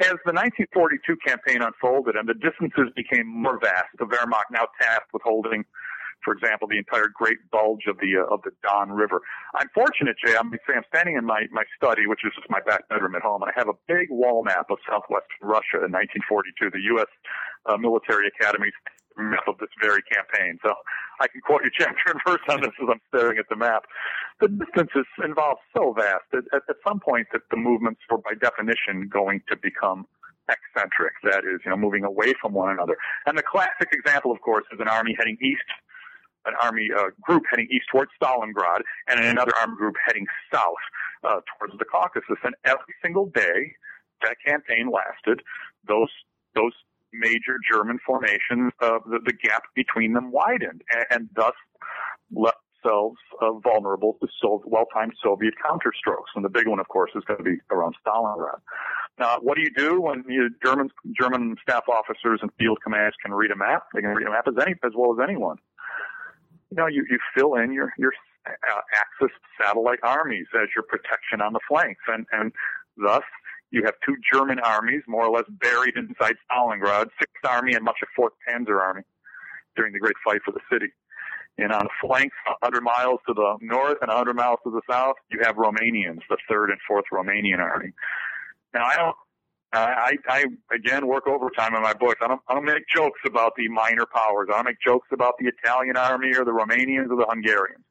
as 0.00 0.18
the 0.24 0.32
1942 0.32 1.16
campaign 1.24 1.62
unfolded 1.62 2.16
and 2.16 2.28
the 2.28 2.34
distances 2.34 2.92
became 2.96 3.26
more 3.26 3.58
vast, 3.60 3.92
the 3.98 4.06
Wehrmacht 4.06 4.50
now 4.50 4.66
tasked 4.80 5.12
with 5.12 5.22
holding 5.22 5.64
for 6.24 6.32
example, 6.34 6.68
the 6.68 6.78
entire 6.78 7.08
Great 7.08 7.38
Bulge 7.50 7.86
of 7.88 7.96
the 7.98 8.20
uh, 8.20 8.34
of 8.34 8.42
the 8.42 8.50
Don 8.62 8.92
River. 8.92 9.20
I'm 9.56 9.68
fortunate, 9.74 10.16
Jay. 10.24 10.36
I'm, 10.36 10.52
I'm 10.52 10.84
standing 10.94 11.16
in 11.16 11.24
my 11.24 11.46
my 11.50 11.64
study, 11.76 12.06
which 12.06 12.20
is 12.24 12.32
just 12.36 12.48
my 12.50 12.60
back 12.60 12.88
bedroom 12.88 13.14
at 13.14 13.22
home, 13.22 13.42
and 13.42 13.50
I 13.50 13.58
have 13.58 13.68
a 13.68 13.78
big 13.88 14.08
wall 14.10 14.44
map 14.44 14.66
of 14.70 14.78
southwestern 14.88 15.40
Russia 15.40 15.80
in 15.84 15.92
1942, 15.92 16.70
the 16.70 16.84
U.S. 16.96 17.10
Uh, 17.66 17.76
military 17.76 18.28
Academy's 19.20 19.36
map 19.36 19.48
of 19.48 19.58
this 19.58 19.68
very 19.80 20.02
campaign. 20.02 20.58
So 20.62 20.74
I 21.20 21.28
can 21.28 21.40
quote 21.40 21.62
you 21.64 21.70
chapter 21.78 22.12
and 22.12 22.20
verse 22.26 22.40
on 22.48 22.60
this 22.60 22.70
as 22.82 22.88
I'm 22.90 23.00
staring 23.08 23.38
at 23.38 23.48
the 23.48 23.56
map. 23.56 23.84
The 24.40 24.48
distances 24.48 25.06
involved 25.24 25.60
so 25.76 25.92
vast 25.92 26.24
that 26.32 26.44
at, 26.52 26.62
at 26.68 26.76
some 26.86 27.00
point 27.00 27.28
that 27.32 27.42
the 27.50 27.56
movements 27.56 28.00
were 28.10 28.18
by 28.18 28.34
definition 28.40 29.08
going 29.12 29.42
to 29.48 29.56
become 29.56 30.06
eccentric. 30.48 31.12
That 31.22 31.44
is, 31.44 31.60
you 31.64 31.70
know, 31.70 31.76
moving 31.76 32.04
away 32.04 32.34
from 32.40 32.52
one 32.52 32.70
another. 32.70 32.96
And 33.26 33.36
the 33.36 33.42
classic 33.42 33.88
example, 33.92 34.32
of 34.32 34.40
course, 34.40 34.64
is 34.72 34.80
an 34.80 34.88
army 34.88 35.14
heading 35.18 35.36
east 35.42 35.68
an 36.46 36.54
army 36.62 36.88
uh, 36.96 37.10
group 37.20 37.42
heading 37.50 37.68
east 37.70 37.84
towards 37.92 38.10
Stalingrad 38.16 38.80
and 39.08 39.20
another 39.20 39.52
armed 39.60 39.76
group 39.76 39.94
heading 40.06 40.26
south 40.50 40.80
uh, 41.22 41.40
towards 41.58 41.76
the 41.78 41.84
Caucasus. 41.84 42.38
And 42.42 42.54
every 42.64 42.94
single 43.02 43.26
day 43.26 43.74
that 44.22 44.36
campaign 44.44 44.90
lasted, 44.90 45.42
those 45.86 46.08
those 46.54 46.72
major 47.12 47.56
German 47.70 47.98
formations, 48.04 48.72
uh, 48.80 48.98
the, 49.06 49.20
the 49.24 49.32
gap 49.32 49.64
between 49.74 50.12
them 50.12 50.32
widened, 50.32 50.82
and, 50.92 51.04
and 51.10 51.28
thus 51.34 51.54
left 52.32 52.58
themselves 52.82 53.18
uh, 53.42 53.52
vulnerable 53.52 54.16
to 54.20 54.28
so, 54.40 54.62
well-timed 54.66 55.12
Soviet 55.22 55.54
counterstrokes. 55.64 56.32
And 56.34 56.44
the 56.44 56.48
big 56.48 56.66
one, 56.66 56.80
of 56.80 56.88
course, 56.88 57.10
is 57.14 57.22
going 57.26 57.38
to 57.38 57.44
be 57.44 57.56
around 57.70 57.94
Stalingrad. 58.06 58.60
Now, 59.18 59.38
what 59.40 59.56
do 59.56 59.62
you 59.62 59.70
do 59.76 60.00
when 60.00 60.24
you, 60.28 60.50
German 60.64 60.88
German 61.18 61.56
staff 61.62 61.84
officers 61.88 62.40
and 62.40 62.50
field 62.58 62.78
commands 62.82 63.16
can 63.22 63.34
read 63.34 63.50
a 63.50 63.56
map? 63.56 63.84
They 63.94 64.00
can 64.00 64.10
read 64.10 64.26
a 64.26 64.30
map 64.30 64.48
as 64.48 64.54
any 64.60 64.74
as 64.84 64.92
well 64.96 65.12
as 65.12 65.18
anyone 65.22 65.58
you 66.70 66.76
know, 66.76 66.86
you, 66.86 67.04
you 67.10 67.18
fill 67.36 67.54
in 67.54 67.72
your, 67.72 67.92
your 67.98 68.12
uh, 68.46 68.80
Axis 68.94 69.36
satellite 69.60 69.98
armies 70.02 70.46
as 70.54 70.68
your 70.74 70.84
protection 70.84 71.40
on 71.40 71.52
the 71.52 71.60
flanks. 71.68 72.02
And, 72.08 72.26
and 72.32 72.52
thus, 72.96 73.22
you 73.70 73.82
have 73.84 73.94
two 74.04 74.16
German 74.32 74.58
armies 74.60 75.02
more 75.06 75.24
or 75.24 75.36
less 75.36 75.46
buried 75.48 75.96
inside 75.96 76.36
Stalingrad, 76.50 77.08
Sixth 77.18 77.44
Army 77.44 77.74
and 77.74 77.84
much 77.84 77.98
of 78.02 78.08
Fourth 78.16 78.32
Panzer 78.48 78.80
Army 78.80 79.02
during 79.76 79.92
the 79.92 79.98
great 79.98 80.16
fight 80.24 80.40
for 80.44 80.52
the 80.52 80.60
city. 80.70 80.92
And 81.58 81.72
on 81.72 81.84
the 81.84 82.06
flanks, 82.06 82.36
100 82.46 82.82
miles 82.82 83.20
to 83.28 83.34
the 83.34 83.56
north 83.60 83.98
and 84.00 84.08
100 84.08 84.34
miles 84.34 84.58
to 84.64 84.70
the 84.70 84.80
south, 84.90 85.16
you 85.30 85.40
have 85.42 85.56
Romanians, 85.56 86.20
the 86.28 86.38
third 86.48 86.70
and 86.70 86.78
fourth 86.86 87.04
Romanian 87.12 87.58
army. 87.58 87.92
Now, 88.72 88.84
I 88.84 88.96
don't 88.96 89.16
I, 89.72 90.16
I 90.28 90.46
again 90.74 91.06
work 91.06 91.28
overtime 91.28 91.74
in 91.76 91.82
my 91.82 91.92
books. 91.92 92.16
I 92.22 92.26
don't, 92.26 92.40
I 92.48 92.54
don't 92.54 92.64
make 92.64 92.88
jokes 92.92 93.20
about 93.24 93.52
the 93.56 93.68
minor 93.68 94.04
powers. 94.04 94.48
I 94.50 94.56
don't 94.56 94.64
make 94.64 94.80
jokes 94.84 95.08
about 95.12 95.34
the 95.38 95.46
Italian 95.46 95.96
army 95.96 96.34
or 96.36 96.44
the 96.44 96.50
Romanians 96.50 97.10
or 97.10 97.16
the 97.16 97.26
Hungarians. 97.28 97.84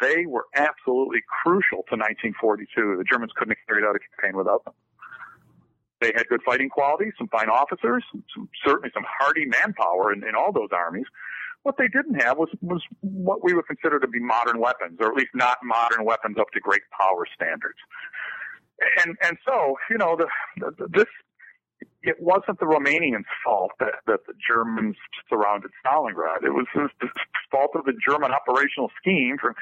They 0.00 0.24
were 0.26 0.46
absolutely 0.54 1.20
crucial 1.42 1.84
to 1.90 1.96
1942. 1.96 2.96
The 2.96 3.04
Germans 3.04 3.32
couldn't 3.36 3.56
have 3.56 3.66
carried 3.68 3.84
out 3.84 3.94
a 3.94 4.00
campaign 4.00 4.36
without 4.36 4.64
them. 4.64 4.74
They 6.04 6.12
had 6.14 6.28
good 6.28 6.42
fighting 6.44 6.68
qualities, 6.68 7.12
some 7.16 7.28
fine 7.28 7.48
officers, 7.48 8.04
some, 8.12 8.48
certainly 8.64 8.90
some 8.92 9.04
hardy 9.08 9.46
manpower 9.46 10.12
in, 10.12 10.22
in 10.26 10.34
all 10.34 10.52
those 10.52 10.68
armies. 10.72 11.06
What 11.62 11.76
they 11.78 11.88
didn't 11.88 12.20
have 12.20 12.36
was, 12.36 12.50
was 12.60 12.82
what 13.00 13.42
we 13.42 13.54
would 13.54 13.66
consider 13.66 13.98
to 13.98 14.06
be 14.06 14.20
modern 14.20 14.60
weapons, 14.60 14.98
or 15.00 15.10
at 15.10 15.16
least 15.16 15.30
not 15.34 15.56
modern 15.64 16.04
weapons 16.04 16.36
up 16.38 16.50
to 16.52 16.60
great 16.60 16.82
power 16.92 17.26
standards 17.34 17.78
and 19.04 19.16
and 19.22 19.36
so 19.46 19.76
you 19.90 19.98
know 19.98 20.16
the, 20.16 20.26
the, 20.58 20.88
this 20.92 21.06
it 22.02 22.16
wasn't 22.20 22.58
the 22.60 22.66
Romanians' 22.66 23.24
fault 23.42 23.72
that, 23.80 24.04
that 24.06 24.20
the 24.26 24.34
Germans 24.36 24.96
surrounded 25.28 25.70
Stalingrad. 25.80 26.44
It 26.44 26.52
was 26.52 26.66
the 26.74 27.08
fault 27.50 27.70
of 27.74 27.86
the 27.86 27.94
German 28.06 28.30
operational 28.30 28.90
scheme 29.00 29.36
for 29.40 29.54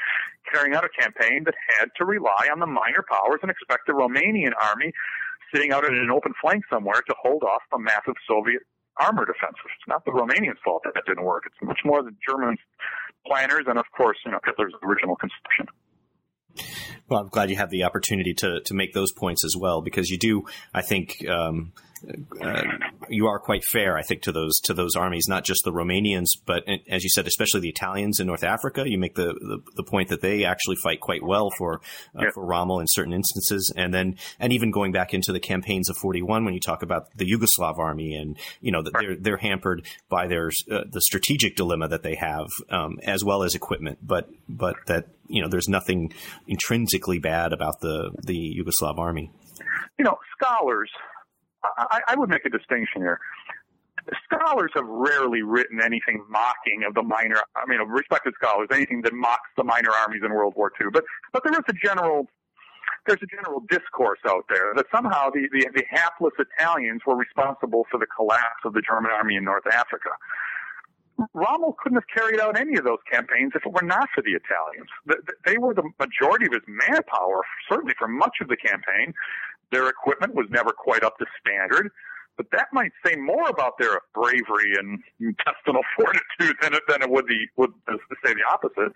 carrying 0.52 0.74
out 0.74 0.84
a 0.84 0.88
campaign 0.88 1.44
that 1.44 1.54
had 1.78 1.88
to 1.98 2.04
rely 2.04 2.48
on 2.50 2.58
the 2.58 2.66
minor 2.66 3.04
powers 3.08 3.38
and 3.42 3.50
expect 3.50 3.86
the 3.86 3.92
Romanian 3.92 4.52
army 4.60 4.92
sitting 5.52 5.72
out 5.72 5.84
in 5.84 5.94
an 5.94 6.10
open 6.10 6.32
flank 6.40 6.64
somewhere 6.70 7.02
to 7.06 7.14
hold 7.20 7.42
off 7.42 7.62
a 7.74 7.78
massive 7.78 8.14
Soviet 8.28 8.62
armor 8.98 9.24
defenses. 9.24 9.64
It's 9.64 9.88
not 9.88 10.04
the 10.04 10.12
Romanians' 10.12 10.60
fault 10.64 10.82
that 10.84 10.94
that 10.94 11.04
didn't 11.06 11.24
work. 11.24 11.44
It's 11.46 11.56
much 11.62 11.80
more 11.84 12.02
the 12.02 12.14
German 12.26 12.56
planners 13.26 13.64
and, 13.66 13.78
of 13.78 13.86
course, 13.96 14.18
you 14.24 14.32
know, 14.32 14.40
Hitler's 14.44 14.74
original 14.82 15.16
conception. 15.16 15.66
Well, 17.08 17.20
I'm 17.20 17.28
glad 17.28 17.50
you 17.50 17.56
have 17.56 17.70
the 17.70 17.84
opportunity 17.84 18.34
to 18.34 18.60
to 18.60 18.74
make 18.74 18.92
those 18.92 19.12
points 19.12 19.44
as 19.44 19.54
well 19.58 19.80
because 19.82 20.10
you 20.10 20.18
do, 20.18 20.42
I 20.74 20.82
think, 20.82 21.26
um, 21.28 21.72
uh, 22.40 22.62
you 23.08 23.26
are 23.26 23.38
quite 23.38 23.64
fair, 23.64 23.96
I 23.96 24.02
think, 24.02 24.22
to 24.22 24.32
those 24.32 24.58
to 24.64 24.74
those 24.74 24.96
armies, 24.96 25.26
not 25.28 25.44
just 25.44 25.62
the 25.64 25.72
Romanians, 25.72 26.26
but 26.44 26.64
as 26.88 27.04
you 27.04 27.10
said, 27.10 27.26
especially 27.26 27.60
the 27.60 27.68
Italians 27.68 28.18
in 28.18 28.26
North 28.26 28.42
Africa. 28.44 28.84
You 28.86 28.98
make 28.98 29.14
the 29.14 29.34
the, 29.34 29.58
the 29.76 29.84
point 29.84 30.08
that 30.08 30.20
they 30.20 30.44
actually 30.44 30.76
fight 30.82 31.00
quite 31.00 31.22
well 31.22 31.50
for 31.56 31.80
uh, 32.16 32.22
yeah. 32.22 32.30
for 32.34 32.44
Rommel 32.44 32.80
in 32.80 32.86
certain 32.88 33.12
instances, 33.12 33.72
and 33.76 33.94
then 33.94 34.16
and 34.40 34.52
even 34.52 34.70
going 34.70 34.92
back 34.92 35.14
into 35.14 35.32
the 35.32 35.40
campaigns 35.40 35.88
of 35.88 35.96
forty 35.96 36.22
one, 36.22 36.44
when 36.44 36.54
you 36.54 36.60
talk 36.60 36.82
about 36.82 37.04
the 37.16 37.30
Yugoslav 37.30 37.78
army, 37.78 38.14
and 38.14 38.36
you 38.60 38.72
know 38.72 38.82
they're 38.82 39.16
they're 39.16 39.36
hampered 39.36 39.86
by 40.08 40.26
their 40.26 40.50
uh, 40.70 40.84
the 40.90 41.00
strategic 41.00 41.56
dilemma 41.56 41.88
that 41.88 42.02
they 42.02 42.16
have, 42.16 42.48
um, 42.70 42.98
as 43.04 43.24
well 43.24 43.42
as 43.42 43.54
equipment, 43.54 43.98
but 44.02 44.28
but 44.48 44.74
that 44.86 45.06
you 45.28 45.40
know 45.40 45.48
there's 45.48 45.68
nothing 45.68 46.12
intrinsically 46.48 47.18
bad 47.18 47.52
about 47.52 47.80
the 47.80 48.10
the 48.22 48.56
Yugoslav 48.58 48.98
army. 48.98 49.30
You 49.98 50.04
know, 50.04 50.18
scholars 50.40 50.90
I, 51.64 52.00
I 52.08 52.14
would 52.16 52.28
make 52.28 52.44
a 52.44 52.50
distinction 52.50 53.02
here. 53.02 53.20
Scholars 54.24 54.72
have 54.74 54.86
rarely 54.86 55.42
written 55.42 55.80
anything 55.80 56.24
mocking 56.28 56.82
of 56.86 56.94
the 56.94 57.02
minor, 57.02 57.36
I 57.54 57.66
mean, 57.66 57.78
respected 57.86 58.34
scholars, 58.34 58.68
anything 58.72 59.02
that 59.02 59.12
mocks 59.12 59.48
the 59.56 59.62
minor 59.62 59.90
armies 59.90 60.22
in 60.24 60.32
World 60.32 60.54
War 60.56 60.72
II. 60.80 60.88
But, 60.92 61.04
but 61.32 61.44
there 61.44 61.52
is 61.52 61.64
a 61.68 61.72
general, 61.72 62.26
there's 63.06 63.22
a 63.22 63.26
general 63.26 63.60
discourse 63.70 64.18
out 64.26 64.44
there 64.48 64.72
that 64.74 64.86
somehow 64.92 65.30
the, 65.30 65.48
the, 65.52 65.68
the 65.74 65.84
hapless 65.88 66.32
Italians 66.38 67.02
were 67.06 67.14
responsible 67.14 67.86
for 67.90 67.98
the 67.98 68.06
collapse 68.06 68.64
of 68.64 68.72
the 68.72 68.82
German 68.82 69.12
army 69.12 69.36
in 69.36 69.44
North 69.44 69.66
Africa. 69.68 70.10
Rommel 71.34 71.76
couldn't 71.78 71.96
have 71.96 72.08
carried 72.12 72.40
out 72.40 72.58
any 72.58 72.76
of 72.76 72.84
those 72.84 72.98
campaigns 73.10 73.52
if 73.54 73.64
it 73.64 73.72
were 73.72 73.86
not 73.86 74.08
for 74.14 74.22
the 74.22 74.32
Italians. 74.32 74.88
They 75.44 75.58
were 75.58 75.74
the 75.74 75.88
majority 76.00 76.46
of 76.46 76.52
his 76.52 76.62
manpower, 76.66 77.42
certainly 77.70 77.94
for 77.98 78.08
much 78.08 78.38
of 78.40 78.48
the 78.48 78.56
campaign. 78.56 79.14
Their 79.72 79.88
equipment 79.88 80.34
was 80.34 80.46
never 80.50 80.70
quite 80.70 81.02
up 81.02 81.18
to 81.18 81.26
standard, 81.40 81.90
but 82.36 82.46
that 82.52 82.68
might 82.72 82.92
say 83.04 83.16
more 83.16 83.48
about 83.48 83.78
their 83.78 84.00
bravery 84.14 84.74
and 84.78 85.02
intestinal 85.18 85.82
fortitude 85.96 86.56
than 86.62 86.74
it, 86.74 86.82
than 86.88 87.02
it 87.02 87.10
would 87.10 87.26
be 87.26 87.48
would 87.56 87.72
say 88.24 88.34
the 88.34 88.44
opposite. 88.48 88.92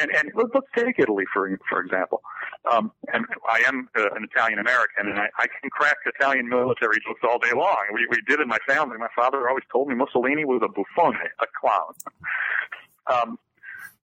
And 0.00 0.10
and 0.14 0.32
let's 0.34 0.66
take 0.76 0.98
Italy 0.98 1.24
for 1.32 1.58
for 1.68 1.80
example. 1.80 2.22
Um, 2.70 2.90
and 3.12 3.24
I 3.48 3.62
am 3.68 3.88
uh, 3.96 4.10
an 4.16 4.24
Italian 4.24 4.58
American, 4.58 5.08
and 5.08 5.18
I, 5.18 5.28
I 5.38 5.46
can 5.46 5.70
crack 5.70 5.96
Italian 6.06 6.48
military 6.48 6.98
jokes 7.06 7.20
all 7.22 7.38
day 7.38 7.52
long. 7.54 7.78
We 7.92 8.06
we 8.10 8.18
did 8.26 8.40
in 8.40 8.48
my 8.48 8.58
family. 8.66 8.98
My 8.98 9.08
father 9.14 9.48
always 9.48 9.64
told 9.72 9.88
me 9.88 9.94
Mussolini 9.94 10.44
was 10.44 10.62
a 10.64 10.68
buffone, 10.68 11.16
a 11.40 11.46
clown. 11.60 11.94
Um, 13.06 13.38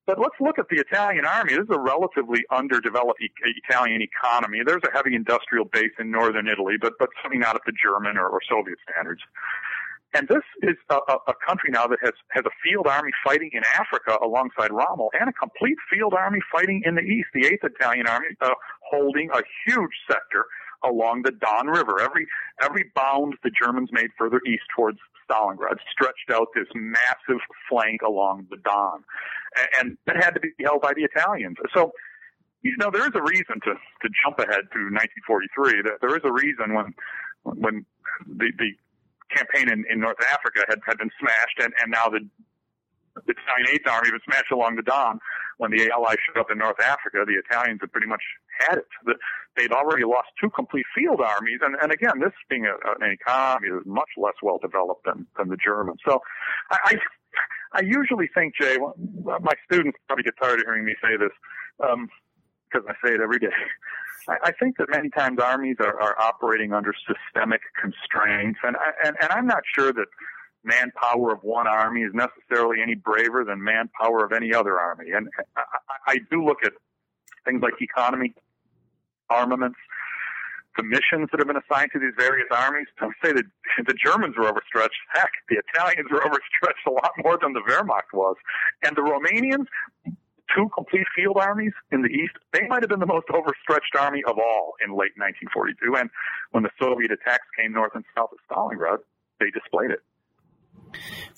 but 0.06 0.18
let's 0.18 0.36
look 0.40 0.58
at 0.58 0.68
the 0.68 0.76
Italian 0.76 1.24
army. 1.24 1.54
This 1.54 1.64
is 1.64 1.70
a 1.74 1.78
relatively 1.78 2.44
underdeveloped 2.50 3.20
e- 3.22 3.30
Italian 3.64 4.02
economy. 4.02 4.60
There's 4.64 4.82
a 4.84 4.92
heavy 4.92 5.14
industrial 5.14 5.64
base 5.64 5.92
in 5.98 6.10
northern 6.10 6.48
Italy, 6.48 6.74
but 6.80 6.94
but 6.98 7.08
something 7.22 7.40
not 7.40 7.56
at 7.56 7.62
the 7.66 7.72
German 7.72 8.16
or, 8.16 8.28
or 8.28 8.40
Soviet 8.48 8.78
standards. 8.90 9.22
And 10.14 10.28
this 10.28 10.44
is 10.62 10.76
a, 10.90 10.94
a, 11.26 11.34
country 11.44 11.70
now 11.72 11.88
that 11.88 11.98
has, 12.00 12.12
has 12.30 12.44
a 12.46 12.54
field 12.62 12.86
army 12.86 13.10
fighting 13.24 13.50
in 13.52 13.62
Africa 13.76 14.16
alongside 14.22 14.70
Rommel 14.70 15.10
and 15.18 15.28
a 15.28 15.32
complete 15.32 15.76
field 15.90 16.14
army 16.14 16.38
fighting 16.52 16.82
in 16.84 16.94
the 16.94 17.00
east, 17.00 17.26
the 17.34 17.42
8th 17.42 17.68
Italian 17.74 18.06
Army 18.06 18.28
uh, 18.40 18.50
holding 18.88 19.30
a 19.30 19.42
huge 19.66 19.90
sector 20.08 20.46
along 20.84 21.22
the 21.22 21.32
Don 21.32 21.66
River. 21.66 22.00
Every, 22.00 22.28
every 22.62 22.92
bound 22.94 23.34
the 23.42 23.50
Germans 23.50 23.88
made 23.90 24.10
further 24.16 24.40
east 24.46 24.62
towards 24.76 24.98
Stalingrad 25.28 25.78
stretched 25.90 26.30
out 26.32 26.48
this 26.54 26.68
massive 26.74 27.40
flank 27.68 28.02
along 28.02 28.46
the 28.50 28.56
Don. 28.64 29.04
And, 29.80 29.96
that 30.06 30.16
had 30.16 30.34
to 30.34 30.40
be 30.40 30.50
held 30.62 30.82
by 30.82 30.92
the 30.94 31.04
Italians. 31.04 31.56
So, 31.74 31.92
you 32.62 32.76
know, 32.78 32.90
there 32.90 33.06
is 33.06 33.14
a 33.14 33.22
reason 33.22 33.60
to, 33.64 33.74
to 33.74 34.08
jump 34.24 34.38
ahead 34.38 34.66
to 34.72 34.80
1943. 34.90 35.82
That 35.82 36.00
there 36.00 36.16
is 36.16 36.22
a 36.24 36.32
reason 36.32 36.74
when, 36.74 36.94
when 37.44 37.86
the, 38.26 38.50
the 38.58 38.70
campaign 39.34 39.70
in, 39.70 39.84
in 39.90 40.00
North 40.00 40.20
Africa 40.32 40.64
had, 40.68 40.80
had 40.86 40.98
been 40.98 41.10
smashed, 41.20 41.58
and, 41.60 41.72
and 41.82 41.90
now 41.90 42.08
the, 42.08 42.20
the 43.26 43.34
Italian 43.34 43.68
Eighth 43.70 43.86
Army 43.86 44.10
was 44.12 44.22
smashed 44.24 44.50
along 44.50 44.76
the 44.76 44.82
Don. 44.82 45.18
When 45.58 45.70
the 45.70 45.90
Allies 45.90 46.18
showed 46.26 46.40
up 46.40 46.50
in 46.50 46.58
North 46.58 46.80
Africa, 46.80 47.22
the 47.26 47.38
Italians 47.38 47.78
had 47.80 47.92
pretty 47.92 48.08
much 48.08 48.22
had 48.58 48.78
it. 48.78 48.86
The, 49.04 49.14
they'd 49.56 49.72
already 49.72 50.04
lost 50.04 50.28
two 50.40 50.50
complete 50.50 50.86
field 50.94 51.20
armies, 51.20 51.60
and, 51.62 51.76
and 51.80 51.92
again, 51.92 52.20
this 52.20 52.32
being 52.48 52.66
a, 52.66 52.74
an 53.04 53.12
economy 53.12 53.68
is 53.68 53.82
much 53.86 54.10
less 54.16 54.34
well 54.42 54.58
developed 54.60 55.04
than, 55.04 55.26
than 55.38 55.48
the 55.48 55.56
Germans. 55.56 56.00
So, 56.06 56.20
I, 56.70 56.78
I, 56.84 57.78
I 57.78 57.82
usually 57.82 58.28
think, 58.34 58.54
Jay, 58.60 58.76
my 59.24 59.54
students 59.70 59.98
probably 60.06 60.24
get 60.24 60.34
tired 60.40 60.60
of 60.60 60.66
hearing 60.66 60.84
me 60.84 60.94
say 61.02 61.16
this 61.16 61.32
because 61.78 62.84
um, 62.86 62.88
I 62.88 62.94
say 63.06 63.14
it 63.14 63.20
every 63.20 63.38
day. 63.38 63.48
I 64.28 64.52
think 64.52 64.78
that 64.78 64.88
many 64.88 65.10
times 65.10 65.38
armies 65.38 65.76
are, 65.80 66.00
are 66.00 66.18
operating 66.18 66.72
under 66.72 66.94
systemic 67.06 67.60
constraints, 67.78 68.58
and, 68.62 68.74
and 69.04 69.16
and 69.20 69.30
I'm 69.30 69.46
not 69.46 69.64
sure 69.74 69.92
that 69.92 70.06
manpower 70.64 71.32
of 71.32 71.40
one 71.42 71.66
army 71.66 72.02
is 72.02 72.12
necessarily 72.14 72.82
any 72.82 72.94
braver 72.94 73.44
than 73.44 73.62
manpower 73.62 74.24
of 74.24 74.32
any 74.32 74.54
other 74.54 74.80
army. 74.80 75.10
And 75.14 75.28
I, 75.56 75.62
I 76.06 76.18
do 76.30 76.44
look 76.44 76.64
at 76.64 76.72
things 77.44 77.62
like 77.62 77.74
economy, 77.80 78.34
armaments, 79.30 79.78
the 80.76 80.82
missions 80.82 81.28
that 81.30 81.38
have 81.38 81.46
been 81.46 81.60
assigned 81.60 81.90
to 81.92 82.00
these 82.00 82.14
various 82.18 82.48
armies. 82.50 82.86
I 83.00 83.06
would 83.06 83.20
say 83.24 83.32
that 83.32 83.44
the 83.86 83.94
Germans 83.94 84.36
were 84.36 84.48
overstretched. 84.48 84.98
Heck, 85.12 85.30
the 85.48 85.56
Italians 85.56 86.10
were 86.10 86.22
overstretched 86.26 86.86
a 86.86 86.90
lot 86.90 87.12
more 87.22 87.38
than 87.40 87.52
the 87.52 87.62
Wehrmacht 87.68 88.12
was. 88.12 88.36
And 88.82 88.96
the 88.96 89.02
Romanians, 89.02 89.66
two 90.54 90.68
complete 90.74 91.06
field 91.14 91.36
armies 91.38 91.72
in 91.92 92.02
the 92.02 92.08
east, 92.08 92.34
they 92.52 92.66
might 92.68 92.82
have 92.82 92.90
been 92.90 93.00
the 93.00 93.06
most 93.06 93.26
overstretched 93.32 93.94
army 93.98 94.22
of 94.26 94.38
all 94.38 94.74
in 94.84 94.90
late 94.90 95.14
1942. 95.16 95.96
And 95.96 96.10
when 96.50 96.62
the 96.62 96.70
Soviet 96.80 97.10
attacks 97.10 97.46
came 97.56 97.72
north 97.72 97.92
and 97.94 98.04
south 98.16 98.30
of 98.32 98.38
Stalingrad, 98.50 98.98
they 99.40 99.50
displayed 99.50 99.90
it. 99.90 100.00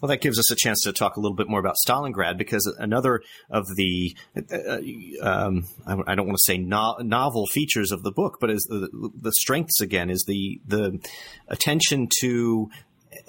Well, 0.00 0.08
that 0.08 0.20
gives 0.20 0.38
us 0.38 0.50
a 0.50 0.56
chance 0.56 0.82
to 0.82 0.92
talk 0.92 1.16
a 1.16 1.20
little 1.20 1.36
bit 1.36 1.48
more 1.48 1.60
about 1.60 1.76
Stalingrad 1.86 2.36
because 2.36 2.66
another 2.78 3.22
of 3.50 3.66
the, 3.76 4.16
uh, 4.36 4.78
um, 5.22 5.66
I 5.86 6.14
don't 6.14 6.26
want 6.26 6.38
to 6.38 6.52
say 6.52 6.58
no- 6.58 6.98
novel 7.00 7.46
features 7.46 7.92
of 7.92 8.02
the 8.02 8.12
book, 8.12 8.38
but 8.40 8.50
is 8.50 8.64
the, 8.64 9.10
the 9.20 9.32
strengths 9.32 9.80
again 9.80 10.10
is 10.10 10.24
the 10.26 10.60
the 10.66 11.00
attention 11.48 12.08
to 12.20 12.70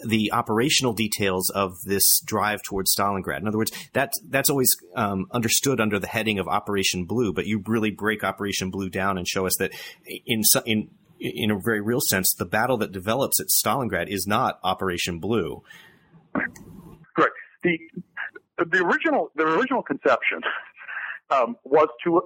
the 0.06 0.32
operational 0.32 0.94
details 0.94 1.50
of 1.50 1.74
this 1.86 2.04
drive 2.26 2.62
towards 2.64 2.94
Stalingrad. 2.96 3.40
In 3.40 3.48
other 3.48 3.58
words, 3.58 3.72
that 3.94 4.12
that's 4.30 4.50
always 4.50 4.70
um, 4.96 5.28
understood 5.32 5.80
under 5.80 6.00
the 6.00 6.08
heading 6.08 6.40
of 6.40 6.48
Operation 6.48 7.06
Blue, 7.06 7.34
but 7.34 7.46
you 7.46 7.64
really 7.66 7.92
break 7.92 8.24
Operation 8.24 8.70
Blue 8.70 8.90
down 8.90 9.18
and 9.18 9.28
show 9.28 9.46
us 9.46 9.56
that 9.60 9.72
in 10.26 10.44
in 10.66 10.90
in 11.20 11.52
a 11.52 11.60
very 11.60 11.82
real 11.82 12.02
sense, 12.02 12.34
the 12.38 12.46
battle 12.46 12.78
that 12.78 12.92
develops 12.92 13.40
at 13.40 13.48
Stalingrad 13.48 14.08
is 14.08 14.28
not 14.28 14.60
Operation 14.64 15.20
Blue. 15.20 15.64
Correct. 17.16 17.36
The 17.64 17.80
the 18.58 18.84
original 18.84 19.32
the 19.36 19.44
original 19.44 19.84
conception 19.84 20.42
um, 21.30 21.56
was 21.64 21.88
to 22.04 22.22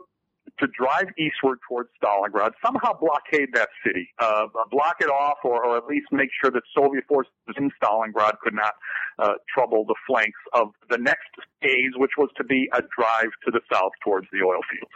to 0.59 0.67
drive 0.77 1.07
eastward 1.17 1.59
towards 1.67 1.89
Stalingrad, 2.01 2.51
somehow 2.63 2.93
blockade 2.93 3.49
that 3.53 3.69
city, 3.85 4.09
uh, 4.19 4.45
block 4.69 4.97
it 4.99 5.09
off, 5.09 5.37
or, 5.43 5.65
or 5.65 5.77
at 5.77 5.85
least 5.85 6.07
make 6.11 6.29
sure 6.41 6.51
that 6.51 6.61
Soviet 6.75 7.03
forces 7.07 7.31
in 7.57 7.71
Stalingrad 7.81 8.37
could 8.43 8.53
not 8.53 8.73
uh, 9.17 9.33
trouble 9.53 9.85
the 9.85 9.95
flanks 10.05 10.39
of 10.53 10.69
the 10.89 10.97
next 10.97 11.29
phase, 11.61 11.91
which 11.95 12.11
was 12.17 12.29
to 12.37 12.43
be 12.43 12.69
a 12.73 12.81
drive 12.95 13.31
to 13.45 13.51
the 13.51 13.61
south 13.71 13.91
towards 14.03 14.27
the 14.31 14.39
oil 14.45 14.61
fields. 14.69 14.93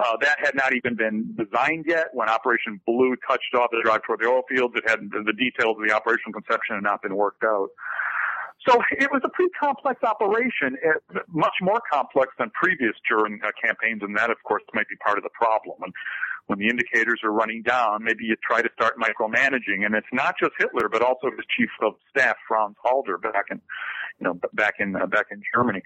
Uh, 0.00 0.16
that 0.20 0.36
had 0.38 0.54
not 0.54 0.74
even 0.74 0.94
been 0.94 1.34
designed 1.36 1.84
yet 1.86 2.08
when 2.12 2.28
Operation 2.28 2.80
Blue 2.86 3.16
touched 3.26 3.54
off 3.54 3.70
the 3.70 3.80
drive 3.82 4.02
toward 4.02 4.20
the 4.20 4.26
oil 4.26 4.42
fields. 4.48 4.74
It 4.76 4.88
had 4.88 5.00
the 5.10 5.32
details 5.32 5.76
of 5.80 5.86
the 5.86 5.94
operational 5.94 6.32
conception 6.32 6.76
had 6.76 6.84
not 6.84 7.02
been 7.02 7.16
worked 7.16 7.44
out. 7.44 7.68
So 8.68 8.82
it 8.90 9.10
was 9.12 9.22
a 9.24 9.28
pretty 9.28 9.52
complex 9.58 10.02
operation, 10.02 10.76
much 11.28 11.54
more 11.62 11.80
complex 11.92 12.32
than 12.38 12.50
previous 12.50 12.94
German 13.08 13.38
uh, 13.44 13.50
campaigns, 13.62 14.02
and 14.02 14.16
that, 14.16 14.30
of 14.30 14.42
course, 14.42 14.62
might 14.74 14.88
be 14.88 14.96
part 14.96 15.18
of 15.18 15.24
the 15.24 15.30
problem. 15.30 15.78
And 15.82 15.92
when 16.46 16.58
the 16.58 16.68
indicators 16.68 17.20
are 17.22 17.30
running 17.30 17.62
down, 17.62 18.02
maybe 18.02 18.24
you 18.24 18.34
try 18.42 18.62
to 18.62 18.68
start 18.74 18.94
micromanaging, 18.98 19.84
and 19.84 19.94
it's 19.94 20.06
not 20.12 20.34
just 20.38 20.52
Hitler, 20.58 20.88
but 20.88 21.02
also 21.02 21.30
his 21.30 21.46
chief 21.56 21.70
of 21.80 21.94
staff, 22.10 22.36
Franz 22.48 22.74
Halder, 22.82 23.18
back 23.18 23.46
in, 23.50 23.60
you 24.18 24.24
know, 24.24 24.40
back 24.52 24.74
in 24.80 24.96
uh, 24.96 25.06
back 25.06 25.26
in 25.30 25.42
Germany. 25.54 25.82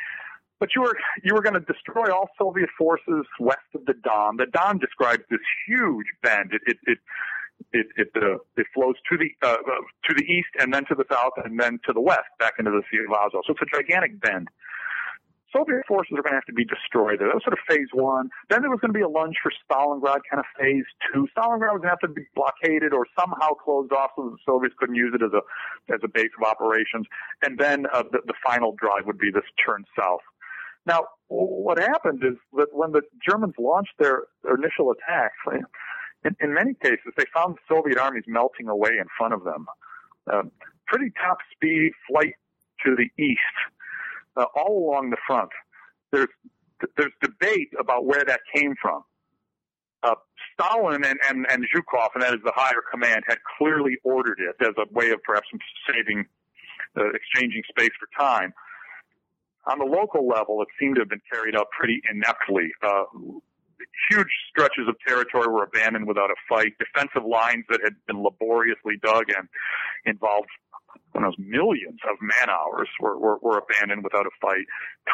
But 0.59 0.71
you 0.75 0.83
were 0.83 0.97
you 1.23 1.35
were 1.35 1.43
going 1.43 1.55
to 1.55 1.73
destroy 1.73 2.13
all 2.13 2.29
Soviet 2.39 2.69
forces 2.79 3.27
west 3.39 3.69
of 3.75 3.85
the 3.87 3.95
Don. 4.05 4.37
The 4.37 4.47
Don 4.47 4.79
describes 4.79 5.23
this 5.31 5.41
huge 5.67 6.07
bend. 6.23 6.53
It 6.53 6.63
it, 6.67 6.77
it 6.87 6.99
it 7.73 7.87
it, 7.97 8.11
uh, 8.17 8.39
it 8.57 8.67
flows 8.75 8.97
to 9.11 9.17
the 9.17 9.31
uh, 9.43 9.57
to 9.57 10.15
the 10.15 10.25
east 10.25 10.51
and 10.59 10.73
then 10.73 10.85
to 10.87 10.95
the 10.95 11.05
south 11.11 11.33
and 11.45 11.59
then 11.59 11.79
to 11.87 11.93
the 11.93 12.01
west 12.01 12.31
back 12.39 12.55
into 12.59 12.71
the 12.71 12.83
Sea 12.91 13.05
of 13.05 13.13
Azov. 13.13 13.43
So 13.47 13.55
it's 13.55 13.63
a 13.63 13.77
gigantic 13.77 14.21
bend. 14.21 14.49
Soviet 15.53 15.83
forces 15.87 16.13
are 16.13 16.23
going 16.23 16.31
to 16.31 16.39
have 16.39 16.45
to 16.45 16.53
be 16.53 16.65
destroyed. 16.65 17.19
That 17.19 17.35
was 17.35 17.43
sort 17.43 17.55
of 17.55 17.59
phase 17.69 17.89
one. 17.93 18.31
Then 18.49 18.63
there 18.63 18.71
was 18.71 18.79
going 18.79 18.93
to 18.93 18.99
be 18.99 19.03
a 19.03 19.09
lunge 19.09 19.35
for 19.43 19.51
Stalingrad, 19.51 20.23
kind 20.31 20.39
of 20.39 20.47
phase 20.59 20.85
two. 21.11 21.27
Stalingrad 21.37 21.75
was 21.75 21.83
going 21.83 21.91
to 21.91 21.97
have 21.99 22.07
to 22.07 22.09
be 22.09 22.23
blockaded 22.37 22.93
or 22.93 23.05
somehow 23.19 23.55
closed 23.55 23.93
off 23.93 24.11
so 24.15 24.31
the 24.31 24.39
Soviets 24.47 24.75
couldn't 24.79 24.95
use 24.95 25.13
it 25.13 25.23
as 25.23 25.33
a 25.33 25.43
as 25.93 26.01
a 26.05 26.09
base 26.09 26.31
of 26.39 26.47
operations. 26.47 27.07
And 27.43 27.59
then 27.59 27.87
uh, 27.93 28.05
the, 28.13 28.21
the 28.27 28.35
final 28.47 28.77
drive 28.79 29.07
would 29.07 29.19
be 29.19 29.31
this 29.33 29.43
turn 29.67 29.85
south. 29.99 30.23
Now, 30.87 31.07
what 31.29 31.79
happened 31.79 32.23
is 32.25 32.39
that 32.57 32.69
when 32.73 32.93
the 32.93 33.03
Germans 33.29 33.55
launched 33.59 33.93
their, 33.99 34.25
their 34.43 34.55
initial 34.55 34.91
attacks, 34.93 35.37
in, 36.25 36.37
in 36.41 36.55
many 36.55 36.75
cases, 36.75 37.13
they 37.17 37.25
found 37.35 37.57
the 37.57 37.75
Soviet 37.75 37.99
armies 37.99 38.25
melting 38.27 38.69
away 38.69 38.93
in 38.99 39.07
front 39.19 39.35
of 39.35 39.45
them. 39.45 39.67
uh, 40.33 40.43
pretty 40.87 41.13
top 41.23 41.39
speed 41.55 41.93
flight 42.09 42.35
to 42.85 42.97
the 42.97 43.09
east, 43.23 43.41
uh, 44.37 44.45
all 44.57 44.89
along 44.89 45.11
the 45.11 45.17
front. 45.27 45.51
There's 46.13 46.29
there's 46.97 47.13
debate 47.23 47.69
about 47.79 48.07
where 48.07 48.25
that 48.25 48.41
came 48.55 48.75
from. 48.81 49.03
Uh, 50.03 50.15
Stalin 50.55 51.05
and, 51.05 51.19
and, 51.29 51.47
and 51.51 51.65
Zhukov, 51.65 52.09
and 52.15 52.23
that 52.23 52.33
is 52.33 52.41
the 52.43 52.53
higher 52.57 52.81
command, 52.91 53.23
had 53.29 53.37
clearly 53.59 53.99
ordered 54.03 54.39
it 54.41 54.57
as 54.67 54.75
a 54.79 54.91
way 54.93 55.11
of 55.11 55.23
perhaps 55.23 55.47
saving, 55.87 56.25
uh, 56.99 57.11
exchanging 57.11 57.63
space 57.69 57.91
for 58.01 58.09
time. 58.19 58.55
On 59.71 59.79
the 59.79 59.85
local 59.85 60.27
level, 60.27 60.63
it 60.63 60.69
seemed 60.81 60.95
to 60.97 61.03
have 61.03 61.11
been 61.11 61.21
carried 61.31 61.55
out 61.55 61.67
pretty 61.79 62.01
ineptly. 62.11 62.73
Uh, 62.83 63.05
huge 64.11 64.31
stretches 64.49 64.89
of 64.89 64.97
territory 65.07 65.49
were 65.49 65.65
abandoned 65.65 66.07
without 66.07 66.31
a 66.31 66.37
fight. 66.49 66.75
Defensive 66.79 67.27
lines 67.27 67.65
that 67.69 67.81
had 67.83 67.95
been 68.07 68.23
laboriously 68.23 68.97
dug 69.03 69.25
and 69.37 69.49
involved 70.05 70.49
when 71.13 71.25
those 71.25 71.39
millions 71.39 71.99
of 72.09 72.17
man 72.21 72.49
hours 72.49 72.89
were, 73.01 73.19
were, 73.19 73.39
were 73.43 73.59
abandoned 73.59 74.05
without 74.05 74.27
a 74.27 74.31
fight. 74.41 74.67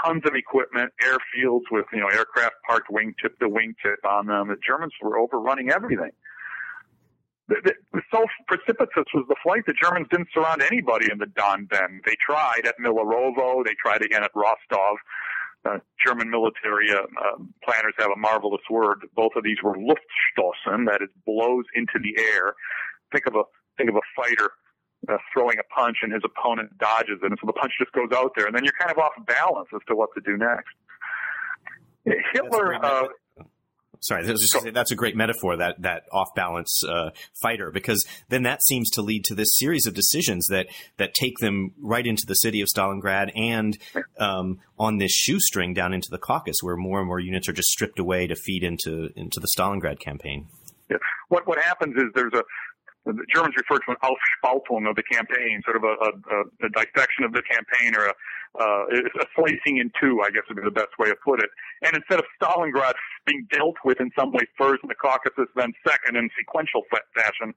Tons 0.05 0.23
of 0.27 0.35
equipment, 0.35 0.93
airfields 1.03 1.65
with, 1.71 1.87
you 1.93 2.01
know, 2.01 2.09
aircraft 2.09 2.55
parked 2.67 2.91
wingtip 2.91 3.39
to 3.41 3.49
wingtip 3.49 4.05
on 4.09 4.27
them. 4.27 4.49
The 4.49 4.57
Germans 4.67 4.93
were 5.01 5.19
overrunning 5.19 5.71
everything. 5.71 6.11
The, 7.49 7.73
the, 7.93 8.03
so 8.13 8.27
precipitous 8.49 9.07
was 9.15 9.25
the 9.29 9.37
flight, 9.43 9.63
the 9.67 9.75
Germans 9.81 10.09
didn't 10.11 10.29
surround 10.35 10.63
anybody 10.63 11.07
in 11.11 11.19
the 11.19 11.27
Don 11.27 11.69
then. 11.71 12.01
They 12.05 12.17
tried 12.21 12.67
at 12.67 12.75
Millerovo, 12.79 13.65
they 13.65 13.75
tried 13.81 14.03
again 14.03 14.25
at 14.25 14.33
Rostov. 14.35 14.97
Uh, 15.65 15.79
German 16.05 16.31
military 16.31 16.93
uh, 16.93 17.03
uh, 17.03 17.39
planners 17.65 17.95
have 17.99 18.11
a 18.11 18.17
marvelous 18.17 18.63
word. 18.71 18.99
Both 19.17 19.33
of 19.35 19.43
these 19.43 19.57
were 19.63 19.77
Luftstossen, 19.77 20.87
that 20.87 21.03
is 21.03 21.09
blows 21.25 21.65
into 21.75 21.99
the 22.01 22.21
air. 22.21 22.55
Think 23.13 23.27
of 23.27 23.35
a 23.35 23.43
think 23.77 23.91
of 23.91 23.97
a 23.97 24.07
fighter 24.15 24.51
uh, 25.09 25.17
throwing 25.33 25.59
a 25.59 25.65
punch 25.75 25.99
and 26.03 26.13
his 26.13 26.23
opponent 26.25 26.77
dodges 26.79 27.19
it, 27.23 27.27
and 27.27 27.39
so 27.41 27.47
the 27.47 27.53
punch 27.53 27.73
just 27.79 27.93
goes 27.93 28.11
out 28.15 28.33
there, 28.37 28.47
and 28.47 28.55
then 28.55 28.65
you're 28.65 28.79
kind 28.79 28.93
of 28.93 28.99
off 28.99 29.13
balance 29.27 29.69
as 29.75 29.81
to 29.89 29.97
what 29.97 30.11
to 30.15 30.21
do 30.21 30.37
next. 30.37 30.75
Hitler. 32.33 32.75
Uh, 32.85 33.09
Sorry, 34.01 34.37
say, 34.37 34.71
that's 34.71 34.91
a 34.91 34.97
great 34.97 35.17
metaphor 35.17 35.57
that 35.57 35.83
that 35.83 36.05
off 36.13 36.29
balance 36.35 36.83
uh, 36.85 37.11
fighter 37.43 37.71
because 37.71 38.05
then 38.29 38.43
that 38.45 38.63
seems 38.63 38.91
to 38.91 39.03
lead 39.03 39.25
to 39.25 39.35
this 39.35 39.57
series 39.59 39.87
of 39.87 39.95
decisions 39.95 40.47
that 40.49 40.67
that 40.97 41.15
take 41.15 41.39
them 41.39 41.73
right 41.81 42.07
into 42.07 42.25
the 42.27 42.35
city 42.35 42.61
of 42.61 42.69
Stalingrad 42.75 43.31
and 43.35 43.79
um, 44.19 44.59
on 44.79 44.99
this 44.99 45.13
shoestring 45.13 45.75
down 45.75 45.93
into 45.93 46.09
the 46.11 46.19
Caucasus, 46.19 46.57
where 46.63 46.77
more 46.77 46.99
and 46.99 47.07
more 47.07 47.21
units 47.21 47.49
are 47.49 47.53
just 47.53 47.69
stripped 47.69 47.99
away 47.99 48.27
to 48.27 48.35
feed 48.35 48.63
into 48.63 49.11
into 49.17 49.41
the 49.41 49.49
Stalingrad 49.57 49.99
campaign. 50.01 50.47
Yeah. 50.91 50.99
What 51.29 51.47
what 51.47 51.59
happens 51.59 51.97
is 51.97 52.05
there's 52.15 52.35
a 52.35 52.43
the 53.13 53.27
Germans 53.33 53.55
refer 53.57 53.79
to 53.79 53.91
an 53.91 53.97
Aufspaltung 54.03 54.89
of 54.89 54.97
the 54.97 55.03
campaign, 55.03 55.63
sort 55.65 55.77
of 55.77 55.85
a, 55.85 55.95
a, 55.95 56.67
a 56.67 56.71
dissection 56.71 57.25
of 57.25 57.33
the 57.33 57.43
campaign 57.43 57.95
or 57.95 58.07
a, 58.07 58.15
uh, 58.59 58.85
a 58.91 59.27
slicing 59.35 59.79
in 59.79 59.93
two, 60.01 60.23
I 60.25 60.31
guess 60.31 60.43
would 60.49 60.57
be 60.57 60.65
the 60.65 60.71
best 60.71 60.99
way 60.99 61.09
to 61.09 61.17
put 61.25 61.43
it. 61.43 61.51
And 61.83 61.95
instead 61.95 62.19
of 62.19 62.27
Stalingrad 62.41 62.95
being 63.27 63.47
dealt 63.51 63.77
with 63.85 64.01
in 64.01 64.11
some 64.19 64.33
way 64.33 64.47
first 64.59 64.83
in 64.83 64.89
the 64.89 64.95
Caucasus, 64.95 65.49
then 65.55 65.73
second 65.87 66.17
in 66.17 66.31
sequential 66.39 66.83
fashion, 67.15 67.55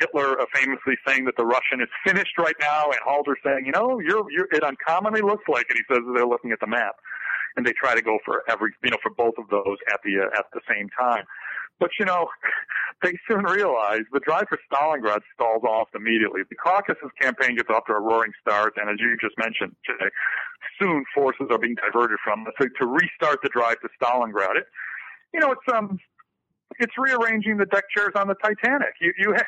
Hitler 0.00 0.40
uh, 0.40 0.46
famously 0.52 0.96
saying 1.06 1.26
that 1.26 1.36
the 1.36 1.44
Russian 1.44 1.80
is 1.80 1.88
finished 2.04 2.36
right 2.38 2.56
now, 2.58 2.86
and 2.86 2.98
Halder 3.04 3.36
saying, 3.44 3.66
you 3.66 3.72
know, 3.72 4.00
you're, 4.00 4.24
you're, 4.32 4.48
it 4.50 4.64
uncommonly 4.64 5.20
looks 5.20 5.44
like 5.46 5.66
it. 5.68 5.76
He 5.76 5.84
says 5.94 6.02
they're 6.14 6.26
looking 6.26 6.52
at 6.52 6.60
the 6.60 6.66
map, 6.66 6.96
and 7.56 7.64
they 7.64 7.72
try 7.72 7.94
to 7.94 8.02
go 8.02 8.18
for 8.24 8.42
every, 8.48 8.72
you 8.82 8.90
know, 8.90 8.98
for 9.02 9.12
both 9.12 9.34
of 9.38 9.48
those 9.50 9.76
at 9.92 10.00
the 10.02 10.24
uh, 10.24 10.38
at 10.38 10.46
the 10.52 10.60
same 10.68 10.88
time. 10.98 11.24
But 11.78 11.90
you 11.98 12.06
know, 12.06 12.28
they 13.02 13.12
soon 13.28 13.44
realize 13.44 14.02
the 14.12 14.20
drive 14.20 14.46
for 14.48 14.58
Stalingrad 14.72 15.20
stalls 15.34 15.64
off 15.64 15.88
immediately. 15.94 16.42
The 16.48 16.56
Caucasus 16.56 17.10
campaign 17.20 17.56
gets 17.56 17.70
off 17.70 17.84
to 17.86 17.92
a 17.92 18.00
roaring 18.00 18.32
start, 18.40 18.74
and 18.76 18.88
as 18.88 18.96
you 18.98 19.16
just 19.20 19.36
mentioned 19.38 19.76
today, 19.84 20.10
soon 20.80 21.04
forces 21.14 21.48
are 21.50 21.58
being 21.58 21.76
diverted 21.76 22.18
from 22.24 22.46
it. 22.46 22.54
So 22.60 22.68
to 22.80 22.86
restart 22.86 23.40
the 23.42 23.48
drive 23.48 23.76
to 23.80 23.88
Stalingrad, 24.00 24.56
it, 24.56 24.66
you 25.32 25.40
know, 25.40 25.52
it's 25.52 25.68
um, 25.72 25.98
it's 26.78 26.94
rearranging 26.98 27.56
the 27.56 27.66
deck 27.66 27.84
chairs 27.94 28.12
on 28.14 28.28
the 28.28 28.34
Titanic. 28.34 28.94
You 29.00 29.12
you 29.18 29.32
have 29.32 29.46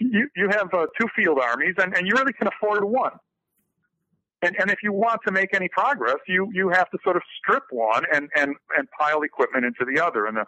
you 0.00 0.28
you 0.36 0.48
have 0.50 0.72
uh, 0.72 0.86
two 1.00 1.08
field 1.14 1.38
armies, 1.40 1.74
and 1.78 1.96
and 1.96 2.06
you 2.06 2.14
really 2.14 2.32
can 2.32 2.48
afford 2.48 2.84
one. 2.84 3.12
And, 4.44 4.56
and 4.58 4.70
if 4.72 4.78
you 4.82 4.92
want 4.92 5.20
to 5.24 5.32
make 5.32 5.54
any 5.54 5.68
progress, 5.68 6.16
you, 6.26 6.50
you 6.52 6.68
have 6.68 6.90
to 6.90 6.98
sort 7.04 7.14
of 7.14 7.22
strip 7.38 7.62
one 7.70 8.02
and, 8.12 8.28
and, 8.34 8.56
and 8.76 8.88
pile 8.98 9.22
equipment 9.22 9.64
into 9.64 9.84
the 9.84 10.04
other. 10.04 10.26
And 10.26 10.36
the 10.36 10.44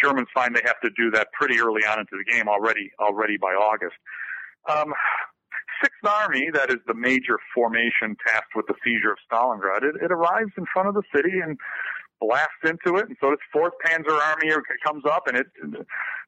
Germans 0.00 0.28
find 0.32 0.54
they 0.54 0.62
have 0.64 0.80
to 0.80 0.90
do 0.96 1.10
that 1.10 1.26
pretty 1.32 1.58
early 1.58 1.82
on 1.84 1.98
into 1.98 2.12
the 2.12 2.24
game 2.30 2.48
already, 2.48 2.92
already 3.00 3.36
by 3.38 3.48
August. 3.48 3.96
Um, 4.70 4.94
Sixth 5.82 6.04
Army, 6.04 6.50
that 6.54 6.70
is 6.70 6.78
the 6.86 6.94
major 6.94 7.38
formation 7.52 8.14
tasked 8.24 8.54
with 8.54 8.66
the 8.68 8.74
seizure 8.84 9.10
of 9.10 9.18
Stalingrad, 9.26 9.82
it, 9.82 9.96
it 10.00 10.12
arrives 10.12 10.52
in 10.56 10.64
front 10.72 10.88
of 10.88 10.94
the 10.94 11.02
city 11.12 11.40
and 11.42 11.58
blasts 12.22 12.62
into 12.64 12.96
it, 12.98 13.08
and 13.08 13.16
so 13.20 13.30
does 13.30 13.38
Fourth 13.52 13.74
Panzer 13.84 14.16
Army 14.30 14.54
comes 14.86 15.04
up, 15.04 15.26
and 15.26 15.36
it 15.36 15.46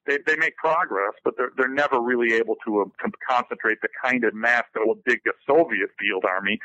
they, 0.07 0.19
they 0.27 0.37
make 0.37 0.57
progress, 0.57 1.15
but 1.25 1.35
they're 1.37 1.53
they're 1.57 1.69
never 1.69 2.01
really 2.01 2.35
able 2.35 2.57
to, 2.67 2.83
uh, 2.83 2.85
concentrate 3.29 3.79
the 3.81 3.89
kind 4.03 4.25
of 4.25 4.35
mass 4.35 4.65
that 4.75 4.87
will 4.87 4.99
dig 5.07 5.21
a 5.27 5.33
Soviet 5.47 5.91
field 5.99 6.25
army 6.29 6.59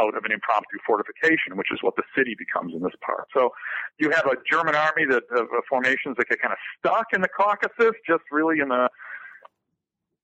out 0.00 0.16
of 0.16 0.24
an 0.24 0.32
impromptu 0.32 0.78
fortification, 0.86 1.56
which 1.56 1.68
is 1.70 1.78
what 1.82 1.94
the 1.96 2.02
city 2.16 2.34
becomes 2.36 2.74
in 2.74 2.82
this 2.82 2.96
part. 3.04 3.28
So 3.34 3.50
you 3.98 4.10
have 4.10 4.26
a 4.26 4.36
German 4.50 4.74
army 4.74 5.04
that 5.06 5.22
uh, 5.34 5.44
formations 5.68 6.16
that 6.16 6.28
get 6.28 6.40
kind 6.40 6.52
of 6.52 6.58
stuck 6.78 7.06
in 7.12 7.20
the 7.20 7.28
Caucasus, 7.28 7.94
just 8.06 8.24
really 8.30 8.60
in 8.60 8.68
the 8.68 8.88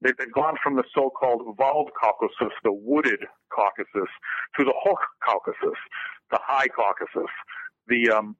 they've, 0.00 0.16
they've 0.16 0.32
gone 0.32 0.56
from 0.62 0.76
the 0.76 0.84
so-called 0.94 1.42
Wald 1.58 1.90
Caucasus, 2.00 2.54
the 2.64 2.72
wooded 2.72 3.20
Caucasus, 3.50 4.10
to 4.58 4.64
the 4.64 4.74
Hoch 4.74 5.04
Caucasus, 5.26 5.78
the 6.30 6.38
high 6.42 6.68
Caucasus, 6.68 7.30
the 7.88 8.10
um, 8.10 8.36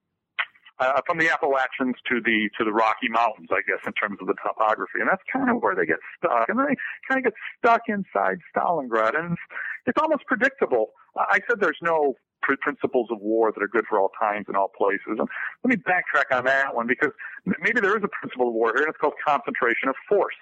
uh, 0.81 1.01
from 1.07 1.18
the 1.18 1.29
Appalachians 1.29 1.97
to 2.09 2.20
the 2.24 2.49
to 2.59 2.64
the 2.64 2.72
Rocky 2.72 3.09
Mountains, 3.09 3.49
I 3.51 3.62
guess, 3.66 3.83
in 3.87 3.93
terms 3.95 4.18
of 4.20 4.26
the 4.26 4.35
topography, 4.43 5.01
and 5.01 5.09
that's 5.09 5.22
kind 5.33 5.51
of 5.51 5.62
where 5.62 5.74
they 5.74 5.87
get 5.87 5.99
stuck, 6.16 6.49
and 6.49 6.59
they 6.59 6.76
kind 7.09 7.18
of 7.18 7.24
get 7.24 7.35
stuck 7.59 7.83
inside 7.89 8.39
Stalingrad, 8.55 9.18
and 9.18 9.33
it's, 9.33 9.43
it's 9.87 10.01
almost 10.01 10.24
predictable. 10.26 10.91
I 11.16 11.41
said 11.49 11.61
there's 11.61 11.83
no 11.83 12.14
principles 12.43 13.09
of 13.11 13.18
war 13.20 13.53
that 13.53 13.62
are 13.62 13.68
good 13.68 13.85
for 13.89 13.99
all 13.99 14.11
times 14.18 14.47
and 14.49 14.57
all 14.57 14.70
places. 14.76 15.18
And 15.18 15.29
let 15.64 15.68
me 15.68 15.76
backtrack 15.76 16.37
on 16.37 16.45
that 16.45 16.74
one 16.74 16.87
because 16.87 17.11
maybe 17.45 17.81
there 17.81 17.97
is 17.97 18.05
a 18.05 18.09
principle 18.09 18.49
of 18.49 18.55
war 18.55 18.72
here, 18.74 18.85
and 18.85 18.91
it's 18.91 18.99
called 18.99 19.14
concentration 19.26 19.89
of 19.89 19.97
force. 20.09 20.35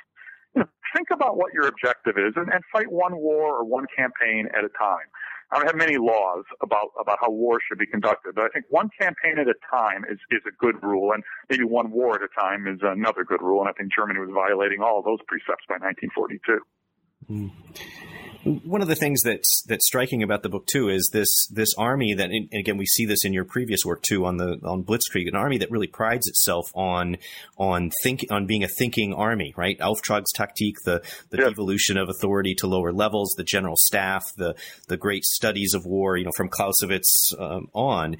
You 0.55 0.63
know, 0.63 0.69
think 0.95 1.09
about 1.13 1.37
what 1.37 1.53
your 1.53 1.67
objective 1.67 2.17
is 2.17 2.33
and, 2.37 2.49
and 2.53 2.63
fight 2.73 2.91
one 2.91 3.17
war 3.17 3.59
or 3.59 3.65
one 3.65 3.87
campaign 3.97 4.49
at 4.57 4.65
a 4.65 4.73
time. 4.79 5.09
I 5.53 5.59
don't 5.59 5.67
have 5.67 5.77
many 5.77 5.97
laws 5.97 6.45
about, 6.61 6.91
about 7.01 7.19
how 7.21 7.31
war 7.31 7.59
should 7.67 7.79
be 7.79 7.87
conducted, 7.87 8.35
but 8.35 8.45
I 8.45 8.49
think 8.49 8.67
one 8.69 8.91
campaign 8.99 9.39
at 9.39 9.47
a 9.47 9.55
time 9.71 10.05
is, 10.11 10.19
is 10.31 10.43
a 10.47 10.51
good 10.59 10.83
rule, 10.83 11.13
and 11.13 11.23
maybe 11.49 11.65
one 11.65 11.91
war 11.91 12.17
at 12.17 12.23
a 12.23 12.41
time 12.41 12.67
is 12.67 12.81
another 12.83 13.25
good 13.25 13.41
rule, 13.41 13.61
and 13.61 13.69
I 13.69 13.73
think 13.73 13.93
Germany 13.95 14.19
was 14.19 14.31
violating 14.35 14.81
all 14.83 15.03
those 15.03 15.21
precepts 15.29 15.65
by 15.69 15.77
1942. 15.79 16.61
Mm. 17.31 17.51
One 18.47 18.81
of 18.81 18.87
the 18.87 18.95
things 18.95 19.23
that's 19.23 19.65
that's 19.67 19.87
striking 19.87 20.23
about 20.23 20.45
the 20.45 20.49
book 20.49 20.67
too 20.67 20.89
is 20.89 21.11
this 21.13 21.29
this 21.51 21.75
army 21.77 22.15
that, 22.15 22.31
and 22.31 22.49
again, 22.55 22.77
we 22.77 22.87
see 22.87 23.05
this 23.05 23.25
in 23.25 23.33
your 23.33 23.45
previous 23.45 23.85
work 23.85 24.03
too 24.03 24.25
on 24.25 24.37
the 24.37 24.61
on 24.65 24.85
Blitzkrieg, 24.85 25.27
an 25.27 25.35
army 25.35 25.59
that 25.59 25.71
really 25.71 25.89
prides 25.89 26.29
itself 26.29 26.67
on 26.75 27.17
on 27.59 27.91
think 28.05 28.25
on 28.31 28.47
being 28.47 28.63
a 28.63 28.69
thinking 28.69 29.13
army, 29.13 29.53
right? 29.57 29.77
Auftragstaktik, 29.81 30.75
the 30.85 31.03
the 31.31 31.39
yeah. 31.39 31.49
devolution 31.49 31.97
of 31.97 32.09
authority 32.09 32.55
to 32.57 32.69
lower 32.69 32.93
levels, 32.93 33.35
the 33.37 33.43
general 33.43 33.77
staff, 33.77 34.23
the 34.37 34.55
the 34.87 34.97
great 34.97 35.25
studies 35.25 35.75
of 35.75 35.85
war, 35.85 36.17
you 36.17 36.25
know, 36.25 36.33
from 36.37 36.49
Clausewitz 36.49 37.33
um, 37.39 37.69
on 37.75 38.17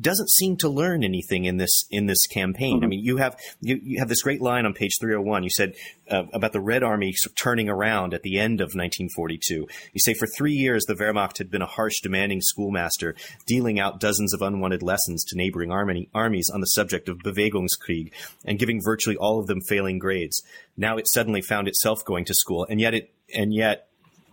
doesn't 0.00 0.30
seem 0.30 0.56
to 0.58 0.68
learn 0.68 1.04
anything 1.04 1.44
in 1.44 1.56
this 1.56 1.84
in 1.90 2.06
this 2.06 2.26
campaign. 2.26 2.76
Mm-hmm. 2.76 2.84
I 2.84 2.88
mean, 2.88 3.04
you 3.04 3.16
have 3.18 3.38
you, 3.60 3.78
you 3.82 3.98
have 3.98 4.08
this 4.08 4.22
great 4.22 4.40
line 4.40 4.66
on 4.66 4.74
page 4.74 4.98
301. 5.00 5.42
You 5.42 5.50
said 5.50 5.74
uh, 6.10 6.24
about 6.32 6.52
the 6.52 6.60
Red 6.60 6.82
Army 6.82 7.14
turning 7.40 7.68
around 7.68 8.14
at 8.14 8.22
the 8.22 8.38
end 8.38 8.60
of 8.60 8.66
1942. 8.66 9.54
You 9.92 10.00
say 10.00 10.14
for 10.14 10.26
three 10.26 10.52
years 10.52 10.84
the 10.84 10.94
Wehrmacht 10.94 11.38
had 11.38 11.50
been 11.50 11.62
a 11.62 11.66
harsh, 11.66 12.00
demanding 12.00 12.40
schoolmaster, 12.40 13.14
dealing 13.46 13.78
out 13.78 14.00
dozens 14.00 14.34
of 14.34 14.42
unwanted 14.42 14.82
lessons 14.82 15.24
to 15.24 15.36
neighboring 15.36 15.70
army, 15.70 16.08
armies 16.14 16.50
on 16.52 16.60
the 16.60 16.66
subject 16.66 17.08
of 17.08 17.18
Bewegungskrieg 17.18 18.12
and 18.44 18.58
giving 18.58 18.80
virtually 18.82 19.16
all 19.16 19.40
of 19.40 19.46
them 19.46 19.60
failing 19.60 19.98
grades. 19.98 20.42
Now 20.76 20.96
it 20.96 21.08
suddenly 21.08 21.42
found 21.42 21.68
itself 21.68 22.04
going 22.04 22.24
to 22.26 22.34
school, 22.34 22.66
and 22.68 22.80
yet 22.80 22.94
it 22.94 23.12
and 23.34 23.52
yet 23.54 23.88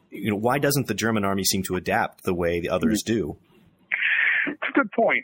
you 0.10 0.32
know 0.32 0.38
why 0.38 0.60
doesn't 0.60 0.88
the 0.88 0.94
German 0.94 1.26
army 1.26 1.44
seem 1.44 1.64
to 1.64 1.76
adapt 1.76 2.24
the 2.24 2.34
way 2.34 2.60
the 2.60 2.70
others 2.70 3.04
mm-hmm. 3.04 3.14
do? 3.14 3.38
It's 4.48 4.70
a 4.70 4.72
good 4.74 4.92
point. 4.92 5.24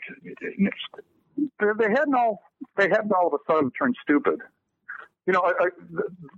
They 1.60 1.90
hadn't 1.90 2.14
all 2.14 2.42
they 2.76 2.88
hadn't 2.88 3.12
all 3.12 3.28
of 3.28 3.34
a 3.34 3.52
sudden 3.52 3.70
turned 3.78 3.96
stupid. 4.02 4.40
You 5.26 5.32
know, 5.32 5.40
I, 5.40 5.64
I, 5.64 5.68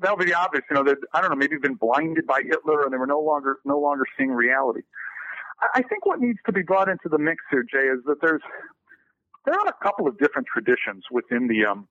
that 0.03 0.17
would 0.17 0.27
be 0.27 0.35
obvious. 0.35 0.65
You 0.71 0.77
know, 0.77 0.85
that 0.85 0.99
I 1.13 1.21
don't 1.21 1.31
know, 1.31 1.37
maybe 1.37 1.57
been 1.57 1.75
blinded 1.75 2.27
by 2.27 2.43
Hitler 2.45 2.85
and 2.85 2.93
they 2.93 2.99
were 2.99 3.07
no 3.07 3.21
longer 3.21 3.59
no 3.65 3.79
longer 3.79 4.05
seeing 4.17 4.31
reality. 4.31 4.83
I, 5.61 5.81
I 5.81 5.83
think 5.83 6.07
what 6.07 6.21
needs 6.21 6.39
to 6.47 6.53
be 6.53 6.63
brought 6.63 6.89
into 6.89 7.09
the 7.09 7.19
mix 7.19 7.43
here, 7.51 7.65
Jay, 7.65 7.87
is 7.87 8.01
that 8.07 8.21
there's 8.21 8.43
there 9.47 9.55
are 9.55 9.69
a 9.69 9.85
couple 9.85 10.07
of 10.07 10.19
different 10.19 10.47
traditions 10.47 11.05
within 11.11 11.49
the 11.49 11.65
um, 11.65 11.89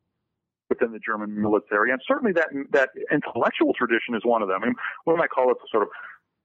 within 0.70 0.92
the 0.92 1.00
German 1.00 1.40
military, 1.40 1.92
and 1.92 2.00
certainly 2.08 2.34
that 2.34 2.50
that 2.72 2.90
intellectual 3.12 3.74
tradition 3.74 4.16
is 4.16 4.22
one 4.24 4.42
of 4.42 4.48
them. 4.48 4.62
I 4.62 4.66
mean, 4.68 4.76
what 5.06 5.18
might 5.18 5.30
call 5.30 5.52
it 5.52 5.58
the 5.62 5.68
sort 5.72 5.84
of 5.84 5.90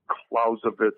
Clausewitz, 0.08 0.96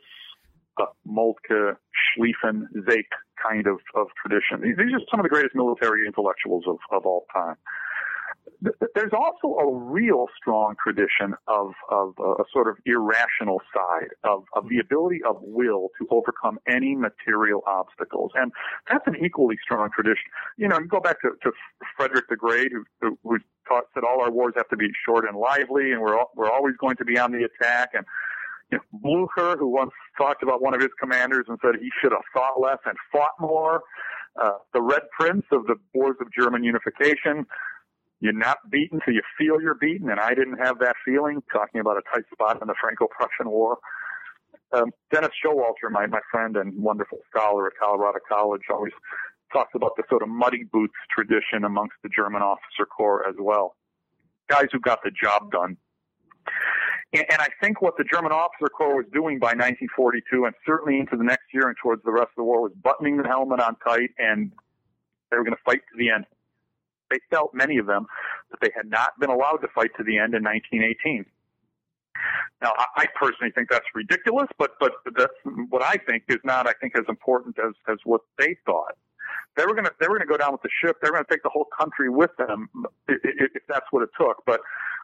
uh, 0.81 0.87
Moltke, 1.05 1.77
Schlieffen, 1.95 2.65
Seeckt 2.89 3.15
kind 3.41 3.67
of, 3.67 3.79
of 3.95 4.09
tradition. 4.21 4.61
These, 4.63 4.93
are 4.95 5.01
some 5.11 5.21
of 5.21 5.25
the 5.25 5.31
greatest 5.31 5.55
military 5.55 6.07
intellectuals 6.07 6.65
of, 6.67 6.79
of 6.91 7.07
all 7.07 7.27
time 7.33 7.57
there's 8.61 9.13
also 9.13 9.57
a 9.59 9.75
real 9.75 10.27
strong 10.37 10.75
tradition 10.83 11.35
of, 11.49 11.73
of 11.91 12.15
a 12.19 12.45
sort 12.53 12.69
of 12.69 12.77
irrational 12.85 13.61
side 13.75 14.09
of, 14.25 14.45
of 14.55 14.69
the 14.69 14.79
ability 14.79 15.21
of 15.27 15.37
will 15.41 15.89
to 15.99 16.07
overcome 16.11 16.59
any 16.69 16.95
material 16.95 17.63
obstacles. 17.67 18.33
And 18.35 18.53
that's 18.91 19.07
an 19.07 19.17
equally 19.25 19.57
strong 19.63 19.89
tradition. 19.95 20.25
You 20.59 20.69
know, 20.69 20.79
go 20.81 21.01
back 21.01 21.21
to, 21.23 21.31
to 21.43 21.53
Frederick 21.97 22.27
the 22.29 22.37
Great, 22.37 22.73
who, 23.01 23.19
who 23.23 23.39
taught 23.67 23.85
that 23.95 24.05
all 24.05 24.21
our 24.21 24.31
wars 24.31 24.55
have 24.57 24.69
to 24.69 24.77
be 24.77 24.89
short 25.07 25.27
and 25.27 25.39
lively, 25.39 25.93
and 25.93 26.03
we're, 26.03 26.19
we're 26.37 26.51
always 26.51 26.77
going 26.79 26.97
to 26.97 27.05
be 27.05 27.19
on 27.19 27.33
the 27.33 27.45
attack. 27.45 27.91
And 27.95 28.05
you 28.71 28.79
know, 28.79 28.85
Blucher, 28.93 29.57
who 29.59 29.69
once 29.69 29.93
talked 30.17 30.43
about 30.43 30.63
one 30.63 30.75
of 30.75 30.81
his 30.81 30.91
commanders 31.01 31.47
and 31.49 31.59
said 31.63 31.81
he 31.81 31.91
should 32.01 32.13
have 32.13 32.23
thought 32.33 32.61
less 32.61 32.79
and 32.87 32.97
fought 33.13 33.35
more. 33.41 33.83
Uh, 34.41 34.53
the 34.73 34.81
Red 34.81 35.03
Prince 35.19 35.45
of 35.51 35.67
the 35.67 35.75
Wars 35.93 36.17
of 36.21 36.29
German 36.33 36.63
Unification, 36.63 37.47
you're 38.21 38.33
not 38.33 38.59
beaten 38.71 39.01
till 39.05 39.15
you 39.15 39.23
feel 39.37 39.61
you're 39.61 39.75
beaten, 39.75 40.11
and 40.11 40.21
I 40.21 40.35
didn't 40.35 40.59
have 40.59 40.79
that 40.79 40.95
feeling. 41.05 41.43
Talking 41.53 41.81
about 41.81 41.97
a 41.97 42.03
tight 42.15 42.25
spot 42.33 42.61
in 42.61 42.69
the 42.69 42.75
Franco-Prussian 42.81 43.51
War. 43.51 43.79
Um, 44.73 44.91
Dennis 45.13 45.31
Showalter, 45.45 45.91
my 45.91 46.07
my 46.07 46.21
friend 46.31 46.57
and 46.57 46.81
wonderful 46.81 47.19
scholar 47.29 47.67
at 47.67 47.73
Colorado 47.81 48.19
College, 48.29 48.63
always 48.71 48.93
talks 49.53 49.73
about 49.75 49.97
the 49.97 50.05
sort 50.09 50.23
of 50.23 50.29
muddy 50.29 50.65
boots 50.71 50.95
tradition 51.11 51.65
amongst 51.65 51.97
the 52.05 52.09
German 52.09 52.43
officer 52.43 52.87
corps 52.87 53.27
as 53.29 53.35
well. 53.39 53.75
Guys 54.49 54.67
who 54.71 54.79
got 54.79 55.01
the 55.03 55.11
job 55.11 55.51
done. 55.51 55.77
And, 57.13 57.25
and 57.31 57.41
I 57.41 57.49
think 57.61 57.83
what 57.83 57.97
the 57.97 58.05
German 58.05 58.33
officer 58.33 58.69
corps 58.69 58.97
was 58.97 59.07
doing 59.13 59.39
by 59.39 59.55
1942, 59.55 60.45
and 60.45 60.55
certainly 60.67 60.99
into 60.99 61.17
the 61.17 61.25
next 61.25 61.53
year 61.53 61.69
and 61.69 61.77
towards 61.83 62.03
the 62.05 62.13
rest 62.13 62.29
of 62.31 62.37
the 62.37 62.45
war, 62.45 62.63
was 62.63 62.73
buttoning 62.83 63.17
the 63.17 63.27
helmet 63.27 63.61
on 63.61 63.77
tight, 63.77 64.11
and 64.19 64.53
they 65.31 65.37
were 65.37 65.45
going 65.45 65.57
to 65.57 65.63
fight 65.65 65.83
to 65.93 65.99
the 65.99 66.11
end 66.11 66.27
they 67.11 67.19
felt, 67.31 67.53
many 67.53 67.79
of 67.79 67.87
them, 67.87 68.07
that 68.51 68.61
they 68.61 68.71
had 68.75 68.89
not 68.89 69.19
been 69.19 69.31
allowed 69.31 69.59
to 69.59 69.69
fight 69.75 69.91
to 69.99 70.05
the 70.05 70.17
end 70.17 70.35
in 70.35 70.43
1918. 70.43 71.27
Now, 72.63 72.73
I 72.97 73.07
personally 73.19 73.51
think 73.53 73.71
that's 73.71 73.87
ridiculous, 73.95 74.49
but 74.59 74.73
but 74.79 74.93
that's 75.17 75.33
what 75.71 75.83
I 75.83 75.97
think 76.07 76.25
is 76.29 76.39
not, 76.45 76.67
I 76.67 76.73
think, 76.81 76.95
as 76.97 77.05
important 77.09 77.59
as 77.59 77.73
as 77.89 77.97
what 78.05 78.21
they 78.39 78.57
thought. 78.67 78.97
They 79.57 79.67
were 79.67 79.75
gonna 79.75 79.91
they 80.01 80.09
were 80.09 80.19
gonna 80.19 80.29
go 80.29 80.37
down 80.37 80.53
with 80.53 80.63
the 80.63 80.71
ship. 80.83 80.97
They 81.03 81.11
were 81.11 81.17
gonna 81.17 81.27
take 81.31 81.43
the 81.43 81.51
whole 81.51 81.67
country 81.77 82.09
with 82.09 82.31
them 82.39 82.69
if, 83.09 83.63
that's 83.69 83.87
what 83.91 84.03
it 84.03 84.11
took. 84.19 84.43
But 84.47 84.61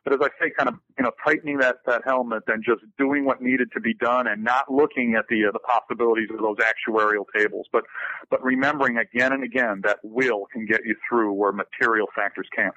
but 0.06 0.14
as 0.14 0.20
I 0.22 0.28
say, 0.40 0.52
kind 0.56 0.68
of, 0.68 0.76
you 0.96 1.02
know, 1.02 1.10
tightening 1.24 1.58
that, 1.58 1.78
that 1.84 2.02
helmet 2.04 2.44
and 2.46 2.62
just 2.64 2.82
doing 2.96 3.24
what 3.24 3.42
needed 3.42 3.72
to 3.72 3.80
be 3.80 3.92
done 3.92 4.28
and 4.28 4.44
not 4.44 4.72
looking 4.72 5.16
at 5.16 5.24
the, 5.28 5.46
uh, 5.46 5.50
the 5.50 5.58
possibilities 5.58 6.28
of 6.32 6.38
those 6.38 6.58
actuarial 6.58 7.24
tables, 7.36 7.66
but, 7.72 7.82
but 8.30 8.40
remembering 8.40 8.98
again 8.98 9.32
and 9.32 9.42
again 9.42 9.80
that 9.82 9.98
will 10.04 10.46
can 10.52 10.64
get 10.64 10.82
you 10.84 10.94
through 11.08 11.32
where 11.32 11.50
material 11.50 12.06
factors 12.14 12.46
can't. 12.54 12.72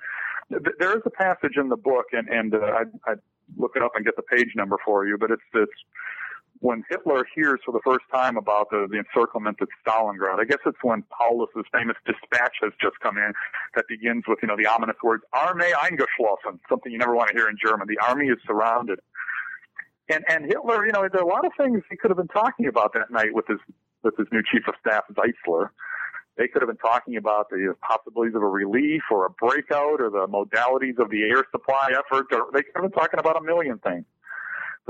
There 0.50 0.98
is 0.98 1.04
a 1.06 1.12
passage 1.12 1.56
in 1.56 1.70
the 1.70 1.78
book, 1.78 2.06
and, 2.14 2.28
and 2.30 2.56
uh, 2.56 2.62
I'd, 2.80 2.92
I'd 3.06 3.20
look 3.58 3.74
it 3.76 3.84
up 3.84 3.92
and 3.96 4.04
get 4.04 4.16
the 4.16 4.24
page 4.24 4.54
number 4.56 4.78
for 4.84 5.06
you, 5.06 5.16
but 5.16 5.30
it's, 5.30 5.44
it's 5.54 5.72
when 6.62 6.84
Hitler 6.90 7.26
hears 7.34 7.60
for 7.66 7.72
the 7.72 7.80
first 7.86 8.06
time 8.14 8.36
about 8.36 8.70
the, 8.70 8.88
the 8.90 8.98
encirclement 8.98 9.58
at 9.62 9.70
Stalingrad, 9.86 10.40
I 10.40 10.44
guess 10.44 10.60
it's 10.66 10.78
when 10.82 11.04
Paulus's 11.04 11.66
famous 11.72 11.96
dispatch 12.06 12.56
has 12.62 12.74
just 12.82 13.00
come 13.00 13.18
in 13.18 13.32
that 13.76 13.86
begins 13.88 14.26
with, 14.28 14.40
you 14.42 14.48
know, 14.48 14.58
the 14.58 14.68
ominous 14.68 14.98
words, 15.02 15.24
Armee 15.34 15.72
eingeschlossen, 15.72 16.60
something 16.68 16.92
you 16.92 16.98
never 16.98 17.16
want 17.16 17.30
to 17.30 17.36
hear 17.36 17.48
in 17.48 17.56
German. 17.64 17.88
The 17.88 17.98
army 18.06 18.28
is 18.28 18.38
surrounded. 18.46 19.00
And, 20.10 20.26
and 20.28 20.46
Hitler, 20.46 20.86
you 20.86 20.92
know, 20.92 21.08
there 21.10 21.22
are 21.22 21.24
a 21.24 21.28
lot 21.28 21.46
of 21.46 21.54
things 21.56 21.82
he 21.90 21.96
could 21.96 22.12
have 22.12 22.18
been 22.18 22.28
talking 22.28 22.68
about 22.68 22.94
that 22.94 23.10
night 23.10 23.34
with 23.34 23.48
his, 23.48 23.60
with 24.04 24.18
his 24.18 24.28
new 24.32 24.42
chief 24.42 24.68
of 24.68 24.74
staff, 24.82 25.04
Zeitzler. 25.14 25.70
They 26.36 26.48
could 26.48 26.62
have 26.62 26.70
been 26.70 26.78
talking 26.78 27.16
about 27.16 27.50
the 27.50 27.76
possibilities 27.82 28.36
of 28.36 28.42
a 28.42 28.48
relief 28.48 29.04
or 29.12 29.26
a 29.26 29.30
breakout 29.30 30.02
or 30.02 30.10
the 30.10 30.28
modalities 30.28 30.98
of 30.98 31.10
the 31.10 31.24
air 31.24 31.44
supply 31.52 31.92
effort. 31.92 32.28
Or 32.32 32.48
they 32.54 32.64
could 32.64 32.72
have 32.76 32.84
been 32.84 32.92
talking 32.92 33.20
about 33.20 33.38
a 33.38 33.42
million 33.42 33.78
things. 33.80 34.06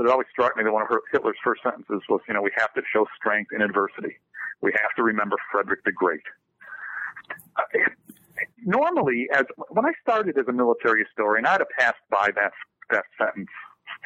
But 0.00 0.06
it 0.06 0.12
always 0.12 0.28
struck 0.32 0.56
me 0.56 0.64
that 0.64 0.72
one 0.72 0.80
of 0.80 0.88
Hitler's 1.12 1.36
first 1.44 1.62
sentences 1.62 2.00
was, 2.08 2.22
you 2.26 2.32
know, 2.32 2.40
we 2.40 2.52
have 2.56 2.72
to 2.72 2.80
show 2.90 3.04
strength 3.14 3.52
in 3.52 3.60
adversity. 3.60 4.16
We 4.62 4.72
have 4.80 4.94
to 4.96 5.02
remember 5.02 5.36
Frederick 5.52 5.84
the 5.84 5.92
Great. 5.92 6.22
Uh, 7.54 7.62
normally, 8.64 9.28
as 9.34 9.44
when 9.68 9.84
I 9.84 9.92
started 10.00 10.38
as 10.38 10.46
a 10.48 10.52
military 10.52 11.04
historian, 11.04 11.44
I'd 11.44 11.60
have 11.60 11.68
passed 11.78 12.00
by 12.10 12.30
that 12.34 12.52
that 12.88 13.04
sentence 13.18 13.50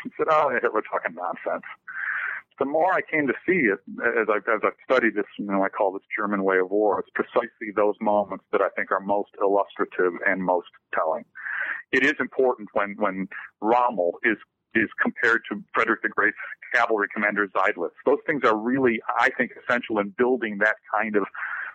and 0.02 0.12
said, 0.16 0.26
"Oh, 0.28 0.50
Hitler 0.60 0.82
talking 0.82 1.14
nonsense." 1.14 1.62
The 2.58 2.64
more 2.64 2.92
I 2.92 3.00
came 3.00 3.28
to 3.28 3.34
see 3.46 3.70
it, 3.70 3.78
as 4.18 4.26
I 4.28 4.38
as 4.50 4.62
I 4.64 4.70
studied 4.82 5.14
this, 5.14 5.26
you 5.38 5.46
know, 5.46 5.62
I 5.62 5.68
call 5.68 5.92
this 5.92 6.02
German 6.18 6.42
way 6.42 6.58
of 6.58 6.72
war. 6.72 6.98
It's 6.98 7.10
precisely 7.14 7.70
those 7.76 7.94
moments 8.00 8.44
that 8.50 8.62
I 8.62 8.68
think 8.70 8.90
are 8.90 8.98
most 8.98 9.30
illustrative 9.40 10.14
and 10.26 10.42
most 10.42 10.70
telling. 10.92 11.24
It 11.92 12.04
is 12.04 12.14
important 12.18 12.70
when 12.72 12.96
when 12.98 13.28
Rommel 13.60 14.18
is 14.24 14.38
is 14.74 14.88
compared 15.00 15.42
to 15.50 15.62
Frederick 15.72 16.02
the 16.02 16.08
Great's 16.08 16.36
cavalry 16.74 17.08
commander 17.12 17.46
Seydlitz. 17.48 17.90
Those 18.04 18.18
things 18.26 18.42
are 18.44 18.56
really, 18.56 19.00
I 19.18 19.30
think, 19.30 19.52
essential 19.62 19.98
in 19.98 20.14
building 20.16 20.58
that 20.58 20.76
kind 20.94 21.16
of 21.16 21.24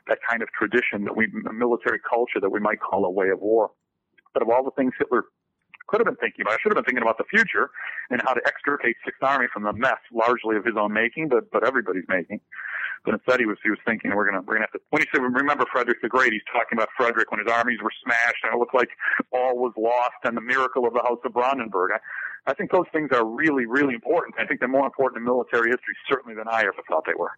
that 0.08 0.20
kind 0.28 0.42
of 0.42 0.50
tradition 0.58 1.04
that 1.06 1.16
we, 1.16 1.28
military 1.54 2.00
culture 2.00 2.40
that 2.42 2.50
we 2.50 2.60
might 2.60 2.80
call 2.80 3.06
a 3.06 3.10
way 3.12 3.30
of 3.30 3.40
war. 3.40 3.70
But 4.34 4.42
of 4.42 4.50
all 4.50 4.64
the 4.64 4.72
things 4.72 4.94
Hitler 4.98 5.26
could 5.90 6.00
have 6.00 6.06
been 6.06 6.22
thinking 6.22 6.46
about, 6.46 6.54
I 6.54 6.58
should 6.62 6.72
have 6.72 6.78
been 6.78 6.86
thinking 6.86 7.02
about 7.02 7.18
the 7.18 7.26
future 7.26 7.72
and 8.10 8.22
how 8.22 8.34
to 8.34 8.42
extricate 8.46 8.96
Sixth 9.04 9.22
Army 9.24 9.48
from 9.52 9.64
the 9.64 9.74
mess, 9.74 9.98
largely 10.14 10.56
of 10.56 10.64
his 10.64 10.78
own 10.78 10.94
making, 10.94 11.30
but 11.30 11.50
but 11.52 11.66
everybody's 11.66 12.08
making. 12.08 12.40
But 13.06 13.16
instead, 13.16 13.40
he 13.40 13.46
was 13.46 13.58
he 13.64 13.70
was 13.70 13.80
thinking 13.86 14.14
we're 14.14 14.30
gonna 14.30 14.42
we're 14.46 14.56
gonna 14.56 14.68
have 14.70 14.78
to. 14.78 14.82
When 14.92 15.02
he 15.02 15.08
said 15.12 15.22
remember 15.22 15.66
Frederick 15.72 16.02
the 16.02 16.10
Great, 16.10 16.34
he's 16.34 16.46
talking 16.52 16.78
about 16.78 16.90
Frederick 16.96 17.32
when 17.32 17.40
his 17.40 17.52
armies 17.52 17.80
were 17.82 17.94
smashed 18.04 18.44
and 18.44 18.54
it 18.54 18.58
looked 18.58 18.76
like 18.76 18.90
all 19.32 19.58
was 19.58 19.74
lost 19.78 20.22
and 20.24 20.38
the 20.38 20.42
miracle 20.42 20.86
of 20.86 20.94
the 20.94 21.02
House 21.02 21.20
of 21.26 21.34
Brandenburg. 21.34 21.92
I, 21.94 22.52
I 22.52 22.54
think 22.54 22.72
those 22.72 22.88
things 22.94 23.10
are 23.12 23.26
really 23.26 23.66
really 23.66 23.94
important. 23.94 24.36
I 24.38 24.46
think 24.46 24.60
they're 24.60 24.70
more 24.70 24.86
important 24.86 25.20
in 25.20 25.26
military 25.26 25.70
history 25.70 25.96
certainly 26.08 26.36
than 26.36 26.48
I 26.48 26.62
ever 26.62 26.84
thought 26.88 27.04
they 27.06 27.18
were. 27.18 27.32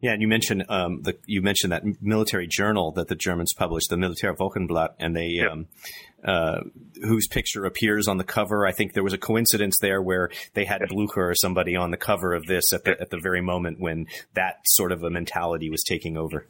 Yeah, 0.00 0.12
and 0.12 0.22
you 0.22 0.28
mentioned 0.28 0.64
um, 0.68 1.02
the 1.02 1.18
you 1.26 1.42
mentioned 1.42 1.72
that 1.72 1.82
military 2.00 2.46
journal 2.46 2.92
that 2.92 3.08
the 3.08 3.16
Germans 3.16 3.52
published, 3.56 3.90
the 3.90 3.96
Militär 3.96 4.36
Wochenblatt, 4.36 4.90
and 5.00 5.16
they 5.16 5.26
yep. 5.26 5.50
um, 5.50 5.66
uh, 6.22 6.60
whose 7.02 7.26
picture 7.26 7.64
appears 7.64 8.06
on 8.06 8.16
the 8.16 8.24
cover. 8.24 8.64
I 8.64 8.70
think 8.70 8.92
there 8.92 9.02
was 9.02 9.12
a 9.12 9.18
coincidence 9.18 9.76
there 9.80 10.00
where 10.00 10.30
they 10.54 10.66
had 10.66 10.82
Blucher 10.88 11.30
or 11.30 11.34
somebody 11.34 11.74
on 11.74 11.90
the 11.90 11.96
cover 11.96 12.32
of 12.32 12.46
this 12.46 12.72
at 12.72 12.84
the 12.84 13.00
at 13.00 13.10
the 13.10 13.18
very 13.18 13.40
moment 13.40 13.80
when 13.80 14.06
that 14.34 14.58
sort 14.66 14.92
of 14.92 15.02
a 15.02 15.10
mentality 15.10 15.68
was 15.68 15.82
taking 15.82 16.16
over. 16.16 16.46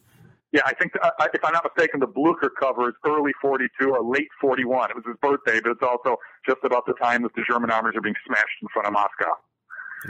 Yeah, 0.53 0.63
I 0.65 0.75
think 0.75 0.93
uh, 1.03 1.11
if 1.33 1.45
I'm 1.45 1.53
not 1.53 1.65
mistaken, 1.65 2.01
the 2.01 2.07
Blucher 2.07 2.51
cover 2.51 2.89
is 2.89 2.95
early 3.07 3.33
42 3.41 3.91
or 3.91 4.03
late 4.03 4.29
41. 4.41 4.91
It 4.91 4.97
was 4.97 5.05
his 5.07 5.17
birthday, 5.21 5.61
but 5.61 5.73
it's 5.73 5.83
also 5.83 6.17
just 6.47 6.61
about 6.65 6.87
the 6.87 6.95
time 6.95 7.23
that 7.23 7.35
the 7.35 7.45
German 7.49 7.71
armies 7.71 7.95
are 7.97 8.01
being 8.01 8.15
smashed 8.27 8.57
in 8.63 8.69
front 8.73 8.89
of 8.89 8.95
Moscow. 8.95 9.37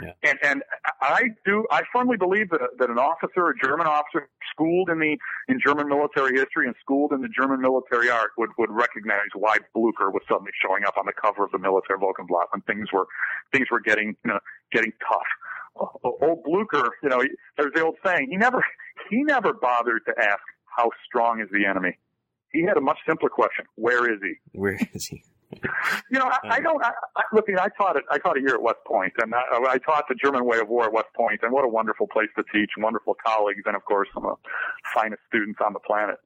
Yeah. 0.01 0.13
And 0.23 0.39
and 0.43 0.63
I 1.01 1.29
do 1.45 1.65
I 1.71 1.83
firmly 1.93 2.17
believe 2.17 2.49
that 2.51 2.61
that 2.77 2.89
an 2.89 2.99
officer, 2.99 3.49
a 3.49 3.57
German 3.57 3.87
officer 3.87 4.29
schooled 4.51 4.89
in 4.89 4.99
the 4.99 5.17
in 5.47 5.59
German 5.65 5.87
military 5.87 6.37
history 6.37 6.67
and 6.67 6.75
schooled 6.81 7.11
in 7.11 7.21
the 7.21 7.29
German 7.29 7.61
military 7.61 8.09
art 8.09 8.31
would 8.37 8.49
would 8.57 8.69
recognize 8.69 9.29
why 9.35 9.57
Blucher 9.73 10.11
was 10.11 10.21
suddenly 10.29 10.51
showing 10.61 10.83
up 10.85 10.97
on 10.97 11.05
the 11.05 11.13
cover 11.13 11.43
of 11.43 11.51
the 11.51 11.57
Militär 11.57 11.97
Wochenblatt 11.99 12.51
when 12.51 12.61
things 12.61 12.91
were 12.93 13.07
things 13.51 13.67
were 13.71 13.81
getting 13.81 14.15
you 14.23 14.31
know 14.31 14.39
getting 14.71 14.93
tough. 15.07 15.29
Oh, 15.79 15.91
oh, 16.03 16.17
old 16.21 16.43
Blucher, 16.43 16.89
you 17.01 17.09
know, 17.09 17.23
there's 17.57 17.71
the 17.73 17.85
old 17.85 17.95
saying, 18.05 18.27
he 18.29 18.37
never 18.37 18.63
he 19.09 19.23
never 19.23 19.53
bothered 19.53 20.01
to 20.07 20.13
ask 20.17 20.41
how 20.65 20.89
strong 21.05 21.41
is 21.41 21.47
the 21.51 21.65
enemy. 21.65 21.97
He 22.51 22.63
had 22.63 22.77
a 22.77 22.81
much 22.81 22.97
simpler 23.07 23.29
question: 23.29 23.65
Where 23.75 24.11
is 24.11 24.19
he? 24.21 24.33
Where 24.51 24.77
is 24.93 25.05
he? 25.05 25.23
You 25.51 26.19
know, 26.19 26.25
I, 26.25 26.37
I 26.43 26.57
um, 26.57 26.63
don't. 26.63 26.83
I, 26.83 26.91
I, 27.17 27.23
look, 27.33 27.45
I 27.49 27.69
taught 27.77 27.95
it. 27.95 28.03
I 28.11 28.17
taught 28.19 28.37
a 28.37 28.41
year 28.41 28.55
at 28.55 28.61
West 28.61 28.79
Point, 28.85 29.13
and 29.21 29.33
I, 29.33 29.43
I 29.67 29.77
taught 29.79 30.05
the 30.07 30.15
German 30.15 30.45
way 30.45 30.59
of 30.59 30.67
war 30.69 30.85
at 30.85 30.93
West 30.93 31.09
Point, 31.15 31.41
and 31.41 31.51
what 31.51 31.65
a 31.65 31.67
wonderful 31.67 32.07
place 32.07 32.29
to 32.37 32.43
teach, 32.53 32.71
wonderful 32.77 33.15
colleagues, 33.25 33.63
and 33.65 33.75
of 33.75 33.83
course, 33.85 34.07
some 34.13 34.25
of 34.25 34.37
the 34.43 34.49
finest 34.93 35.21
students 35.27 35.59
on 35.65 35.73
the 35.73 35.79
planet. 35.79 36.17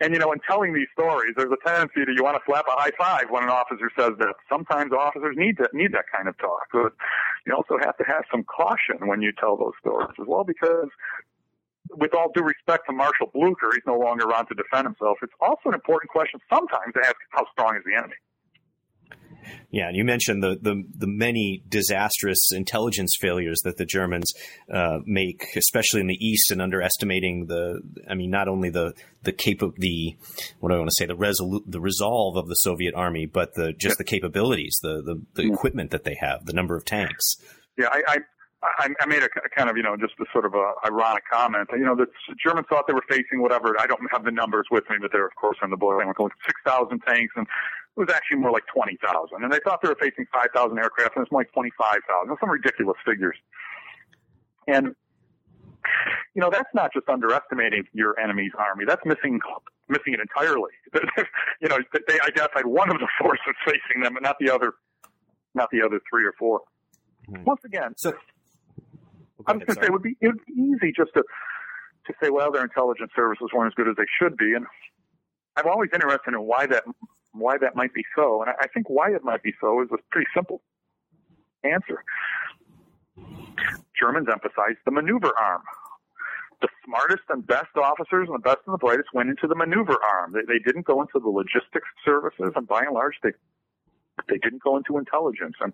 And 0.00 0.12
you 0.12 0.18
know, 0.18 0.32
in 0.32 0.38
telling 0.48 0.74
these 0.74 0.88
stories, 0.92 1.34
there's 1.36 1.50
a 1.52 1.68
tendency 1.68 2.04
that 2.06 2.14
you 2.16 2.22
want 2.22 2.36
to 2.36 2.42
slap 2.46 2.66
a 2.66 2.72
high 2.72 2.90
five 2.98 3.30
when 3.30 3.42
an 3.42 3.50
officer 3.50 3.90
says 3.98 4.12
that. 4.18 4.34
Sometimes 4.48 4.92
officers 4.92 5.34
need 5.36 5.56
to 5.58 5.68
need 5.72 5.92
that 5.92 6.06
kind 6.14 6.28
of 6.28 6.38
talk, 6.38 6.66
but 6.72 6.92
you 7.46 7.54
also 7.54 7.78
have 7.78 7.96
to 7.98 8.04
have 8.04 8.24
some 8.30 8.44
caution 8.44 9.06
when 9.06 9.22
you 9.22 9.32
tell 9.38 9.56
those 9.56 9.74
stories 9.80 10.14
as 10.20 10.26
well, 10.26 10.44
because 10.44 10.88
with 11.90 12.14
all 12.14 12.30
due 12.34 12.42
respect 12.42 12.86
to 12.86 12.92
Marshal 12.92 13.26
Blucher, 13.32 13.70
he's 13.74 13.86
no 13.86 13.98
longer 13.98 14.24
around 14.24 14.46
to 14.46 14.54
defend 14.54 14.86
himself. 14.86 15.18
It's 15.22 15.32
also 15.40 15.70
an 15.70 15.74
important 15.74 16.10
question 16.10 16.40
sometimes 16.48 16.94
to 16.94 17.00
ask 17.00 17.16
how 17.30 17.46
strong 17.52 17.76
is 17.76 17.82
the 17.84 17.94
enemy. 17.94 18.16
Yeah, 19.70 19.88
and 19.88 19.96
you 19.96 20.04
mentioned 20.04 20.42
the, 20.42 20.58
the, 20.60 20.82
the 20.94 21.06
many 21.06 21.62
disastrous 21.68 22.38
intelligence 22.52 23.16
failures 23.20 23.60
that 23.64 23.76
the 23.76 23.84
Germans 23.84 24.32
uh, 24.72 24.98
make, 25.04 25.54
especially 25.56 26.00
in 26.00 26.06
the 26.06 26.18
East, 26.20 26.50
and 26.50 26.60
underestimating 26.60 27.46
the. 27.46 27.80
I 28.08 28.14
mean, 28.14 28.30
not 28.30 28.48
only 28.48 28.70
the 28.70 28.92
the 29.22 29.32
cap- 29.32 29.74
the 29.76 30.16
what 30.60 30.70
do 30.70 30.74
I 30.74 30.78
want 30.78 30.90
to 30.90 30.96
say 30.96 31.06
the 31.06 31.16
resolu- 31.16 31.64
the 31.66 31.80
resolve 31.80 32.36
of 32.36 32.48
the 32.48 32.54
Soviet 32.54 32.94
army, 32.94 33.26
but 33.26 33.54
the 33.54 33.72
just 33.72 33.98
the 33.98 34.04
capabilities, 34.04 34.78
the 34.82 35.02
the, 35.02 35.22
the 35.34 35.52
equipment 35.52 35.90
that 35.90 36.04
they 36.04 36.16
have, 36.20 36.46
the 36.46 36.52
number 36.52 36.76
of 36.76 36.84
tanks. 36.84 37.36
Yeah, 37.78 37.88
I, 37.90 38.02
I 38.06 38.18
I, 38.62 39.06
made 39.06 39.22
a, 39.22 39.28
kind 39.56 39.68
of, 39.68 39.76
you 39.76 39.82
know, 39.82 39.96
just 39.96 40.14
a 40.20 40.24
sort 40.32 40.44
of 40.44 40.54
a 40.54 40.72
ironic 40.86 41.24
comment. 41.30 41.68
You 41.72 41.84
know, 41.84 41.96
the 41.96 42.06
Germans 42.44 42.66
thought 42.68 42.86
they 42.86 42.94
were 42.94 43.04
facing 43.08 43.42
whatever. 43.42 43.74
I 43.78 43.86
don't 43.86 44.00
have 44.12 44.24
the 44.24 44.30
numbers 44.30 44.66
with 44.70 44.84
me, 44.88 44.96
but 45.00 45.10
they're 45.10 45.26
of 45.26 45.34
course 45.34 45.58
on 45.62 45.70
the 45.70 45.76
boiling. 45.76 46.06
Were 46.06 46.14
like 46.18 46.32
six 46.46 46.60
thousand 46.64 47.00
tanks, 47.00 47.34
and 47.36 47.46
it 47.96 48.00
was 48.00 48.08
actually 48.14 48.38
more 48.38 48.50
like 48.50 48.64
twenty 48.72 48.98
thousand. 49.02 49.44
And 49.44 49.52
they 49.52 49.60
thought 49.64 49.80
they 49.82 49.88
were 49.88 49.98
facing 50.00 50.26
five 50.32 50.48
thousand 50.54 50.78
aircraft, 50.78 51.16
and 51.16 51.24
it's 51.24 51.32
more 51.32 51.42
like 51.42 51.52
twenty 51.52 51.72
five 51.78 52.00
thousand. 52.08 52.36
Some 52.40 52.50
ridiculous 52.50 52.96
figures. 53.04 53.36
And 54.66 54.94
you 56.34 56.40
know, 56.40 56.50
that's 56.50 56.70
not 56.74 56.92
just 56.92 57.08
underestimating 57.08 57.84
your 57.92 58.18
enemy's 58.18 58.52
army. 58.58 58.84
That's 58.86 59.04
missing 59.04 59.40
missing 59.88 60.14
it 60.14 60.20
entirely. 60.20 60.72
you 61.60 61.68
know, 61.68 61.78
they 62.08 62.20
identified 62.20 62.66
one 62.66 62.90
of 62.90 62.98
the 62.98 63.08
forces 63.20 63.54
facing 63.64 64.02
them, 64.02 64.16
and 64.16 64.22
not 64.22 64.36
the 64.40 64.50
other, 64.50 64.72
not 65.54 65.68
the 65.70 65.82
other 65.82 66.00
three 66.08 66.24
or 66.24 66.32
4 66.38 66.60
mm-hmm. 67.28 67.44
Once 67.44 67.60
again, 67.64 67.92
so 67.96 68.14
I 69.46 69.52
was 69.52 69.64
going 69.64 69.66
to 69.66 69.74
say 69.74 69.86
it 69.86 69.92
would 69.92 70.02
be 70.02 70.16
it 70.20 70.28
would 70.28 70.44
be 70.46 70.54
easy 70.54 70.92
just 70.96 71.12
to 71.14 71.22
to 72.06 72.14
say, 72.22 72.30
well, 72.30 72.50
their 72.50 72.64
intelligence 72.64 73.12
services 73.14 73.48
weren't 73.54 73.72
as 73.72 73.74
good 73.74 73.88
as 73.88 73.96
they 73.96 74.08
should 74.18 74.36
be, 74.36 74.54
and 74.54 74.66
I'm 75.56 75.66
always 75.66 75.90
interested 75.92 76.32
in 76.32 76.40
why 76.40 76.66
that 76.66 76.84
why 77.32 77.58
that 77.58 77.74
might 77.74 77.94
be 77.94 78.04
so, 78.16 78.42
and 78.42 78.50
I, 78.60 78.66
think 78.68 78.88
why 78.88 79.10
it 79.10 79.24
might 79.24 79.42
be 79.42 79.54
so 79.60 79.82
is 79.82 79.88
a 79.92 79.96
pretty 80.10 80.28
simple 80.34 80.62
answer. 81.64 82.04
Germans 83.98 84.28
emphasized 84.30 84.78
the 84.84 84.90
maneuver 84.90 85.32
arm. 85.38 85.62
The 86.60 86.68
smartest 86.84 87.24
and 87.28 87.46
best 87.46 87.76
officers 87.76 88.28
and 88.28 88.34
the 88.34 88.42
best 88.42 88.58
and 88.66 88.74
the 88.74 88.78
brightest 88.78 89.08
went 89.12 89.30
into 89.30 89.48
the 89.48 89.54
maneuver 89.54 89.96
arm. 90.02 90.32
They, 90.32 90.42
they 90.46 90.58
didn't 90.64 90.86
go 90.86 91.00
into 91.00 91.18
the 91.18 91.28
logistics 91.28 91.88
services, 92.04 92.52
and 92.54 92.66
by 92.68 92.82
and 92.82 92.94
large, 92.94 93.16
they 93.22 93.32
they 94.28 94.38
didn't 94.38 94.62
go 94.62 94.76
into 94.76 94.98
intelligence. 94.98 95.56
And 95.60 95.72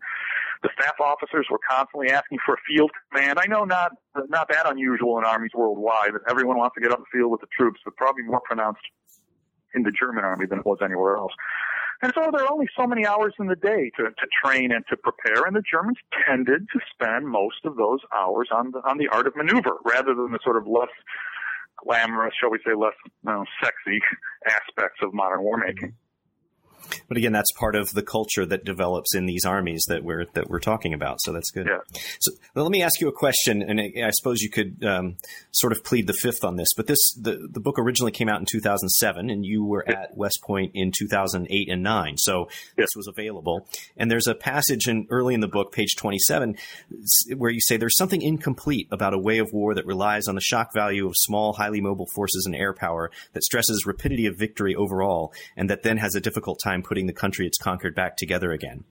the 0.62 0.70
staff 0.78 1.00
officers 1.00 1.46
were 1.50 1.58
constantly 1.68 2.10
asking 2.10 2.38
for 2.44 2.54
a 2.54 2.58
field 2.66 2.90
command. 3.10 3.38
I 3.42 3.46
know 3.46 3.64
not 3.64 3.92
not 4.28 4.48
that 4.48 4.70
unusual 4.70 5.18
in 5.18 5.24
armies 5.24 5.50
worldwide. 5.54 6.12
Everyone 6.28 6.56
wants 6.56 6.74
to 6.76 6.80
get 6.80 6.92
up 6.92 7.00
the 7.00 7.18
field 7.18 7.30
with 7.30 7.40
the 7.40 7.48
troops, 7.56 7.80
but 7.84 7.96
probably 7.96 8.22
more 8.22 8.40
pronounced 8.40 8.80
in 9.74 9.82
the 9.82 9.92
German 9.92 10.24
army 10.24 10.46
than 10.46 10.60
it 10.60 10.66
was 10.66 10.78
anywhere 10.82 11.16
else. 11.16 11.32
And 12.00 12.12
so 12.14 12.30
there 12.32 12.44
are 12.44 12.52
only 12.52 12.68
so 12.76 12.86
many 12.86 13.06
hours 13.06 13.34
in 13.40 13.48
the 13.48 13.56
day 13.56 13.90
to, 13.96 14.04
to 14.04 14.26
train 14.44 14.70
and 14.70 14.84
to 14.88 14.96
prepare, 14.96 15.44
and 15.44 15.56
the 15.56 15.62
Germans 15.68 15.98
tended 16.26 16.68
to 16.72 16.80
spend 16.92 17.26
most 17.26 17.64
of 17.64 17.76
those 17.76 17.98
hours 18.16 18.48
on 18.52 18.70
the 18.70 18.78
on 18.88 18.98
the 18.98 19.08
art 19.08 19.26
of 19.26 19.34
maneuver 19.34 19.78
rather 19.84 20.14
than 20.14 20.30
the 20.30 20.38
sort 20.44 20.56
of 20.56 20.66
less 20.66 20.94
glamorous, 21.84 22.34
shall 22.40 22.50
we 22.50 22.58
say, 22.64 22.74
less 22.74 22.94
you 23.04 23.10
know, 23.24 23.44
sexy 23.62 24.00
aspects 24.46 25.00
of 25.02 25.12
modern 25.12 25.42
war 25.42 25.56
making. 25.58 25.94
But 27.08 27.16
again, 27.16 27.32
that's 27.32 27.50
part 27.52 27.74
of 27.74 27.90
the 27.92 28.02
culture 28.02 28.46
that 28.46 28.64
develops 28.64 29.14
in 29.14 29.26
these 29.26 29.44
armies 29.44 29.84
that 29.88 30.04
we're 30.04 30.26
that 30.34 30.48
we're 30.48 30.60
talking 30.60 30.94
about. 30.94 31.20
So 31.20 31.32
that's 31.32 31.50
good. 31.50 31.66
Yeah. 31.66 31.78
So 32.20 32.32
well, 32.54 32.64
let 32.64 32.72
me 32.72 32.82
ask 32.82 33.00
you 33.00 33.08
a 33.08 33.12
question, 33.12 33.62
and 33.62 33.80
I, 33.80 34.06
I 34.06 34.10
suppose 34.10 34.40
you 34.40 34.50
could 34.50 34.84
um, 34.84 35.16
sort 35.50 35.72
of 35.72 35.82
plead 35.84 36.06
the 36.06 36.12
fifth 36.12 36.44
on 36.44 36.56
this. 36.56 36.68
But 36.76 36.86
this 36.86 36.98
the 37.14 37.48
the 37.50 37.60
book 37.60 37.78
originally 37.78 38.12
came 38.12 38.28
out 38.28 38.40
in 38.40 38.46
2007, 38.50 39.30
and 39.30 39.44
you 39.44 39.64
were 39.64 39.88
at 39.88 40.16
West 40.16 40.40
Point 40.42 40.72
in 40.74 40.92
2008 40.96 41.68
and 41.70 41.82
nine. 41.82 42.16
So 42.16 42.48
yeah. 42.76 42.84
this 42.84 42.90
was 42.96 43.08
available. 43.08 43.66
And 43.96 44.10
there's 44.10 44.26
a 44.26 44.34
passage 44.34 44.86
in 44.88 45.06
early 45.10 45.34
in 45.34 45.40
the 45.40 45.48
book, 45.48 45.72
page 45.72 45.96
27, 45.96 46.56
where 47.36 47.50
you 47.50 47.60
say 47.60 47.76
there's 47.76 47.96
something 47.96 48.22
incomplete 48.22 48.88
about 48.90 49.14
a 49.14 49.18
way 49.18 49.38
of 49.38 49.52
war 49.52 49.74
that 49.74 49.86
relies 49.86 50.28
on 50.28 50.34
the 50.34 50.40
shock 50.40 50.72
value 50.74 51.06
of 51.06 51.14
small, 51.16 51.54
highly 51.54 51.80
mobile 51.80 52.08
forces 52.14 52.44
and 52.46 52.54
air 52.54 52.72
power 52.72 53.10
that 53.32 53.42
stresses 53.42 53.86
rapidity 53.86 54.26
of 54.26 54.36
victory 54.36 54.74
overall, 54.74 55.32
and 55.56 55.70
that 55.70 55.82
then 55.82 55.96
has 55.96 56.14
a 56.14 56.20
difficult 56.20 56.58
time 56.62 56.68
time 56.68 56.82
putting 56.98 57.06
the 57.06 57.12
country 57.12 57.46
it's 57.46 57.58
conquered 57.58 57.94
back 57.94 58.16
together 58.16 58.50
again. 58.50 58.82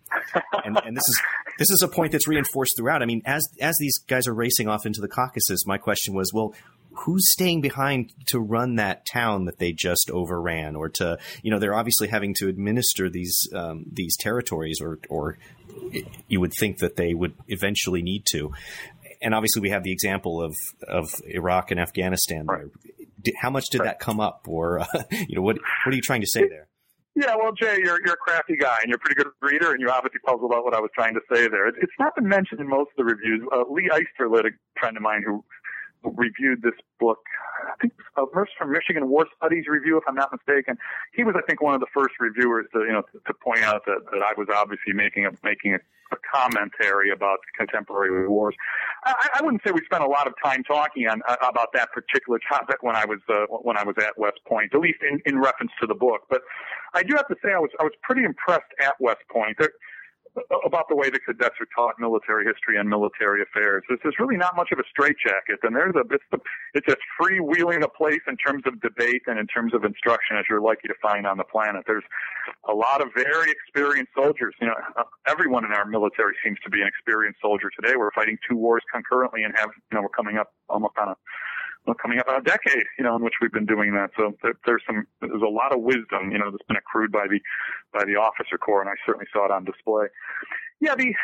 and, 0.63 0.79
and 0.85 0.95
this 0.95 1.03
is 1.07 1.21
this 1.57 1.69
is 1.69 1.81
a 1.81 1.89
point 1.89 2.13
that's 2.13 2.27
reinforced 2.27 2.77
throughout. 2.77 3.01
I 3.01 3.05
mean, 3.05 3.21
as 3.25 3.45
as 3.59 3.75
these 3.81 3.97
guys 4.07 4.27
are 4.27 4.33
racing 4.33 4.69
off 4.69 4.85
into 4.85 5.01
the 5.01 5.09
Caucasus, 5.09 5.65
my 5.65 5.77
question 5.77 6.13
was, 6.13 6.31
well, 6.33 6.55
who's 6.99 7.29
staying 7.33 7.59
behind 7.59 8.13
to 8.27 8.39
run 8.39 8.75
that 8.75 9.05
town 9.05 9.43
that 9.43 9.59
they 9.59 9.73
just 9.73 10.09
overran, 10.09 10.77
or 10.77 10.87
to 10.87 11.17
you 11.43 11.51
know 11.51 11.59
they're 11.59 11.75
obviously 11.75 12.07
having 12.07 12.33
to 12.35 12.47
administer 12.47 13.09
these 13.09 13.37
um, 13.53 13.85
these 13.91 14.15
territories, 14.15 14.79
or 14.81 14.99
or 15.09 15.37
you 16.29 16.39
would 16.39 16.53
think 16.57 16.77
that 16.77 16.95
they 16.95 17.13
would 17.13 17.33
eventually 17.49 18.01
need 18.01 18.25
to. 18.31 18.53
And 19.21 19.33
obviously, 19.33 19.61
we 19.61 19.71
have 19.71 19.83
the 19.83 19.91
example 19.91 20.41
of 20.41 20.55
of 20.87 21.09
Iraq 21.27 21.71
and 21.71 21.79
Afghanistan. 21.79 22.45
Right. 22.45 22.67
How 23.41 23.49
much 23.49 23.65
did 23.69 23.79
right. 23.79 23.87
that 23.87 23.99
come 23.99 24.21
up, 24.21 24.45
or 24.47 24.79
uh, 24.79 24.85
you 25.11 25.35
know, 25.35 25.41
what 25.41 25.57
what 25.57 25.91
are 25.91 25.95
you 25.95 26.01
trying 26.01 26.21
to 26.21 26.27
say 26.27 26.47
there? 26.47 26.66
Yeah, 27.18 27.34
well, 27.36 27.51
Jay, 27.51 27.78
you're 27.84 27.99
you're 28.05 28.13
a 28.13 28.18
crafty 28.18 28.55
guy 28.55 28.78
and 28.84 28.89
you're 28.89 28.97
a 28.97 28.99
pretty 28.99 29.15
good 29.15 29.34
reader, 29.41 29.72
and 29.72 29.82
you 29.82 29.89
obviously 29.89 30.20
puzzled 30.24 30.53
out 30.53 30.63
what 30.63 30.76
I 30.76 30.80
was 30.80 30.91
trying 30.93 31.15
to 31.15 31.22
say 31.34 31.47
there. 31.47 31.68
It's 31.68 31.97
not 31.99 32.13
been 32.15 32.28
mentioned 32.28 32.61
in 32.61 32.70
most 32.70 32.91
of 32.91 32.97
the 32.97 33.05
reviews. 33.05 33.41
Uh, 33.51 33.63
Lee 33.72 33.89
Eysturlid, 33.89 34.45
a 34.45 34.51
friend 34.80 34.95
of 34.95 35.01
mine 35.01 35.24
who 35.26 35.43
reviewed 36.03 36.61
this 36.61 36.73
book. 36.99 37.19
I 37.67 37.75
think 37.81 37.93
uh, 38.15 38.25
from 38.57 38.71
Michigan 38.71 39.09
War 39.09 39.25
Studies 39.37 39.65
review, 39.67 39.97
if 39.97 40.03
I'm 40.07 40.15
not 40.15 40.31
mistaken. 40.31 40.77
He 41.13 41.23
was, 41.23 41.35
I 41.37 41.41
think, 41.47 41.61
one 41.61 41.73
of 41.73 41.79
the 41.79 41.87
first 41.93 42.15
reviewers 42.19 42.65
to, 42.73 42.79
you 42.79 42.91
know, 42.91 43.01
to, 43.01 43.19
to 43.25 43.33
point 43.33 43.63
out 43.63 43.85
that, 43.85 43.99
that 44.11 44.21
I 44.21 44.33
was 44.37 44.47
obviously 44.53 44.93
making 44.93 45.25
a 45.25 45.31
making 45.43 45.73
a, 45.73 45.79
a 46.11 46.17
commentary 46.33 47.11
about 47.11 47.39
contemporary 47.57 48.27
wars. 48.27 48.55
I, 49.03 49.29
I 49.35 49.43
wouldn't 49.43 49.61
say 49.65 49.71
we 49.71 49.83
spent 49.85 50.03
a 50.03 50.07
lot 50.07 50.27
of 50.27 50.33
time 50.43 50.63
talking 50.63 51.07
on 51.07 51.21
uh, 51.27 51.35
about 51.41 51.69
that 51.73 51.91
particular 51.91 52.39
topic 52.47 52.77
when 52.81 52.95
I 52.95 53.05
was 53.05 53.19
uh, 53.29 53.45
when 53.49 53.77
I 53.77 53.83
was 53.83 53.95
at 53.97 54.17
West 54.17 54.39
Point, 54.47 54.73
at 54.73 54.79
least 54.79 54.99
in, 55.01 55.21
in 55.25 55.39
reference 55.39 55.71
to 55.81 55.87
the 55.87 55.95
book. 55.95 56.21
But 56.29 56.41
I 56.93 57.03
do 57.03 57.15
have 57.15 57.27
to 57.27 57.35
say 57.43 57.53
I 57.53 57.59
was 57.59 57.71
I 57.79 57.83
was 57.83 57.93
pretty 58.01 58.23
impressed 58.23 58.71
at 58.81 58.95
West 58.99 59.21
Point. 59.29 59.57
There, 59.59 59.71
about 60.65 60.88
the 60.89 60.95
way 60.95 61.09
the 61.09 61.19
cadets 61.19 61.55
are 61.59 61.67
taught 61.75 61.95
military 61.99 62.45
history 62.45 62.77
and 62.77 62.89
military 62.89 63.41
affairs. 63.41 63.83
This 63.89 63.99
is 64.05 64.13
really 64.19 64.38
not 64.38 64.55
much 64.55 64.69
of 64.71 64.79
a 64.79 64.83
straitjacket, 64.89 65.59
and 65.63 65.75
there's 65.75 65.95
a 65.95 66.03
it's 66.13 66.23
the 66.31 66.39
it's 66.73 66.88
as 66.88 66.97
freewheeling 67.19 67.83
a 67.83 67.89
place 67.89 68.21
in 68.27 68.38
terms 68.38 68.63
of 68.65 68.79
debate 68.81 69.23
and 69.27 69.39
in 69.39 69.47
terms 69.47 69.73
of 69.73 69.83
instruction 69.83 70.38
as 70.38 70.45
you're 70.49 70.61
likely 70.61 70.88
to 70.88 70.95
find 71.01 71.25
on 71.25 71.38
the 71.38 71.43
planet. 71.43 71.83
There's 71.88 72.03
a 72.69 72.73
lot 72.73 73.01
of 73.01 73.09
very 73.15 73.51
experienced 73.51 74.11
soldiers. 74.15 74.53
You 74.61 74.67
know, 74.67 74.75
uh, 74.97 75.03
everyone 75.27 75.65
in 75.65 75.71
our 75.71 75.85
military 75.85 76.35
seems 76.43 76.57
to 76.63 76.69
be 76.69 76.81
an 76.81 76.88
experienced 76.88 77.41
soldier 77.41 77.69
today. 77.79 77.95
We're 77.97 78.11
fighting 78.11 78.38
two 78.49 78.55
wars 78.55 78.83
concurrently 78.91 79.43
and 79.43 79.53
have 79.57 79.69
you 79.91 79.95
know 79.95 80.01
we're 80.01 80.09
coming 80.09 80.38
up 80.38 80.53
almost 80.69 80.93
on 80.99 81.09
a 81.09 81.15
well, 81.88 81.95
coming 81.95 82.19
up 82.19 82.27
on 82.27 82.41
a 82.41 82.43
decade, 82.43 82.83
you 82.99 83.05
know, 83.05 83.15
in 83.15 83.23
which 83.23 83.35
we've 83.41 83.51
been 83.51 83.65
doing 83.65 83.93
that. 83.93 84.11
So 84.17 84.35
there, 84.43 84.53
there's 84.65 84.83
some, 84.85 85.07
there's 85.21 85.41
a 85.41 85.49
lot 85.49 85.73
of 85.73 85.81
wisdom, 85.81 86.31
you 86.31 86.38
know, 86.38 86.51
that's 86.51 86.67
been 86.67 86.75
accrued 86.75 87.11
by 87.13 87.27
the, 87.29 87.39
by 87.93 88.03
the 88.03 88.17
officer 88.19 88.57
corps, 88.57 88.81
and 88.81 88.89
I 88.89 88.93
certainly 89.05 89.27
saw 89.31 89.45
it 89.45 89.51
on 89.51 89.63
display. 89.63 90.07
Yeah, 90.81 90.95
the, 90.95 91.15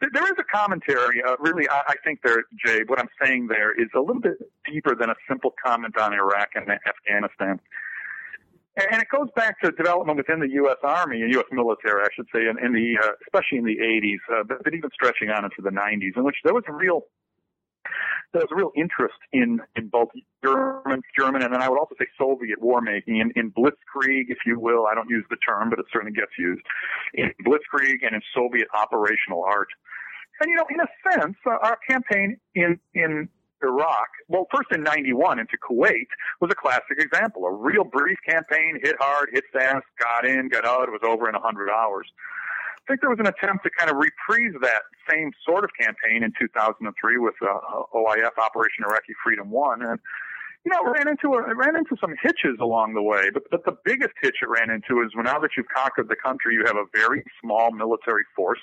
there 0.00 0.26
is 0.26 0.36
a 0.38 0.44
commentary. 0.44 1.22
Uh, 1.22 1.36
really, 1.38 1.68
I, 1.68 1.82
I 1.88 1.94
think 2.04 2.20
there, 2.24 2.44
Jay, 2.66 2.82
what 2.86 2.98
I'm 2.98 3.08
saying 3.22 3.46
there 3.46 3.72
is 3.72 3.88
a 3.94 4.00
little 4.00 4.20
bit 4.20 4.38
deeper 4.70 4.96
than 4.98 5.10
a 5.10 5.14
simple 5.28 5.54
comment 5.64 5.96
on 5.96 6.12
Iraq 6.12 6.50
and 6.56 6.66
Afghanistan. 6.68 7.60
And 8.76 9.00
it 9.00 9.06
goes 9.08 9.28
back 9.36 9.60
to 9.60 9.70
development 9.70 10.18
within 10.18 10.40
the 10.40 10.50
U.S. 10.66 10.78
Army 10.82 11.22
and 11.22 11.32
U.S. 11.34 11.46
military, 11.52 12.02
I 12.02 12.08
should 12.12 12.26
say, 12.34 12.48
in, 12.50 12.58
in 12.58 12.72
the, 12.72 12.98
uh, 13.00 13.12
especially 13.22 13.58
in 13.58 13.64
the 13.64 13.78
80s, 13.78 14.18
uh, 14.34 14.42
but, 14.42 14.64
but 14.64 14.74
even 14.74 14.90
stretching 14.92 15.30
on 15.30 15.44
into 15.44 15.62
the 15.62 15.70
90s, 15.70 16.16
in 16.16 16.24
which 16.24 16.34
there 16.42 16.52
was 16.52 16.64
a 16.66 16.72
real 16.72 17.06
there's 18.34 18.52
a 18.52 18.56
real 18.56 18.72
interest 18.76 19.14
in, 19.32 19.60
in 19.76 19.88
both 19.88 20.08
German, 20.44 21.02
German, 21.16 21.42
and 21.42 21.54
then 21.54 21.62
I 21.62 21.68
would 21.68 21.78
also 21.78 21.94
say 21.98 22.06
Soviet 22.18 22.60
war 22.60 22.80
making 22.80 23.18
in, 23.18 23.32
in 23.36 23.50
blitzkrieg, 23.52 24.24
if 24.28 24.38
you 24.44 24.58
will. 24.58 24.86
I 24.86 24.94
don't 24.94 25.08
use 25.08 25.24
the 25.30 25.36
term, 25.36 25.70
but 25.70 25.78
it 25.78 25.86
certainly 25.92 26.12
gets 26.12 26.32
used 26.38 26.62
in 27.14 27.32
blitzkrieg 27.46 28.04
and 28.04 28.14
in 28.14 28.22
Soviet 28.34 28.68
operational 28.74 29.44
art. 29.44 29.68
And 30.40 30.50
you 30.50 30.56
know, 30.56 30.66
in 30.68 30.80
a 30.80 31.12
sense, 31.12 31.36
uh, 31.46 31.56
our 31.62 31.78
campaign 31.88 32.36
in 32.54 32.78
in 32.94 33.28
Iraq, 33.62 34.08
well, 34.28 34.46
first 34.54 34.68
in 34.72 34.82
91 34.82 35.38
into 35.38 35.56
Kuwait 35.56 36.08
was 36.40 36.50
a 36.50 36.54
classic 36.54 36.98
example. 36.98 37.46
A 37.46 37.52
real 37.52 37.84
brief 37.84 38.18
campaign, 38.28 38.78
hit 38.82 38.96
hard, 38.98 39.30
hit 39.32 39.44
fast, 39.52 39.84
got 39.98 40.26
in, 40.26 40.48
got 40.48 40.66
out, 40.66 40.88
it 40.88 40.92
was 40.92 41.00
over 41.04 41.28
in 41.28 41.34
100 41.34 41.70
hours. 41.70 42.06
Think 42.86 43.00
there 43.00 43.10
was 43.10 43.20
an 43.20 43.26
attempt 43.26 43.64
to 43.64 43.70
kind 43.70 43.90
of 43.90 43.96
reprise 43.96 44.52
that 44.60 44.82
same 45.08 45.32
sort 45.46 45.64
of 45.64 45.70
campaign 45.78 46.22
in 46.22 46.32
2003 46.38 46.84
with 47.18 47.34
uh, 47.40 47.46
OIF 47.94 48.36
Operation 48.36 48.84
Iraqi 48.84 49.14
Freedom 49.24 49.50
One, 49.50 49.82
and 49.82 49.98
you 50.64 50.72
know, 50.72 50.92
ran 50.92 51.08
into 51.08 51.34
a, 51.34 51.50
it 51.50 51.56
ran 51.56 51.76
into 51.76 51.96
some 52.00 52.14
hitches 52.22 52.56
along 52.60 52.94
the 52.94 53.02
way. 53.02 53.28
But 53.32 53.44
but 53.50 53.64
the 53.64 53.76
biggest 53.84 54.12
hitch 54.20 54.36
it 54.42 54.48
ran 54.48 54.70
into 54.70 55.02
is 55.02 55.14
when 55.14 55.24
now 55.24 55.38
that 55.38 55.50
you've 55.56 55.68
conquered 55.68 56.08
the 56.08 56.16
country, 56.16 56.54
you 56.54 56.64
have 56.66 56.76
a 56.76 56.84
very 56.94 57.22
small 57.40 57.70
military 57.70 58.24
force. 58.34 58.60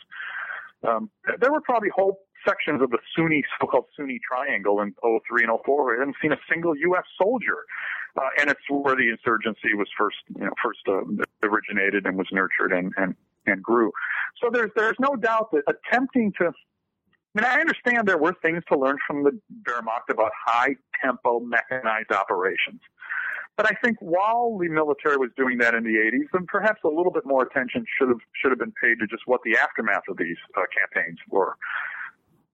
Um, 0.88 1.11
there 1.39 1.51
were 1.51 1.61
probably 1.61 1.89
whole 1.89 2.19
sections 2.47 2.82
of 2.82 2.89
the 2.89 2.97
Sunni, 3.15 3.43
so-called 3.59 3.86
Sunni 3.95 4.19
Triangle 4.28 4.82
in 4.82 4.95
03 5.01 5.43
and 5.43 5.51
04. 5.63 5.95
I 5.95 5.99
hadn't 5.99 6.15
seen 6.22 6.32
a 6.32 6.39
single 6.49 6.76
U.S. 6.76 7.03
soldier, 7.22 7.65
uh, 8.17 8.30
and 8.39 8.49
it's 8.49 8.61
where 8.67 8.95
the 8.95 9.09
insurgency 9.09 9.76
was 9.76 9.88
first, 9.95 10.17
you 10.36 10.45
know, 10.45 10.53
first 10.63 10.82
uh, 10.88 11.01
originated 11.47 12.07
and 12.07 12.17
was 12.17 12.28
nurtured 12.32 12.72
and 12.72 12.93
and 12.97 13.15
and 13.45 13.61
grew. 13.61 13.91
So 14.41 14.49
there's 14.51 14.71
there's 14.75 14.97
no 14.99 15.15
doubt 15.15 15.51
that 15.51 15.63
attempting 15.67 16.33
to 16.39 16.51
I 17.33 17.41
mean, 17.41 17.49
I 17.49 17.61
understand 17.61 18.07
there 18.07 18.17
were 18.17 18.35
things 18.41 18.61
to 18.69 18.77
learn 18.77 18.97
from 19.07 19.23
the 19.23 19.31
Wehrmacht 19.65 20.09
about 20.09 20.31
high 20.45 20.75
tempo 21.01 21.39
mechanized 21.39 22.11
operations. 22.11 22.81
But 23.55 23.67
I 23.67 23.75
think 23.81 23.97
while 24.01 24.57
the 24.57 24.67
military 24.67 25.17
was 25.17 25.29
doing 25.37 25.57
that 25.59 25.73
in 25.73 25.83
the 25.83 25.95
80s, 25.95 26.27
then 26.33 26.45
perhaps 26.47 26.81
a 26.83 26.87
little 26.87 27.11
bit 27.11 27.25
more 27.25 27.43
attention 27.43 27.85
should 27.97 28.09
have 28.09 28.19
should 28.33 28.51
have 28.51 28.59
been 28.59 28.73
paid 28.81 28.99
to 28.99 29.07
just 29.07 29.23
what 29.27 29.41
the 29.43 29.57
aftermath 29.57 30.03
of 30.09 30.17
these 30.17 30.37
uh, 30.57 30.63
campaigns 30.77 31.19
were. 31.29 31.55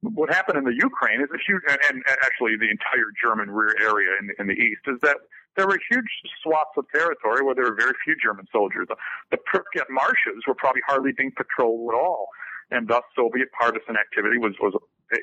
what 0.01 0.29
happened 0.29 0.57
in 0.57 0.63
the 0.63 0.75
Ukraine 0.75 1.21
is 1.21 1.29
a 1.33 1.39
huge, 1.45 1.61
and, 1.69 1.79
and 1.89 2.03
actually 2.21 2.55
the 2.57 2.69
entire 2.69 3.09
German 3.21 3.49
rear 3.49 3.73
area 3.81 4.11
in, 4.19 4.29
in 4.37 4.47
the 4.47 4.53
east, 4.53 4.81
is 4.87 4.99
that 5.01 5.17
there 5.57 5.67
were 5.67 5.79
huge 5.89 6.07
swaths 6.41 6.77
of 6.77 6.85
territory 6.93 7.43
where 7.43 7.55
there 7.55 7.65
were 7.65 7.75
very 7.75 7.93
few 8.05 8.15
German 8.21 8.45
soldiers. 8.51 8.87
The, 9.31 9.37
Pripyat 9.37 9.89
marshes 9.89 10.43
were 10.47 10.55
probably 10.55 10.81
hardly 10.87 11.11
being 11.17 11.31
patrolled 11.35 11.93
at 11.93 11.97
all, 11.97 12.27
and 12.71 12.87
thus 12.87 13.03
Soviet 13.15 13.49
partisan 13.59 13.97
activity 13.97 14.37
was 14.37 14.53
was 14.61 14.73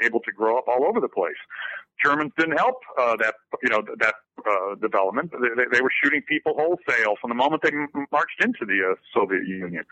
able 0.03 0.21
to 0.21 0.33
grow 0.33 0.59
up 0.59 0.65
all 0.67 0.85
over 0.85 1.01
the 1.01 1.09
place. 1.09 1.39
Germans 2.03 2.33
didn't 2.39 2.59
help 2.59 2.77
uh, 2.99 3.17
that 3.17 3.35
you 3.63 3.71
know 3.71 3.83
that 4.01 4.15
uh, 4.47 4.75
development. 4.77 5.33
They, 5.33 5.49
they, 5.57 5.69
they, 5.73 5.81
were 5.81 5.93
shooting 6.03 6.23
people 6.23 6.55
wholesale 6.57 7.15
from 7.21 7.31
the 7.31 7.35
moment 7.35 7.63
they 7.63 7.73
marched 8.13 8.43
into 8.43 8.65
the 8.65 8.93
uh, 8.93 8.95
Soviet 9.13 9.47
Union, 9.47 9.85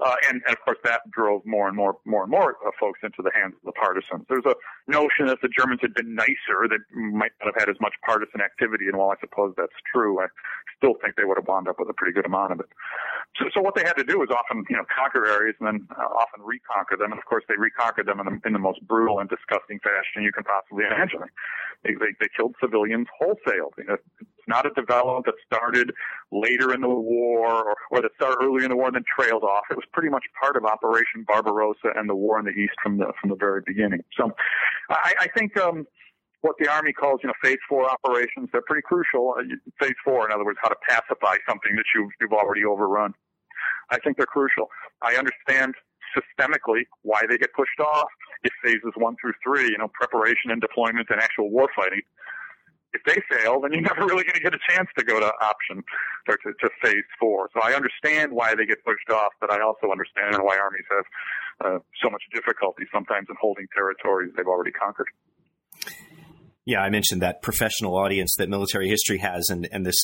uh, 0.00 0.14
and, 0.28 0.42
and, 0.46 0.56
of 0.56 0.60
course 0.64 0.78
that 0.84 1.02
drove 1.10 1.44
more 1.44 1.68
and 1.68 1.76
more 1.76 1.98
more 2.04 2.22
and 2.22 2.30
more 2.30 2.56
uh, 2.66 2.70
folks 2.78 3.00
into 3.02 3.22
the 3.22 3.30
hands 3.34 3.54
of 3.54 3.64
the 3.64 3.72
partisans. 3.72 4.24
There's 4.28 4.46
a 4.46 4.54
notion 4.86 5.26
that 5.26 5.40
the 5.42 5.48
Germans 5.48 5.80
had 5.82 5.94
been 5.94 6.14
nicer, 6.14 6.68
they 6.68 6.80
might 6.94 7.32
not 7.40 7.54
have 7.54 7.60
had 7.60 7.68
as 7.68 7.80
much 7.80 7.94
partisan 8.04 8.40
activity, 8.40 8.86
and 8.86 8.96
while 8.96 9.10
I 9.10 9.20
suppose 9.20 9.54
that's 9.56 9.76
true, 9.92 10.20
I 10.20 10.26
still 10.76 10.94
think 11.02 11.16
they 11.16 11.24
would 11.24 11.36
have 11.36 11.46
wound 11.46 11.68
up 11.68 11.76
with 11.78 11.90
a 11.90 11.94
pretty 11.94 12.12
good 12.12 12.26
amount 12.26 12.52
of 12.52 12.60
it. 12.60 12.70
So, 13.36 13.46
so 13.54 13.60
what 13.60 13.74
they 13.74 13.84
had 13.84 13.94
to 14.00 14.04
do 14.04 14.18
was 14.18 14.30
often 14.30 14.64
you 14.70 14.76
know 14.76 14.84
conquer 14.88 15.26
areas 15.26 15.54
and 15.60 15.66
then 15.68 15.88
uh, 15.92 16.08
often 16.16 16.40
reconquer 16.42 16.96
them, 16.96 17.12
and 17.12 17.18
of 17.18 17.26
course 17.26 17.44
they 17.48 17.56
reconquered 17.56 18.06
them 18.06 18.20
in 18.20 18.26
the, 18.26 18.34
in 18.46 18.52
the 18.52 18.58
most 18.58 18.80
brutal 18.86 19.20
and 19.20 19.28
disgusting 19.28 19.78
fashion 19.80 20.22
you 20.22 20.32
can 20.32 20.44
possibly 20.44 20.84
imagine. 20.86 21.20
They, 21.84 21.94
they, 21.94 22.16
they 22.18 22.28
killed 22.34 22.56
civilians 22.60 23.06
wholesale. 23.18 23.70
You 23.78 23.84
know, 23.84 23.97
it's 24.20 24.48
not 24.48 24.66
a 24.66 24.70
development 24.70 25.26
that 25.26 25.34
started 25.46 25.92
later 26.32 26.72
in 26.72 26.80
the 26.80 26.88
war 26.88 27.46
or, 27.46 27.74
or 27.90 28.02
that 28.02 28.10
started 28.16 28.38
earlier 28.42 28.64
in 28.64 28.70
the 28.70 28.76
war 28.76 28.86
and 28.86 28.96
then 28.96 29.04
trailed 29.18 29.42
off. 29.42 29.64
It 29.70 29.76
was 29.76 29.86
pretty 29.92 30.08
much 30.08 30.24
part 30.40 30.56
of 30.56 30.64
Operation 30.64 31.24
Barbarossa 31.26 31.92
and 31.96 32.08
the 32.08 32.14
war 32.14 32.38
in 32.38 32.44
the 32.44 32.52
East 32.52 32.74
from 32.82 32.98
the 32.98 33.12
from 33.20 33.30
the 33.30 33.36
very 33.36 33.62
beginning. 33.66 34.02
So, 34.16 34.30
I, 34.90 35.14
I 35.20 35.28
think. 35.36 35.56
Um, 35.56 35.86
what 36.42 36.54
the 36.60 36.68
Army 36.70 36.92
calls, 36.92 37.18
you 37.22 37.26
know, 37.26 37.34
phase 37.42 37.58
four 37.68 37.90
operations, 37.90 38.48
they're 38.52 38.62
pretty 38.62 38.82
crucial. 38.82 39.34
Uh, 39.36 39.42
phase 39.80 39.96
four, 40.04 40.24
in 40.24 40.32
other 40.32 40.44
words, 40.44 40.58
how 40.62 40.68
to 40.68 40.76
pacify 40.88 41.34
something 41.48 41.74
that 41.74 41.84
you've, 41.94 42.10
you've 42.20 42.32
already 42.32 42.64
overrun. 42.64 43.12
I 43.90 43.98
think 43.98 44.16
they're 44.16 44.26
crucial. 44.26 44.68
I 45.02 45.16
understand 45.16 45.74
systemically 46.16 46.82
why 47.02 47.22
they 47.28 47.38
get 47.38 47.52
pushed 47.54 47.80
off. 47.80 48.08
If 48.44 48.52
phases 48.62 48.92
one 48.96 49.16
through 49.20 49.32
three, 49.42 49.64
you 49.64 49.78
know, 49.78 49.88
preparation 49.92 50.50
and 50.50 50.60
deployment 50.60 51.08
and 51.10 51.20
actual 51.20 51.50
war 51.50 51.68
fighting, 51.74 52.02
if 52.92 53.02
they 53.04 53.20
fail, 53.28 53.60
then 53.60 53.72
you're 53.72 53.82
never 53.92 54.06
really 54.06 54.24
going 54.24 54.34
to 54.34 54.40
get 54.40 54.54
a 54.54 54.62
chance 54.68 54.88
to 54.98 55.04
go 55.04 55.20
to 55.20 55.30
option 55.40 55.82
or 56.28 56.36
to, 56.36 56.52
to 56.60 56.70
phase 56.82 57.04
four. 57.18 57.50
So 57.54 57.60
I 57.62 57.74
understand 57.74 58.32
why 58.32 58.54
they 58.54 58.66
get 58.66 58.84
pushed 58.84 59.10
off, 59.10 59.32
but 59.40 59.50
I 59.50 59.60
also 59.60 59.90
understand 59.90 60.36
why 60.42 60.58
armies 60.58 60.86
have 60.90 61.06
uh, 61.60 61.78
so 62.02 62.10
much 62.10 62.22
difficulty 62.32 62.84
sometimes 62.92 63.26
in 63.28 63.36
holding 63.40 63.66
territories 63.74 64.32
they've 64.36 64.46
already 64.46 64.72
conquered. 64.72 65.08
Yeah, 66.68 66.82
I 66.82 66.90
mentioned 66.90 67.22
that 67.22 67.40
professional 67.40 67.96
audience 67.96 68.34
that 68.36 68.50
military 68.50 68.90
history 68.90 69.16
has, 69.20 69.48
and, 69.48 69.66
and 69.72 69.86
this, 69.86 69.96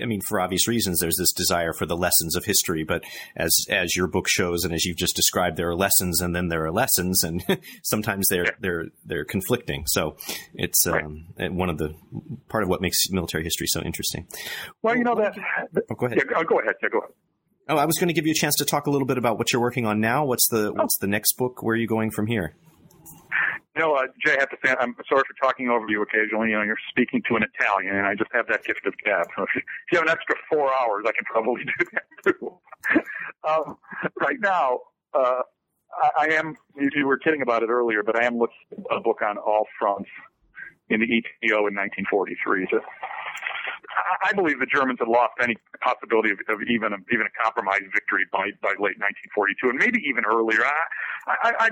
I 0.00 0.06
mean, 0.06 0.22
for 0.22 0.40
obvious 0.40 0.66
reasons, 0.66 0.98
there's 0.98 1.18
this 1.18 1.30
desire 1.30 1.74
for 1.74 1.84
the 1.84 1.94
lessons 1.94 2.34
of 2.34 2.46
history. 2.46 2.84
But 2.84 3.04
as 3.36 3.54
as 3.68 3.94
your 3.94 4.06
book 4.06 4.26
shows, 4.26 4.64
and 4.64 4.72
as 4.72 4.86
you've 4.86 4.96
just 4.96 5.14
described, 5.14 5.58
there 5.58 5.68
are 5.68 5.76
lessons, 5.76 6.22
and 6.22 6.34
then 6.34 6.48
there 6.48 6.64
are 6.64 6.72
lessons, 6.72 7.22
and 7.22 7.44
sometimes 7.82 8.28
they're 8.30 8.56
they're 8.60 8.86
they're 9.04 9.26
conflicting. 9.26 9.84
So 9.88 10.16
it's 10.54 10.86
um, 10.86 11.26
one 11.36 11.68
of 11.68 11.76
the 11.76 11.94
part 12.48 12.62
of 12.62 12.70
what 12.70 12.80
makes 12.80 13.10
military 13.10 13.44
history 13.44 13.66
so 13.66 13.82
interesting. 13.82 14.26
Well, 14.80 14.96
you 14.96 15.04
know 15.04 15.16
that. 15.16 15.36
Oh, 15.76 15.94
go 15.96 16.06
ahead. 16.06 16.16
Yeah, 16.16 16.44
go 16.44 16.60
ahead. 16.60 16.76
Yeah, 16.82 16.88
go 16.88 16.98
ahead. 17.00 17.10
Oh, 17.68 17.76
I 17.76 17.84
was 17.84 17.98
going 17.98 18.08
to 18.08 18.14
give 18.14 18.24
you 18.26 18.32
a 18.32 18.34
chance 18.34 18.54
to 18.54 18.64
talk 18.64 18.86
a 18.86 18.90
little 18.90 19.06
bit 19.06 19.18
about 19.18 19.36
what 19.36 19.52
you're 19.52 19.60
working 19.60 19.84
on 19.84 20.00
now. 20.00 20.24
What's 20.24 20.48
the 20.48 20.70
oh. 20.70 20.72
what's 20.72 20.96
the 20.96 21.08
next 21.08 21.34
book? 21.36 21.62
Where 21.62 21.74
are 21.74 21.78
you 21.78 21.86
going 21.86 22.10
from 22.10 22.26
here? 22.26 22.54
Know, 23.76 23.94
uh, 23.94 24.06
Jay, 24.24 24.36
I 24.36 24.40
have 24.40 24.50
to 24.50 24.56
say, 24.64 24.74
I'm 24.80 24.96
sorry 25.06 25.22
for 25.26 25.34
talking 25.46 25.68
over 25.68 25.84
you 25.88 26.00
occasionally. 26.00 26.48
You 26.50 26.56
know, 26.56 26.62
you're 26.62 26.78
speaking 26.88 27.22
to 27.28 27.36
an 27.36 27.42
Italian, 27.42 27.94
and 27.94 28.06
I 28.06 28.14
just 28.14 28.30
have 28.32 28.46
that 28.48 28.64
gift 28.64 28.86
of 28.86 28.94
gab. 29.04 29.26
So 29.36 29.42
if 29.42 29.50
you, 29.54 29.60
if 29.60 29.92
you 29.92 29.98
have 29.98 30.06
an 30.08 30.12
extra 30.12 30.34
four 30.48 30.72
hours, 30.72 31.04
I 31.06 31.12
can 31.12 31.24
probably 31.26 31.64
do 31.78 31.84
that 31.92 32.04
too. 32.24 32.58
um, 33.46 33.76
right 34.18 34.40
now, 34.40 34.80
uh, 35.12 35.42
I, 35.92 36.10
I 36.20 36.34
am, 36.34 36.56
you, 36.74 36.88
you 36.94 37.06
were 37.06 37.18
kidding 37.18 37.42
about 37.42 37.62
it 37.62 37.68
earlier, 37.68 38.02
but 38.02 38.16
I 38.16 38.24
am 38.24 38.38
looking 38.38 38.56
at 38.90 38.96
a 38.96 39.00
book 39.00 39.20
on 39.20 39.36
all 39.36 39.66
fronts 39.78 40.08
in 40.88 41.00
the 41.00 41.06
ETO 41.06 41.68
in 41.68 41.76
1943. 41.76 42.68
So, 42.70 42.80
I 44.24 44.32
believe 44.32 44.58
the 44.60 44.66
Germans 44.66 44.98
had 45.00 45.08
lost 45.08 45.34
any 45.42 45.56
possibility 45.80 46.30
of, 46.30 46.38
of 46.48 46.62
even 46.68 46.92
a, 46.92 46.96
even 47.12 47.26
a 47.26 47.42
compromise 47.42 47.82
victory 47.92 48.24
by 48.32 48.50
by 48.62 48.70
late 48.80 48.96
1942, 49.00 49.70
and 49.70 49.78
maybe 49.78 50.00
even 50.08 50.24
earlier. 50.24 50.64
I, 50.64 50.72
I, 51.26 51.52
I 51.58 51.70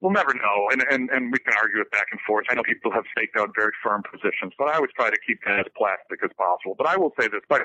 we'll 0.00 0.12
never 0.12 0.34
know, 0.34 0.68
and, 0.70 0.82
and 0.90 1.10
and 1.10 1.32
we 1.32 1.38
can 1.38 1.54
argue 1.60 1.80
it 1.80 1.90
back 1.90 2.06
and 2.10 2.20
forth. 2.26 2.46
I 2.50 2.54
know 2.54 2.62
people 2.62 2.92
have 2.92 3.04
staked 3.12 3.36
out 3.36 3.50
very 3.54 3.72
firm 3.82 4.02
positions, 4.02 4.52
but 4.58 4.68
I 4.68 4.74
always 4.74 4.92
try 4.94 5.10
to 5.10 5.18
keep 5.26 5.40
that 5.46 5.60
as 5.60 5.66
plastic 5.76 6.22
as 6.22 6.30
possible. 6.36 6.74
But 6.76 6.86
I 6.86 6.96
will 6.96 7.12
say 7.18 7.28
this: 7.28 7.42
by 7.48 7.60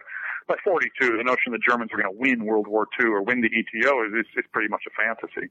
by 0.47 0.55
42, 0.63 1.17
the 1.17 1.23
notion 1.23 1.53
the 1.53 1.59
Germans 1.59 1.91
are 1.93 2.01
going 2.01 2.11
to 2.11 2.19
win 2.19 2.45
World 2.45 2.67
War 2.67 2.87
II 2.99 3.07
or 3.07 3.23
win 3.23 3.41
the 3.41 3.49
ETO 3.49 4.07
is, 4.07 4.13
is, 4.13 4.27
is 4.35 4.45
pretty 4.51 4.67
much 4.67 4.83
a 4.87 4.91
fantasy. 4.91 5.49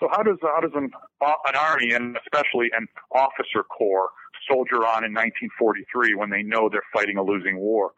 So 0.00 0.08
how 0.10 0.22
does 0.22 0.38
how 0.42 0.60
does 0.60 0.72
an 0.74 0.90
an 1.20 1.56
army 1.58 1.92
and 1.92 2.16
especially 2.22 2.70
an 2.76 2.86
officer 3.12 3.64
corps 3.64 4.10
soldier 4.48 4.86
on 4.86 5.04
in 5.04 5.12
1943 5.12 6.14
when 6.14 6.30
they 6.30 6.42
know 6.42 6.68
they're 6.70 6.86
fighting 6.92 7.18
a 7.18 7.22
losing 7.22 7.58
war? 7.58 7.92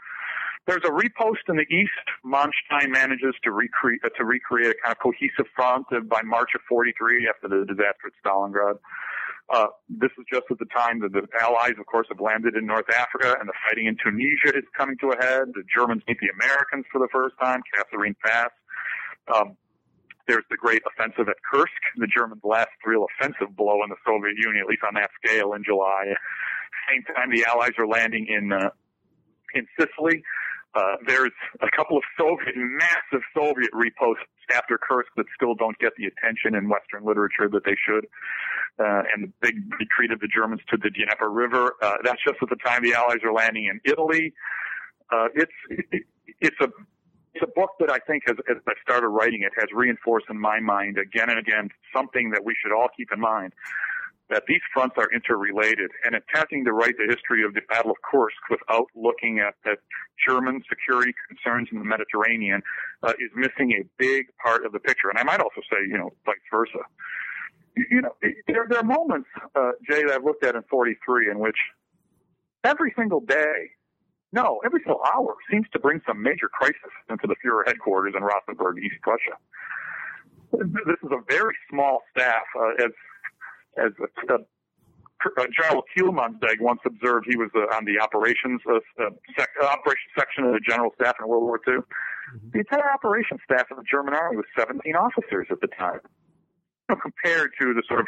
There's 0.67 0.83
a 0.85 0.91
repost 0.91 1.49
in 1.49 1.57
the 1.57 1.67
east. 1.71 1.91
Manstein 2.25 2.91
manages 2.91 3.35
to 3.45 3.51
recreate 3.51 4.01
to 4.17 4.25
recreate 4.25 4.77
a 4.77 4.85
kind 4.85 4.93
of 4.93 4.99
cohesive 5.03 5.51
front 5.57 5.87
by 6.09 6.23
March 6.23 6.51
of 6.55 6.61
'43 6.69 7.29
after 7.29 7.49
the 7.49 7.65
disaster 7.67 8.07
at 8.07 8.13
Stalingrad. 8.25 8.79
Uh, 9.51 9.67
this 9.89 10.11
is 10.17 10.25
just 10.33 10.45
at 10.49 10.59
the 10.59 10.67
time 10.67 11.01
that 11.01 11.13
the 11.13 11.27
Allies, 11.41 11.75
of 11.79 11.87
course, 11.87 12.07
have 12.09 12.21
landed 12.21 12.55
in 12.55 12.67
North 12.67 12.89
Africa, 12.95 13.37
and 13.41 13.49
the 13.49 13.53
fighting 13.67 13.87
in 13.87 13.97
Tunisia 13.99 14.57
is 14.57 14.65
coming 14.79 14.97
to 14.99 15.11
a 15.11 15.17
head. 15.17 15.51
The 15.55 15.65
Germans 15.75 16.03
meet 16.07 16.19
the 16.21 16.31
Americans 16.31 16.85
for 16.93 17.01
the 17.01 17.09
first 17.11 17.35
time, 17.43 17.61
Kasserine 17.75 18.15
Pass. 18.25 18.51
Um, 19.35 19.57
there's 20.29 20.45
the 20.51 20.57
great 20.57 20.83
offensive 20.87 21.29
at 21.29 21.37
Kursk, 21.43 21.83
the 21.97 22.07
Germans' 22.07 22.43
last 22.45 22.71
real 22.87 23.07
offensive 23.11 23.57
blow 23.57 23.83
in 23.83 23.91
the 23.91 23.99
Soviet 24.07 24.37
Union, 24.39 24.63
at 24.63 24.69
least 24.69 24.83
on 24.87 24.95
that 24.95 25.11
scale, 25.19 25.55
in 25.55 25.65
July. 25.65 26.15
Same 26.89 27.03
time, 27.15 27.35
the 27.35 27.45
Allies 27.45 27.75
are 27.79 27.89
landing 27.89 28.27
in 28.31 28.53
uh, 28.53 28.71
in 29.55 29.67
Sicily. 29.79 30.23
Uh, 30.75 30.97
there's 31.07 31.33
a 31.61 31.77
couple 31.77 31.97
of 31.97 32.05
Soviet, 32.17 32.55
massive 32.57 33.23
Soviet 33.35 33.71
reposts 33.73 34.23
after 34.55 34.79
Kursk 34.79 35.09
that 35.17 35.27
still 35.35 35.55
don't 35.55 35.77
get 35.79 35.93
the 35.97 36.05
attention 36.07 36.55
in 36.55 36.69
Western 36.69 37.05
literature 37.05 37.49
that 37.49 37.65
they 37.65 37.75
should. 37.75 38.07
Uh, 38.79 39.03
and 39.13 39.25
the 39.25 39.33
big 39.41 39.57
retreat 39.79 40.13
of 40.13 40.21
the 40.21 40.29
Germans 40.29 40.61
to 40.71 40.77
the 40.77 40.91
Dnieper 40.91 41.29
River. 41.29 41.75
Uh, 41.83 41.97
that's 42.05 42.23
just 42.25 42.39
at 42.41 42.49
the 42.49 42.57
time 42.57 42.83
the 42.83 42.95
Allies 42.95 43.19
are 43.25 43.33
landing 43.33 43.65
in 43.65 43.81
Italy. 43.85 44.33
Uh, 45.11 45.27
it's 45.35 45.53
it, 45.71 46.05
it's 46.41 46.57
a 46.61 46.69
it's 47.35 47.43
a 47.43 47.61
book 47.61 47.71
that 47.81 47.91
I 47.91 47.99
think, 47.99 48.25
has, 48.27 48.37
as 48.49 48.57
I 48.67 48.73
started 48.83 49.09
writing 49.09 49.43
it, 49.43 49.53
has 49.57 49.69
reinforced 49.73 50.27
in 50.31 50.39
my 50.39 50.61
mind 50.61 50.99
again 50.99 51.31
and 51.31 51.39
again 51.39 51.71
something 51.95 52.31
that 52.31 52.45
we 52.45 52.55
should 52.61 52.73
all 52.73 52.89
keep 52.97 53.13
in 53.13 53.21
mind 53.21 53.53
that 54.31 54.45
these 54.47 54.61
fronts 54.73 54.97
are 54.97 55.09
interrelated 55.13 55.91
and 56.05 56.15
attempting 56.15 56.65
to 56.65 56.73
write 56.73 56.95
the 56.97 57.07
history 57.09 57.45
of 57.45 57.53
the 57.53 57.61
Battle 57.69 57.91
of 57.91 57.97
Kursk 58.09 58.39
without 58.49 58.87
looking 58.95 59.41
at, 59.41 59.55
at 59.71 59.79
German 60.27 60.63
security 60.69 61.13
concerns 61.29 61.69
in 61.73 61.79
the 61.79 61.85
Mediterranean 61.85 62.63
uh, 63.03 63.13
is 63.19 63.31
missing 63.35 63.73
a 63.73 63.85
big 63.99 64.27
part 64.43 64.65
of 64.65 64.73
the 64.73 64.79
picture. 64.79 65.11
And 65.11 65.19
I 65.19 65.25
might 65.25 65.41
also 65.41 65.61
say, 65.71 65.79
you 65.87 65.99
know, 65.99 66.11
vice 66.25 66.37
versa. 66.51 66.79
You 67.77 68.03
know, 68.03 68.15
there, 68.47 68.67
there 68.69 68.79
are 68.79 68.85
moments, 68.85 69.29
uh, 69.55 69.73
Jay, 69.89 70.03
that 70.05 70.15
I've 70.15 70.25
looked 70.25 70.45
at 70.45 70.55
in 70.55 70.63
43 70.71 71.31
in 71.31 71.39
which 71.39 71.57
every 72.65 72.93
single 72.97 73.21
day, 73.21 73.71
no, 74.33 74.61
every 74.65 74.81
single 74.81 75.03
hour 75.15 75.35
seems 75.51 75.67
to 75.73 75.79
bring 75.81 76.01
some 76.07 76.23
major 76.23 76.49
crisis 76.49 76.93
into 77.09 77.27
the 77.27 77.35
Fuhrer 77.45 77.67
headquarters 77.67 78.15
in 78.17 78.23
Rastenburg, 78.23 78.79
East 78.79 78.97
Prussia. 79.03 79.37
This 80.53 80.99
is 81.03 81.11
a 81.11 81.23
very 81.29 81.55
small 81.71 82.03
staff, 82.11 82.43
uh, 82.59 82.85
as 82.85 82.91
as 83.81 83.93
uh, 84.29 84.37
General 85.57 85.85
Kielmansegg 85.97 86.61
once 86.61 86.81
observed, 86.87 87.27
he 87.29 87.37
was 87.37 87.51
uh, 87.55 87.75
on 87.75 87.85
the 87.85 88.01
operations 88.01 88.61
uh, 88.69 88.77
uh 89.03 89.11
sec- 89.37 89.57
uh, 89.63 89.67
operations 89.67 90.13
section 90.19 90.45
of 90.45 90.53
the 90.53 90.61
general 90.61 90.91
staff 91.01 91.17
in 91.21 91.29
World 91.29 91.45
War 91.45 91.61
II. 91.67 91.75
Mm-hmm. 91.75 92.51
The 92.53 92.59
entire 92.61 92.93
operations 92.93 93.41
staff 93.45 93.71
of 93.71 93.79
the 93.79 93.85
German 93.91 94.15
army 94.15 94.37
was 94.37 94.47
17 94.59 94.95
officers 94.97 95.47
at 95.51 95.61
the 95.61 95.69
time, 95.69 96.01
you 96.89 96.95
know, 96.95 97.01
compared 97.01 97.51
to 97.61 97.75
the 97.75 97.83
sort 97.89 98.01
of 98.01 98.07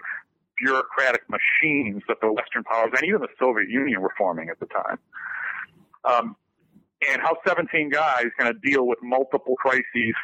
bureaucratic 0.58 1.22
machines 1.28 2.02
that 2.08 2.18
the 2.20 2.32
Western 2.32 2.64
powers 2.64 2.92
and 2.96 3.04
even 3.04 3.20
the 3.20 3.32
Soviet 3.38 3.68
Union 3.68 4.00
were 4.00 4.14
forming 4.16 4.48
at 4.48 4.60
the 4.60 4.66
time. 4.66 4.98
Um, 6.04 6.36
and 7.10 7.20
how 7.20 7.36
17 7.46 7.90
guys 7.90 8.26
kind 8.38 8.48
of 8.48 8.62
deal 8.62 8.86
with 8.86 8.98
multiple 9.02 9.56
crises 9.56 10.14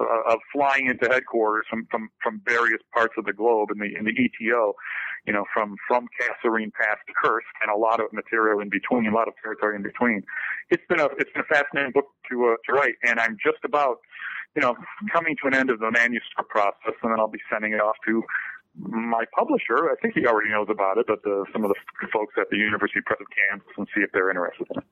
uh, 0.00 0.32
of 0.32 0.38
flying 0.52 0.86
into 0.86 1.06
headquarters 1.08 1.64
from, 1.68 1.86
from, 1.90 2.08
from 2.22 2.40
various 2.44 2.80
parts 2.92 3.14
of 3.18 3.24
the 3.24 3.32
globe 3.32 3.70
in 3.72 3.78
the, 3.78 3.90
in 3.98 4.04
the 4.04 4.12
ETO, 4.12 4.72
you 5.26 5.32
know, 5.32 5.44
from, 5.52 5.76
from 5.86 6.06
Kasserine 6.20 6.72
Pass 6.72 6.98
to 7.06 7.12
Kursk 7.22 7.46
and 7.62 7.70
a 7.70 7.78
lot 7.78 8.00
of 8.00 8.12
material 8.12 8.60
in 8.60 8.68
between, 8.68 9.06
a 9.06 9.14
lot 9.14 9.28
of 9.28 9.34
territory 9.42 9.76
in 9.76 9.82
between. 9.82 10.22
It's 10.70 10.84
been 10.88 11.00
a, 11.00 11.06
it's 11.18 11.30
been 11.32 11.42
a 11.42 11.54
fascinating 11.54 11.92
book 11.92 12.06
to, 12.30 12.54
uh, 12.54 12.56
to 12.66 12.72
write 12.72 12.94
and 13.02 13.20
I'm 13.20 13.36
just 13.42 13.64
about, 13.64 13.98
you 14.56 14.62
know, 14.62 14.74
coming 15.12 15.36
to 15.42 15.48
an 15.48 15.54
end 15.54 15.70
of 15.70 15.78
the 15.80 15.90
manuscript 15.90 16.50
process 16.50 16.96
and 17.02 17.12
then 17.12 17.20
I'll 17.20 17.28
be 17.28 17.42
sending 17.50 17.72
it 17.72 17.80
off 17.80 17.96
to 18.06 18.22
my 18.78 19.24
publisher, 19.36 19.90
I 19.90 19.96
think 20.00 20.14
he 20.14 20.26
already 20.26 20.50
knows 20.50 20.68
about 20.70 20.98
it, 20.98 21.06
but 21.06 21.22
the, 21.22 21.44
some 21.52 21.64
of 21.64 21.70
the 21.70 22.08
folks 22.12 22.34
at 22.40 22.48
the 22.50 22.56
University 22.56 23.00
Press 23.04 23.20
of 23.20 23.26
Kansas 23.28 23.68
and 23.76 23.86
see 23.94 24.00
if 24.00 24.10
they're 24.12 24.30
interested 24.30 24.66
in 24.70 24.78
it. 24.78 24.84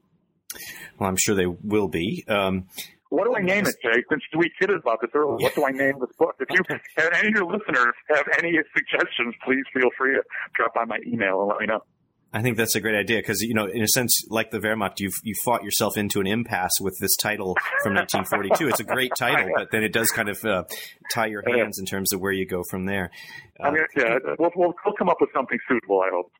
Well, 0.98 1.08
I'm 1.08 1.16
sure 1.16 1.34
they 1.34 1.46
will 1.46 1.88
be. 1.88 2.24
Um, 2.28 2.66
what 3.10 3.24
do 3.24 3.34
I 3.36 3.42
name 3.42 3.66
it, 3.66 3.74
Jay? 3.82 4.02
Since 4.08 4.22
we 4.36 4.50
kidded 4.58 4.78
about 4.78 5.00
this 5.02 5.10
earlier, 5.14 5.36
what 5.36 5.54
do 5.54 5.66
I 5.66 5.70
name 5.70 5.94
this 6.00 6.14
book? 6.18 6.36
If 6.40 6.48
you 6.50 6.62
and 6.96 7.14
any 7.14 7.28
of 7.28 7.34
your 7.34 7.44
listeners 7.44 7.94
have 8.08 8.26
any 8.38 8.56
suggestions, 8.74 9.34
please 9.44 9.64
feel 9.74 9.90
free 9.98 10.14
to 10.14 10.22
drop 10.54 10.74
by 10.74 10.84
my 10.84 10.98
email 11.06 11.40
and 11.40 11.48
let 11.48 11.60
me 11.60 11.66
know. 11.66 11.80
I 12.32 12.42
think 12.42 12.56
that's 12.56 12.76
a 12.76 12.80
great 12.80 12.94
idea 12.94 13.18
because 13.18 13.42
you 13.42 13.54
know, 13.54 13.66
in 13.66 13.82
a 13.82 13.88
sense, 13.88 14.24
like 14.28 14.52
the 14.52 14.60
Wehrmacht, 14.60 15.00
you've 15.00 15.18
you 15.24 15.34
fought 15.44 15.64
yourself 15.64 15.96
into 15.96 16.20
an 16.20 16.28
impasse 16.28 16.78
with 16.80 16.96
this 17.00 17.16
title 17.16 17.56
from 17.82 17.94
1942. 17.94 18.68
it's 18.68 18.78
a 18.78 18.84
great 18.84 19.10
title, 19.18 19.50
but 19.56 19.72
then 19.72 19.82
it 19.82 19.92
does 19.92 20.10
kind 20.10 20.28
of 20.28 20.44
uh, 20.44 20.62
tie 21.12 21.26
your 21.26 21.42
hands 21.44 21.80
in 21.80 21.86
terms 21.86 22.12
of 22.12 22.20
where 22.20 22.30
you 22.30 22.46
go 22.46 22.62
from 22.70 22.86
there. 22.86 23.10
Uh, 23.58 23.64
I 23.64 23.70
mean, 23.72 23.82
yeah, 23.96 24.18
we'll, 24.38 24.52
we'll, 24.54 24.74
we'll 24.84 24.94
come 24.96 25.08
up 25.08 25.16
with 25.20 25.30
something 25.34 25.58
suitable. 25.68 26.00
I 26.00 26.10
hope. 26.12 26.30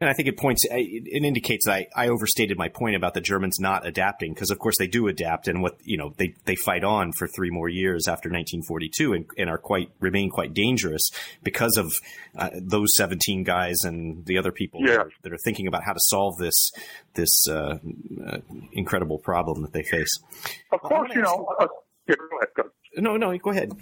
And 0.00 0.08
I 0.08 0.12
think 0.12 0.28
it 0.28 0.36
points, 0.36 0.62
it 0.70 1.24
indicates 1.24 1.66
that 1.66 1.72
I, 1.72 1.86
I 1.96 2.08
overstated 2.08 2.56
my 2.56 2.68
point 2.68 2.94
about 2.94 3.14
the 3.14 3.20
Germans 3.20 3.58
not 3.58 3.84
adapting, 3.84 4.32
because 4.32 4.52
of 4.52 4.58
course 4.60 4.76
they 4.78 4.86
do 4.86 5.08
adapt, 5.08 5.48
and 5.48 5.60
what 5.60 5.76
you 5.82 5.96
know 5.96 6.14
they 6.18 6.34
they 6.44 6.54
fight 6.54 6.84
on 6.84 7.12
for 7.12 7.26
three 7.26 7.50
more 7.50 7.68
years 7.68 8.06
after 8.06 8.28
1942, 8.28 9.12
and, 9.12 9.26
and 9.36 9.50
are 9.50 9.58
quite 9.58 9.90
remain 9.98 10.30
quite 10.30 10.54
dangerous 10.54 11.10
because 11.42 11.76
of 11.76 11.92
uh, 12.36 12.50
those 12.54 12.90
17 12.96 13.42
guys 13.42 13.78
and 13.82 14.24
the 14.26 14.38
other 14.38 14.52
people 14.52 14.80
yeah. 14.82 14.92
that, 14.92 15.00
are, 15.00 15.10
that, 15.22 15.32
are, 15.32 15.38
thinking 15.44 15.66
about 15.66 15.82
how 15.82 15.92
to 15.92 16.00
solve 16.00 16.36
this 16.38 16.70
this 17.14 17.48
uh, 17.48 17.78
uh, 18.24 18.38
incredible 18.72 19.18
problem 19.18 19.62
that 19.62 19.72
they 19.72 19.82
face. 19.82 20.20
Of 20.70 20.80
course, 20.80 21.10
you 21.12 21.22
know. 21.22 21.48
Uh, 21.58 21.66
yeah, 22.06 22.14
go 22.14 22.38
ahead, 22.38 22.48
go. 22.56 22.62
No, 22.98 23.16
no, 23.16 23.36
go 23.36 23.50
ahead. 23.50 23.72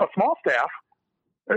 a 0.00 0.06
small 0.14 0.36
staff 0.44 0.68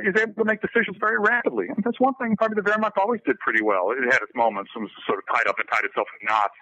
is 0.01 0.15
able 0.17 0.33
to 0.33 0.45
make 0.45 0.61
decisions 0.61 0.97
very 0.99 1.19
rapidly. 1.19 1.67
And 1.69 1.83
that's 1.83 1.99
one 1.99 2.15
thing 2.15 2.35
probably 2.37 2.61
the 2.61 2.67
Wehrmacht 2.69 2.97
always 2.97 3.21
did 3.25 3.37
pretty 3.39 3.61
well. 3.61 3.91
It 3.91 4.01
had 4.05 4.21
its 4.21 4.33
moments 4.35 4.71
and 4.75 4.83
was 4.83 4.91
sort 5.05 5.19
of 5.19 5.25
tied 5.29 5.47
up 5.47 5.59
and 5.59 5.67
tied 5.69 5.85
itself 5.85 6.07
in 6.19 6.27
knots 6.27 6.57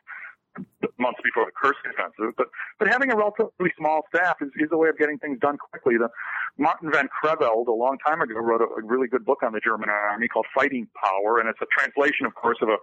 months 0.99 1.19
before 1.23 1.45
the 1.45 1.51
Kursk 1.55 1.79
offensive. 1.87 2.35
But 2.37 2.47
but 2.79 2.87
having 2.87 3.11
a 3.11 3.15
relatively 3.15 3.71
small 3.77 4.03
staff 4.13 4.37
is, 4.41 4.49
is 4.57 4.69
a 4.71 4.77
way 4.77 4.89
of 4.89 4.97
getting 4.97 5.17
things 5.17 5.39
done 5.39 5.57
quickly. 5.57 5.97
The 5.97 6.09
Martin 6.57 6.91
van 6.91 7.07
Creveld 7.07 7.67
a 7.67 7.71
long 7.71 7.97
time 8.05 8.21
ago 8.21 8.35
wrote 8.35 8.61
a, 8.61 8.65
a 8.65 8.83
really 8.83 9.07
good 9.07 9.25
book 9.25 9.43
on 9.43 9.53
the 9.53 9.59
German 9.59 9.89
army 9.89 10.27
called 10.27 10.45
Fighting 10.53 10.87
Power, 10.95 11.39
and 11.39 11.49
it's 11.49 11.59
a 11.61 11.69
translation, 11.71 12.25
of 12.25 12.35
course, 12.35 12.57
of 12.61 12.69
a 12.69 12.77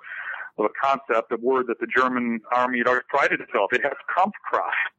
of 0.58 0.66
a 0.66 0.74
concept, 0.82 1.30
a 1.30 1.36
word 1.36 1.66
that 1.68 1.78
the 1.78 1.86
German 1.86 2.40
army 2.52 2.78
had 2.78 2.88
always 2.88 3.04
prided 3.08 3.40
itself. 3.40 3.72
It 3.72 3.82
has 3.84 3.94
Kampfkraft 4.16 4.97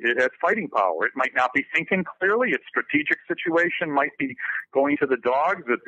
it 0.00 0.20
has 0.20 0.30
fighting 0.40 0.68
power. 0.68 1.06
It 1.06 1.12
might 1.14 1.34
not 1.34 1.50
be 1.54 1.64
thinking 1.74 2.04
clearly. 2.18 2.50
Its 2.50 2.64
strategic 2.68 3.18
situation 3.28 3.90
might 3.90 4.16
be 4.18 4.34
going 4.72 4.96
to 4.98 5.06
the 5.06 5.16
dogs. 5.16 5.62
The, 5.66 5.78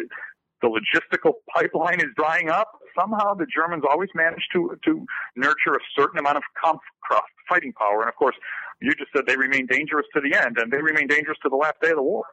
the 0.60 0.68
logistical 0.68 1.34
pipeline 1.54 2.00
is 2.00 2.06
drying 2.16 2.48
up. 2.48 2.68
Somehow 2.98 3.34
the 3.34 3.46
Germans 3.46 3.84
always 3.88 4.10
manage 4.14 4.46
to 4.52 4.76
to 4.84 5.06
nurture 5.36 5.74
a 5.74 5.80
certain 5.96 6.18
amount 6.18 6.36
of 6.36 6.42
Kampfkraft, 6.62 7.32
fighting 7.48 7.72
power. 7.72 8.00
And 8.00 8.08
of 8.08 8.16
course, 8.16 8.36
you 8.80 8.92
just 8.94 9.10
said 9.14 9.26
they 9.26 9.36
remain 9.36 9.66
dangerous 9.66 10.06
to 10.14 10.20
the 10.20 10.36
end, 10.38 10.58
and 10.58 10.72
they 10.72 10.80
remain 10.80 11.08
dangerous 11.08 11.38
to 11.42 11.48
the 11.48 11.56
last 11.56 11.76
day 11.80 11.90
of 11.90 11.96
the 11.96 12.02
war. 12.02 12.24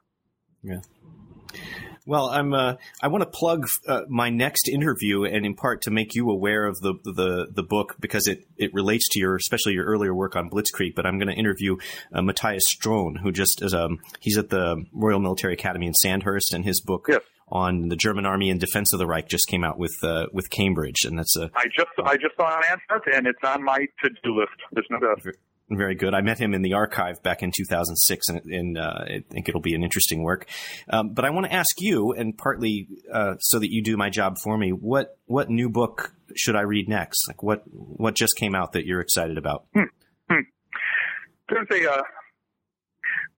Yeah. 0.63 0.81
Well, 2.09 2.27
I'm. 2.31 2.55
Uh, 2.55 2.77
I 3.03 3.07
want 3.07 3.21
to 3.21 3.29
plug 3.29 3.67
uh, 3.87 4.01
my 4.09 4.31
next 4.31 4.67
interview, 4.67 5.25
and 5.25 5.45
in 5.45 5.53
part 5.53 5.83
to 5.83 5.91
make 5.91 6.15
you 6.15 6.31
aware 6.31 6.65
of 6.65 6.79
the 6.79 6.95
the 7.03 7.49
the 7.53 7.61
book 7.61 7.97
because 7.99 8.25
it 8.25 8.47
it 8.57 8.73
relates 8.73 9.07
to 9.09 9.19
your, 9.19 9.35
especially 9.35 9.73
your 9.73 9.85
earlier 9.85 10.15
work 10.15 10.35
on 10.35 10.49
Blitzkrieg. 10.49 10.95
But 10.95 11.05
I'm 11.05 11.19
going 11.19 11.27
to 11.27 11.35
interview 11.35 11.77
uh, 12.11 12.23
Matthias 12.23 12.63
Strohn, 12.67 13.19
who 13.19 13.31
just 13.31 13.61
is 13.61 13.75
um 13.75 13.99
he's 14.19 14.39
at 14.39 14.49
the 14.49 14.83
Royal 14.91 15.19
Military 15.19 15.53
Academy 15.53 15.85
in 15.85 15.93
Sandhurst, 15.93 16.51
and 16.51 16.65
his 16.65 16.81
book. 16.81 17.05
Yes. 17.07 17.21
On 17.51 17.89
the 17.89 17.95
German 17.95 18.25
Army 18.27 18.49
in 18.49 18.59
Defense 18.59 18.93
of 18.93 18.99
the 18.99 19.07
Reich 19.07 19.27
just 19.27 19.47
came 19.47 19.63
out 19.63 19.77
with 19.77 19.95
uh, 20.03 20.27
with 20.33 20.49
Cambridge, 20.49 21.03
and 21.05 21.17
that's 21.17 21.35
a. 21.35 21.51
I 21.55 21.65
just 21.65 21.89
I 22.03 22.15
just 22.15 22.35
saw 22.37 22.57
an 22.57 22.63
answer, 22.71 23.09
and 23.13 23.27
it's 23.27 23.43
on 23.43 23.63
my 23.63 23.77
to 24.03 24.09
do 24.23 24.35
list. 24.35 24.51
There's 24.71 24.87
no 24.89 24.99
doubt. 24.99 25.21
Very 25.71 25.93
good. 25.93 26.15
I 26.15 26.21
met 26.21 26.39
him 26.39 26.55
in 26.55 26.63
the 26.63 26.73
archive 26.73 27.21
back 27.21 27.43
in 27.43 27.51
2006, 27.55 28.27
and, 28.29 28.41
and 28.45 28.77
uh, 28.77 29.03
I 29.05 29.23
think 29.29 29.47
it'll 29.47 29.61
be 29.61 29.75
an 29.75 29.83
interesting 29.83 30.23
work. 30.23 30.47
Um, 30.89 31.13
but 31.13 31.25
I 31.25 31.29
want 31.29 31.45
to 31.45 31.53
ask 31.53 31.79
you, 31.79 32.11
and 32.11 32.35
partly 32.35 32.87
uh, 33.13 33.35
so 33.39 33.59
that 33.59 33.71
you 33.71 33.83
do 33.83 33.95
my 33.95 34.09
job 34.09 34.39
for 34.39 34.57
me, 34.57 34.71
what 34.71 35.17
what 35.25 35.49
new 35.49 35.69
book 35.69 36.15
should 36.35 36.55
I 36.55 36.61
read 36.61 36.89
next? 36.89 37.27
Like 37.27 37.43
what 37.43 37.61
what 37.67 38.15
just 38.15 38.35
came 38.35 38.55
out 38.55 38.71
that 38.71 38.87
you're 38.87 38.99
excited 38.99 39.37
about? 39.37 39.65
Hmm. 39.75 39.83
Hmm. 40.31 40.41
There's 41.49 41.67
a 41.71 41.91
uh, 41.91 42.01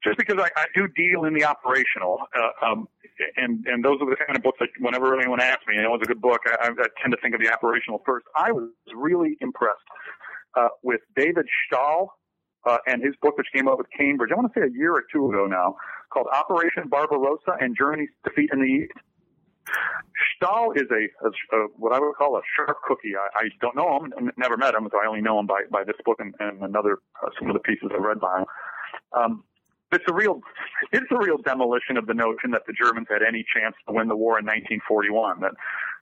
just 0.02 0.18
because 0.18 0.38
I, 0.40 0.50
I, 0.56 0.66
do 0.74 0.88
deal 0.96 1.26
in 1.26 1.34
the 1.34 1.44
operational, 1.44 2.20
uh, 2.34 2.66
um, 2.66 2.88
and 3.36 3.66
and 3.66 3.84
those 3.84 3.98
are 4.02 4.10
the 4.10 4.16
kind 4.16 4.38
of 4.38 4.44
books 4.44 4.60
that 4.62 4.70
whenever 4.80 5.20
anyone 5.20 5.42
asks 5.42 5.64
me, 5.68 5.76
you 5.76 5.82
know, 5.82 5.94
it's 5.96 6.04
a 6.04 6.08
good 6.08 6.22
book, 6.22 6.40
I, 6.46 6.70
I 6.70 6.88
tend 7.02 7.12
to 7.12 7.18
think 7.22 7.36
of 7.36 7.42
the 7.42 7.52
operational 7.52 8.02
first. 8.06 8.26
I 8.38 8.54
was 8.54 8.70
really 8.96 9.36
impressed 9.42 9.84
uh, 10.56 10.70
with 10.82 11.02
David 11.16 11.46
Stahel 11.68 12.08
uh, 12.66 12.78
and 12.88 13.04
his 13.04 13.16
book, 13.22 13.38
which 13.38 13.48
came 13.54 13.68
out 13.68 13.78
with 13.78 13.88
Cambridge, 13.96 14.32
I 14.32 14.36
want 14.36 14.54
to 14.54 14.60
say 14.60 14.66
a 14.66 14.72
year 14.72 14.94
or 14.94 15.04
two 15.12 15.30
ago 15.30 15.46
now, 15.46 15.76
called 16.12 16.28
Operation 16.34 16.88
Barbarossa 16.90 17.58
and 17.60 17.76
Germany's 17.78 18.10
Defeat 18.24 18.50
in 18.54 18.60
the 18.60 18.66
East. 18.66 18.94
Stahel 20.36 20.76
is 20.76 20.88
a, 20.92 21.08
a, 21.26 21.58
a, 21.58 21.68
what 21.78 21.94
I 21.94 22.00
would 22.00 22.16
call 22.16 22.36
a 22.36 22.42
sharp 22.56 22.78
cookie. 22.88 23.14
I, 23.16 23.46
I 23.46 23.50
don't 23.62 23.76
know 23.76 24.04
him, 24.04 24.32
never 24.38 24.58
met 24.58 24.76
him, 24.76 24.88
so 24.92 25.00
I 25.02 25.08
only 25.08 25.22
know 25.22 25.40
him 25.40 25.48
by, 25.48 25.62
by 25.72 25.84
this 25.84 25.96
book 26.04 26.18
and, 26.20 26.34
and 26.40 26.62
another 26.62 27.00
uh, 27.24 27.30
some 27.40 27.50
of 27.50 27.54
the 27.54 27.60
pieces 27.60 27.90
I 27.92 27.98
read 27.98 28.20
by 28.20 28.40
him. 28.40 28.46
Um, 29.14 29.44
it's 29.92 30.06
a 30.08 30.14
real, 30.14 30.40
it's 30.92 31.08
a 31.12 31.18
real 31.18 31.38
demolition 31.38 31.98
of 31.98 32.08
the 32.08 32.14
notion 32.14 32.52
that 32.52 32.64
the 32.66 32.74
Germans 32.74 33.08
had 33.10 33.22
any 33.28 33.46
chance 33.54 33.76
to 33.88 33.94
win 33.94 34.08
the 34.08 34.16
war 34.16 34.40
in 34.40 34.46
1941. 34.46 35.42
That 35.42 35.52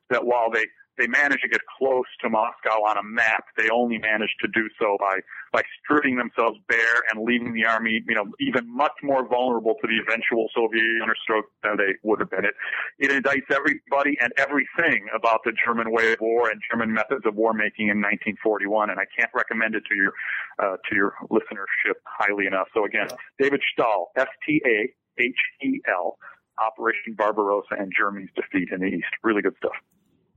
that 0.10 0.26
while 0.26 0.52
they 0.52 0.66
they 1.00 1.08
managed 1.08 1.42
to 1.42 1.48
get 1.48 1.62
close 1.80 2.06
to 2.22 2.30
Moscow 2.30 2.84
on 2.84 2.98
a 2.98 3.04
map. 3.04 3.46
They 3.56 3.70
only 3.70 3.98
managed 3.98 4.36
to 4.42 4.48
do 4.50 4.68
so 4.80 4.98
by 5.00 5.20
by 5.52 5.64
stripping 5.82 6.18
themselves 6.18 6.60
bare 6.68 7.02
and 7.10 7.26
leaving 7.26 7.54
the 7.54 7.66
army, 7.66 8.04
you 8.08 8.14
know, 8.14 8.26
even 8.40 8.68
much 8.68 8.92
more 9.02 9.28
vulnerable 9.28 9.76
to 9.82 9.88
the 9.88 9.98
eventual 10.06 10.50
Soviet 10.54 10.84
understroke 11.02 11.48
than 11.64 11.78
they 11.78 11.96
would 12.04 12.20
have 12.20 12.30
been. 12.30 12.44
It 12.44 12.54
it 13.00 13.12
indicts 13.12 13.50
everybody 13.50 14.18
and 14.22 14.34
everything 14.38 15.08
about 15.16 15.40
the 15.46 15.54
German 15.66 15.92
way 15.92 16.12
of 16.12 16.20
war 16.20 16.50
and 16.50 16.62
German 16.70 16.94
methods 16.94 17.26
of 17.26 17.36
war 17.36 17.54
making 17.54 17.88
in 17.88 17.98
1941, 18.04 18.90
and 18.92 19.00
I 19.00 19.06
can't 19.18 19.32
recommend 19.34 19.76
it 19.76 19.84
to 19.88 19.96
your 19.96 20.14
uh, 20.62 20.76
to 20.90 20.96
your 20.96 21.14
listenership 21.32 21.96
highly 22.04 22.46
enough. 22.46 22.68
So 22.74 22.84
again, 22.84 23.08
David 23.40 23.62
Stahel, 23.72 24.08
S 24.18 24.28
T 24.46 24.62
A 24.66 24.94
H 25.22 25.40
E 25.64 25.80
L. 25.88 26.18
Operation 26.60 27.14
Barbarossa 27.16 27.76
and 27.80 27.90
Germany's 27.98 28.28
defeat 28.36 28.68
in 28.74 28.82
the 28.82 28.88
East. 28.88 29.08
Really 29.24 29.42
good 29.42 29.56
stuff. 29.60 29.72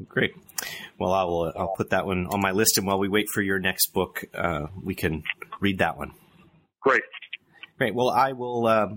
Great. 0.08 0.32
Well, 0.98 1.12
I 1.12 1.24
will. 1.24 1.52
I'll 1.56 1.74
put 1.76 1.90
that 1.90 2.06
one 2.06 2.26
on 2.26 2.40
my 2.40 2.52
list, 2.52 2.78
and 2.78 2.86
while 2.86 2.98
we 2.98 3.08
wait 3.08 3.26
for 3.32 3.42
your 3.42 3.58
next 3.58 3.92
book, 3.92 4.24
uh, 4.34 4.66
we 4.82 4.94
can 4.94 5.22
read 5.60 5.78
that 5.78 5.96
one. 5.96 6.12
Great. 6.80 7.02
Great. 7.78 7.94
Well, 7.94 8.10
I 8.10 8.32
will 8.32 8.66
uh, 8.66 8.88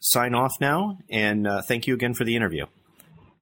sign 0.00 0.34
off 0.34 0.52
now, 0.60 0.98
and 1.08 1.46
uh, 1.46 1.62
thank 1.62 1.86
you 1.86 1.94
again 1.94 2.14
for 2.14 2.24
the 2.24 2.36
interview. 2.36 2.66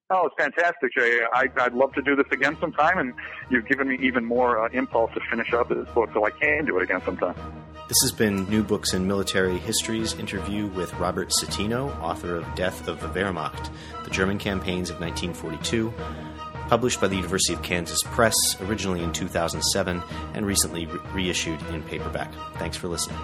Oh, 0.09 0.27
it's 0.27 0.35
fantastic, 0.37 0.91
Jay. 0.95 1.21
I, 1.33 1.45
would 1.63 1.73
love 1.73 1.93
to 1.93 2.01
do 2.01 2.15
this 2.15 2.27
again 2.31 2.55
sometime, 2.59 2.99
and 2.99 3.13
you've 3.49 3.67
given 3.67 3.87
me 3.87 3.97
even 4.01 4.23
more 4.23 4.63
uh, 4.63 4.69
impulse 4.71 5.11
to 5.15 5.19
finish 5.29 5.51
up 5.53 5.69
this 5.69 5.89
book, 5.89 6.09
so 6.13 6.25
I 6.25 6.29
can 6.29 6.65
do 6.65 6.77
it 6.77 6.83
again 6.83 7.01
sometime. 7.03 7.35
This 7.87 7.97
has 8.03 8.11
been 8.11 8.47
New 8.49 8.63
Books 8.63 8.93
in 8.93 9.07
Military 9.07 9.57
History's 9.57 10.13
interview 10.13 10.67
with 10.67 10.93
Robert 10.95 11.29
Citino, 11.29 11.99
author 11.99 12.35
of 12.35 12.55
Death 12.55 12.87
of 12.87 13.01
the 13.01 13.07
Wehrmacht, 13.07 13.71
The 14.03 14.09
German 14.09 14.37
Campaigns 14.37 14.89
of 14.89 14.99
1942 14.99 15.93
published 16.69 17.01
by 17.01 17.07
the 17.07 17.15
University 17.15 17.53
of 17.53 17.61
Kansas 17.61 17.99
Press 18.03 18.35
originally 18.61 19.03
in 19.03 19.11
2007 19.13 20.01
and 20.33 20.45
recently 20.45 20.85
re- 20.85 20.99
reissued 21.13 21.61
in 21.67 21.83
paperback. 21.83 22.31
Thanks 22.55 22.77
for 22.77 22.87
listening. 22.87 23.19